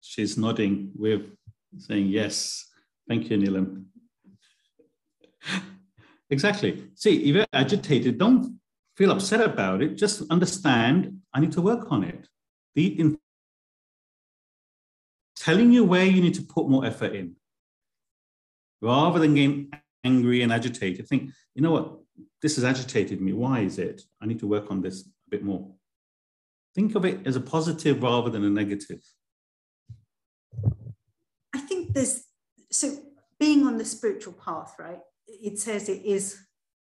She's 0.00 0.36
nodding 0.36 0.92
with 0.96 1.22
saying 1.78 2.08
yes. 2.08 2.66
Thank 3.08 3.30
you, 3.30 3.38
Nilam. 3.38 3.84
exactly. 6.30 6.84
See, 6.94 7.24
if 7.24 7.34
you're 7.34 7.46
agitated, 7.52 8.18
don't 8.18 8.58
feel 8.96 9.12
upset 9.12 9.40
about 9.40 9.82
it. 9.82 9.96
Just 9.96 10.22
understand 10.30 11.18
I 11.32 11.40
need 11.40 11.52
to 11.52 11.62
work 11.62 11.90
on 11.90 12.04
it. 12.04 12.28
The 12.74 13.00
in 13.00 13.18
telling 15.36 15.72
you 15.72 15.84
where 15.84 16.04
you 16.04 16.20
need 16.20 16.34
to 16.34 16.42
put 16.42 16.68
more 16.68 16.84
effort 16.84 17.14
in, 17.14 17.36
rather 18.80 19.18
than 19.18 19.34
getting 19.34 19.70
angry 20.04 20.42
and 20.42 20.52
agitated. 20.52 21.06
Think, 21.08 21.30
you 21.54 21.62
know 21.62 21.72
what? 21.72 21.96
This 22.42 22.56
has 22.56 22.64
agitated 22.64 23.20
me. 23.20 23.32
Why 23.32 23.60
is 23.60 23.78
it? 23.78 24.02
I 24.20 24.26
need 24.26 24.38
to 24.40 24.46
work 24.46 24.70
on 24.70 24.80
this 24.80 25.02
a 25.02 25.30
bit 25.30 25.42
more. 25.42 25.72
Think 26.74 26.94
of 26.94 27.04
it 27.04 27.26
as 27.26 27.36
a 27.36 27.40
positive 27.40 28.02
rather 28.02 28.30
than 28.30 28.44
a 28.44 28.50
negative. 28.50 29.02
I 31.54 31.58
think 31.58 31.94
there's 31.94 32.24
so 32.70 32.96
being 33.38 33.66
on 33.66 33.78
the 33.78 33.84
spiritual 33.84 34.34
path, 34.34 34.74
right? 34.78 35.00
It 35.26 35.58
says 35.58 35.88
it 35.88 36.04
is 36.04 36.38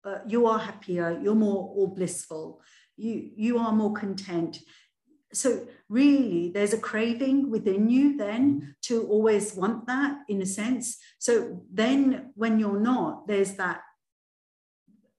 uh, 0.05 0.19
you 0.27 0.45
are 0.47 0.59
happier, 0.59 1.19
you're 1.21 1.35
more 1.35 1.73
all 1.75 1.87
blissful, 1.87 2.61
you, 2.97 3.31
you 3.35 3.57
are 3.57 3.71
more 3.71 3.93
content. 3.93 4.59
So, 5.31 5.67
really, 5.89 6.51
there's 6.53 6.73
a 6.73 6.77
craving 6.77 7.49
within 7.49 7.89
you 7.89 8.17
then 8.17 8.61
mm-hmm. 8.61 8.69
to 8.83 9.07
always 9.07 9.55
want 9.55 9.87
that 9.87 10.19
in 10.29 10.41
a 10.41 10.45
sense. 10.45 10.97
So, 11.17 11.63
then 11.71 12.31
when 12.35 12.59
you're 12.59 12.79
not, 12.79 13.27
there's 13.27 13.53
that, 13.53 13.81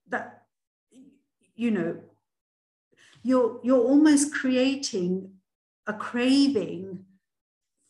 that, 0.08 0.42
you 1.56 1.72
know, 1.72 1.96
you're, 3.24 3.58
you're 3.64 3.82
almost 3.82 4.32
creating 4.32 5.32
a 5.86 5.94
craving 5.94 7.06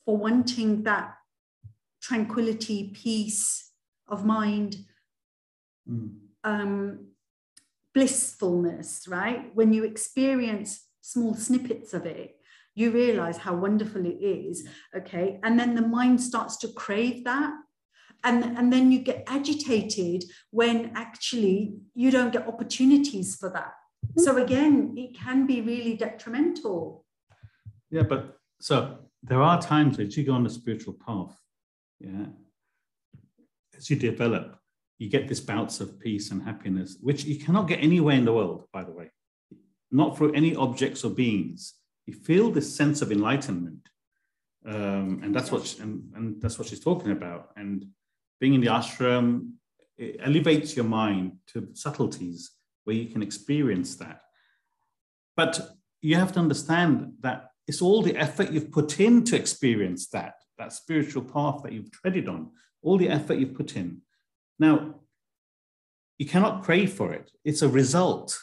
for 0.04 0.16
wanting 0.16 0.82
that 0.84 1.14
tranquility, 2.02 2.92
peace 2.94 3.70
of 4.08 4.24
mind. 4.24 4.84
Mm 5.88 6.24
um, 6.44 7.06
blissfulness, 7.94 9.08
right? 9.08 9.50
When 9.54 9.72
you 9.72 9.84
experience 9.84 10.86
small 11.00 11.34
snippets 11.34 11.94
of 11.94 12.06
it, 12.06 12.36
you 12.74 12.90
realize 12.90 13.38
how 13.38 13.54
wonderful 13.54 14.04
it 14.04 14.20
is. 14.20 14.66
Okay. 14.96 15.40
And 15.42 15.58
then 15.58 15.74
the 15.74 15.82
mind 15.82 16.20
starts 16.20 16.56
to 16.58 16.68
crave 16.68 17.24
that. 17.24 17.52
and 18.28 18.44
and 18.58 18.72
then 18.72 18.90
you 18.92 19.00
get 19.06 19.18
agitated 19.36 20.20
when 20.58 20.76
actually 21.04 21.56
you 22.02 22.10
don't 22.14 22.32
get 22.36 22.48
opportunities 22.52 23.30
for 23.40 23.50
that 23.56 23.74
so 24.24 24.30
again 24.44 24.76
it 25.02 25.10
can 25.24 25.40
be 25.50 25.56
really 25.70 25.94
detrimental 26.04 26.78
yeah 27.96 28.06
but 28.12 28.22
so 28.68 28.76
there 29.24 29.42
are 29.42 29.60
times 29.60 29.98
as 29.98 30.16
you 30.16 30.24
go 30.24 30.32
on 30.32 30.44
the 30.44 30.50
spiritual 30.50 30.94
path 30.94 31.36
yeah 32.00 32.26
as 33.76 33.90
you 33.90 33.96
develop 33.96 34.58
you 34.98 35.08
get 35.08 35.28
these 35.28 35.40
bouts 35.40 35.80
of 35.80 35.98
peace 35.98 36.30
and 36.30 36.42
happiness 36.42 36.96
which 37.00 37.24
you 37.24 37.38
cannot 37.38 37.68
get 37.68 37.82
anywhere 37.82 38.16
in 38.16 38.24
the 38.24 38.32
world 38.32 38.64
by 38.72 38.84
the 38.84 38.92
way. 38.92 39.10
Not 39.90 40.16
through 40.16 40.32
any 40.32 40.56
objects 40.56 41.04
or 41.04 41.10
beings. 41.10 41.74
You 42.06 42.14
feel 42.14 42.50
this 42.50 42.74
sense 42.74 43.02
of 43.02 43.12
enlightenment. 43.12 43.88
Um, 44.66 45.20
and 45.22 45.34
that's 45.34 45.52
what 45.52 45.66
she, 45.66 45.80
and, 45.80 46.10
and 46.16 46.40
that's 46.40 46.58
what 46.58 46.68
she's 46.68 46.80
talking 46.80 47.12
about. 47.12 47.50
And 47.56 47.86
being 48.40 48.54
in 48.54 48.60
the 48.60 48.68
ashram 48.68 49.52
it 49.96 50.16
elevates 50.20 50.74
your 50.74 50.86
mind 50.86 51.36
to 51.46 51.68
subtleties 51.74 52.50
where 52.82 52.96
you 52.96 53.06
can 53.06 53.22
experience 53.22 53.94
that. 53.96 54.22
But 55.36 55.60
you 56.00 56.16
have 56.16 56.32
to 56.32 56.40
understand 56.40 57.12
that 57.20 57.50
it's 57.66 57.82
all 57.82 58.02
the 58.02 58.16
effort 58.16 58.50
you've 58.50 58.70
put 58.70 59.00
in 59.00 59.24
to 59.24 59.36
experience 59.36 60.08
that, 60.08 60.34
that 60.58 60.72
spiritual 60.72 61.22
path 61.22 61.62
that 61.62 61.72
you've 61.72 61.90
treaded 61.90 62.28
on, 62.28 62.50
all 62.82 62.98
the 62.98 63.08
effort 63.08 63.38
you've 63.38 63.54
put 63.54 63.76
in. 63.76 64.02
Now, 64.58 64.96
you 66.18 66.26
cannot 66.26 66.62
crave 66.62 66.92
for 66.92 67.12
it. 67.12 67.30
It's 67.44 67.62
a 67.62 67.68
result. 67.68 68.38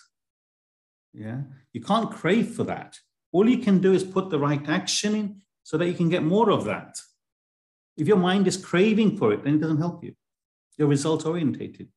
Yeah. 1.13 1.41
You 1.73 1.81
can't 1.81 2.11
crave 2.11 2.55
for 2.55 2.63
that. 2.65 2.99
All 3.31 3.47
you 3.47 3.59
can 3.59 3.79
do 3.79 3.93
is 3.93 4.03
put 4.03 4.29
the 4.29 4.39
right 4.39 4.67
action 4.67 5.15
in 5.15 5.41
so 5.63 5.77
that 5.77 5.87
you 5.87 5.93
can 5.93 6.09
get 6.09 6.23
more 6.23 6.49
of 6.49 6.65
that. 6.65 6.97
If 7.97 8.07
your 8.07 8.17
mind 8.17 8.47
is 8.47 8.57
craving 8.57 9.17
for 9.17 9.31
it, 9.31 9.43
then 9.43 9.55
it 9.55 9.61
doesn't 9.61 9.77
help 9.77 10.03
you. 10.03 10.15
You're 10.77 10.87
result 10.87 11.25
orientated. 11.25 11.89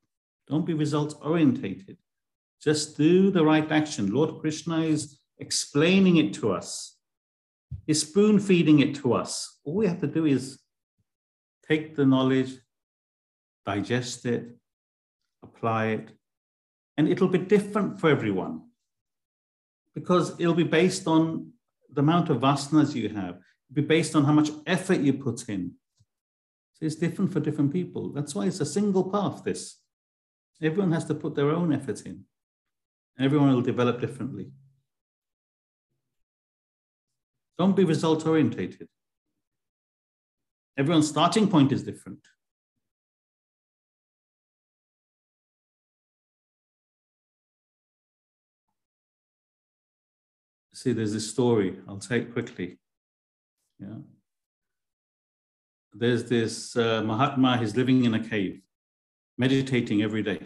Don't 0.47 0.66
be 0.66 0.75
result 0.75 1.18
orientated. 1.22 1.97
Just 2.62 2.97
do 2.97 3.31
the 3.31 3.45
right 3.45 3.70
action. 3.70 4.12
Lord 4.12 4.41
Krishna 4.41 4.81
is 4.81 5.18
explaining 5.39 6.18
it 6.18 6.35
to 6.35 6.53
us, 6.53 6.93
He's 7.87 8.03
spoon 8.03 8.39
feeding 8.39 8.81
it 8.81 8.95
to 8.97 9.15
us. 9.15 9.61
All 9.65 9.75
we 9.75 9.87
have 9.87 10.01
to 10.01 10.07
do 10.07 10.25
is 10.25 10.59
take 11.69 11.97
the 11.97 12.07
knowledge, 12.07 12.53
digest 13.67 14.27
it, 14.27 14.49
apply 15.43 15.87
it, 15.87 16.11
and 16.97 17.09
it'll 17.09 17.29
be 17.29 17.39
different 17.39 18.01
for 18.01 18.11
everyone 18.11 18.62
because 19.95 20.39
it'll 20.41 20.55
be 20.55 20.65
based 20.65 21.07
on 21.07 21.53
the 21.93 22.01
amount 22.01 22.29
of 22.29 22.41
vasanas 22.41 22.95
you 22.95 23.09
have, 23.11 23.37
it'll 23.71 23.75
be 23.75 23.83
based 23.83 24.17
on 24.17 24.25
how 24.25 24.33
much 24.33 24.51
effort 24.67 24.99
you 24.99 25.12
put 25.12 25.49
in. 25.49 25.73
So 26.75 26.87
it's 26.87 26.97
different 26.97 27.33
for 27.33 27.41
different 27.41 27.73
people. 27.73 28.12
That's 28.12 28.35
why 28.35 28.47
it's 28.47 28.61
a 28.61 28.67
single 28.67 29.11
path, 29.11 29.45
this. 29.45 29.81
Everyone 30.61 30.93
has 30.93 31.05
to 31.07 31.15
put 31.15 31.35
their 31.35 31.51
own 31.51 31.73
effort 31.73 32.03
in. 32.03 32.25
Everyone 33.19 33.55
will 33.55 33.62
develop 33.62 34.01
differently. 34.01 34.51
Don't 37.59 37.77
be 37.77 37.85
result 37.85 38.27
orientated. 38.27 38.89
Everyone's 40.77 41.09
starting 41.09 41.49
point 41.49 41.71
is 41.71 41.85
different. 41.85 42.19
See, 50.73 50.93
there's 50.93 51.13
this 51.13 51.31
story. 51.31 51.79
I'll 51.87 52.01
it 52.11 52.33
quickly. 52.33 52.79
Yeah. 53.79 53.99
There's 55.93 56.25
this 56.25 56.77
uh, 56.77 57.03
Mahatma, 57.03 57.59
he's 57.59 57.77
living 57.77 58.05
in 58.05 58.15
a 58.15 58.29
cave, 58.29 58.61
meditating 59.39 60.03
every 60.03 60.23
day. 60.23 60.41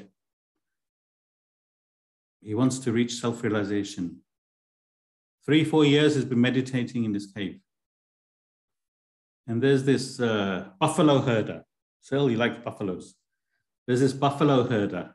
He 2.42 2.54
wants 2.54 2.78
to 2.80 2.92
reach 2.92 3.14
self 3.14 3.42
realization. 3.42 4.20
Three, 5.48 5.64
four 5.64 5.86
years 5.86 6.14
he's 6.14 6.26
been 6.26 6.42
meditating 6.42 7.04
in 7.06 7.12
this 7.12 7.32
cave. 7.32 7.58
And 9.46 9.62
there's 9.62 9.82
this 9.82 10.20
uh, 10.20 10.66
buffalo 10.78 11.20
herder. 11.20 11.64
Sil, 12.04 12.28
you 12.30 12.36
like 12.36 12.62
buffaloes. 12.62 13.14
There's 13.86 14.00
this 14.00 14.12
buffalo 14.12 14.64
herder. 14.64 15.14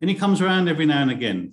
And 0.00 0.10
he 0.10 0.16
comes 0.16 0.40
around 0.40 0.68
every 0.68 0.86
now 0.86 1.02
and 1.02 1.12
again. 1.12 1.52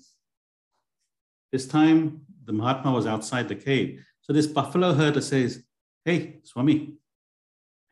This 1.51 1.67
time, 1.67 2.21
the 2.43 2.53
Mahatma 2.53 2.91
was 2.91 3.05
outside 3.05 3.49
the 3.49 3.55
cave. 3.55 4.03
So 4.21 4.33
this 4.33 4.47
buffalo 4.47 4.95
herder 4.95 5.21
says, 5.21 5.63
Hey, 6.03 6.39
Swami, 6.41 6.95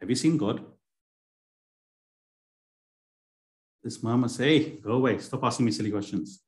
have 0.01 0.09
you 0.09 0.15
seen 0.15 0.37
God? 0.37 0.65
This 3.83 4.01
mama 4.01 4.27
says, 4.27 4.39
hey, 4.39 4.69
go 4.77 4.93
away, 4.93 5.19
stop 5.19 5.43
asking 5.43 5.67
me 5.67 5.71
silly 5.71 5.91
questions. 5.91 6.42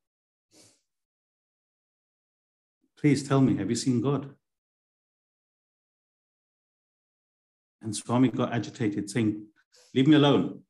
Please 3.06 3.22
tell 3.22 3.40
me, 3.40 3.56
have 3.58 3.70
you 3.70 3.76
seen 3.76 4.02
God? 4.02 4.34
And 7.84 7.96
Swami 7.96 8.30
got 8.30 8.52
agitated, 8.52 9.12
saying, 9.12 9.46
Leave 9.94 10.08
me 10.08 10.16
alone. 10.16 10.62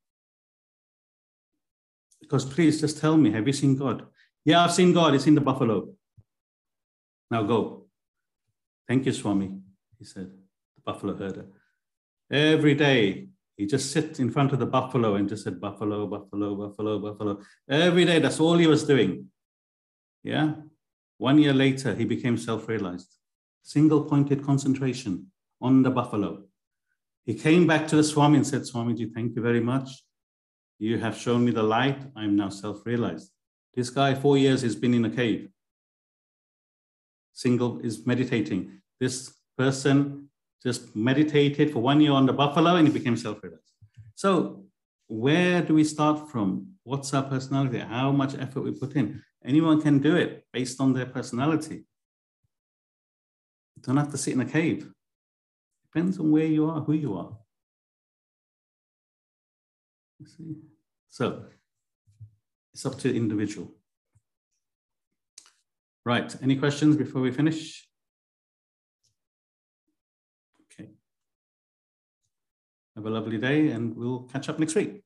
Because 2.19 2.43
please 2.43 2.81
just 2.81 2.97
tell 2.97 3.15
me, 3.15 3.31
have 3.31 3.47
you 3.47 3.53
seen 3.53 3.77
God? 3.77 4.07
Yeah, 4.43 4.65
I've 4.65 4.73
seen 4.73 4.91
God. 4.91 5.15
It's 5.15 5.27
in 5.27 5.35
the 5.35 5.39
buffalo. 5.39 5.93
Now 7.31 7.43
go. 7.43 7.85
Thank 8.85 9.05
you, 9.05 9.13
Swami, 9.13 9.53
he 9.97 10.03
said, 10.03 10.29
the 10.75 10.81
buffalo 10.83 11.15
herder. 11.15 11.45
Every 12.29 12.75
day 12.75 13.29
he 13.55 13.65
just 13.65 13.93
sit 13.93 14.19
in 14.19 14.29
front 14.29 14.51
of 14.51 14.59
the 14.59 14.65
buffalo 14.65 15.15
and 15.15 15.29
just 15.29 15.45
said, 15.45 15.61
buffalo, 15.61 16.05
buffalo, 16.05 16.53
buffalo, 16.53 16.99
buffalo. 16.99 17.39
Every 17.69 18.03
day, 18.03 18.19
that's 18.19 18.41
all 18.41 18.57
he 18.57 18.67
was 18.67 18.83
doing. 18.83 19.27
Yeah. 20.21 20.55
One 21.17 21.37
year 21.37 21.53
later, 21.53 21.93
he 21.95 22.05
became 22.05 22.37
self 22.37 22.67
realized. 22.67 23.15
Single 23.63 24.03
pointed 24.03 24.43
concentration 24.43 25.27
on 25.61 25.83
the 25.83 25.89
buffalo. 25.89 26.43
He 27.25 27.33
came 27.33 27.65
back 27.65 27.87
to 27.87 27.95
the 27.95 28.03
Swami 28.03 28.37
and 28.37 28.47
said, 28.47 28.61
Swamiji, 28.61 29.11
thank 29.13 29.35
you 29.35 29.41
very 29.41 29.59
much. 29.59 29.89
You 30.77 30.99
have 30.99 31.17
shown 31.17 31.43
me 31.43 31.51
the 31.51 31.63
light. 31.63 31.99
I'm 32.15 32.35
now 32.35 32.49
self 32.49 32.85
realized. 32.85 33.31
This 33.73 33.89
guy, 33.89 34.13
four 34.13 34.37
years, 34.37 34.61
has 34.61 34.75
been 34.75 34.93
in 34.93 35.05
a 35.05 35.09
cave. 35.09 35.49
Single 37.33 37.79
is 37.79 38.05
meditating. 38.05 38.81
This 38.99 39.33
person 39.57 40.29
just 40.63 40.95
meditated 40.95 41.71
for 41.71 41.79
one 41.79 42.01
year 42.01 42.11
on 42.11 42.25
the 42.25 42.33
buffalo 42.33 42.75
and 42.75 42.87
he 42.87 42.93
became 42.93 43.15
self-realized. 43.15 43.61
So 44.15 44.63
where 45.07 45.61
do 45.61 45.75
we 45.75 45.83
start 45.83 46.29
from? 46.31 46.67
What's 46.83 47.13
our 47.13 47.23
personality? 47.23 47.79
How 47.79 48.11
much 48.11 48.35
effort 48.35 48.61
we 48.61 48.71
put 48.71 48.95
in? 48.95 49.21
Anyone 49.45 49.81
can 49.81 49.99
do 49.99 50.15
it 50.15 50.45
based 50.51 50.81
on 50.81 50.93
their 50.93 51.05
personality. 51.05 51.85
You 53.75 53.81
don't 53.83 53.97
have 53.97 54.11
to 54.11 54.17
sit 54.17 54.33
in 54.33 54.41
a 54.41 54.45
cave. 54.45 54.91
Depends 55.83 56.19
on 56.19 56.31
where 56.31 56.45
you 56.45 56.69
are, 56.69 56.81
who 56.81 56.93
you 56.93 57.15
are. 57.15 57.37
You 60.19 60.25
see? 60.25 60.55
So 61.09 61.45
it's 62.73 62.85
up 62.85 62.97
to 62.99 63.09
the 63.09 63.15
individual. 63.15 63.71
Right, 66.05 66.35
any 66.41 66.55
questions 66.55 66.95
before 66.95 67.21
we 67.21 67.31
finish? 67.31 67.87
Okay. 70.63 70.89
Have 72.95 73.05
a 73.05 73.09
lovely 73.09 73.37
day 73.37 73.69
and 73.69 73.95
we'll 73.95 74.23
catch 74.23 74.49
up 74.49 74.59
next 74.59 74.75
week. 74.75 75.01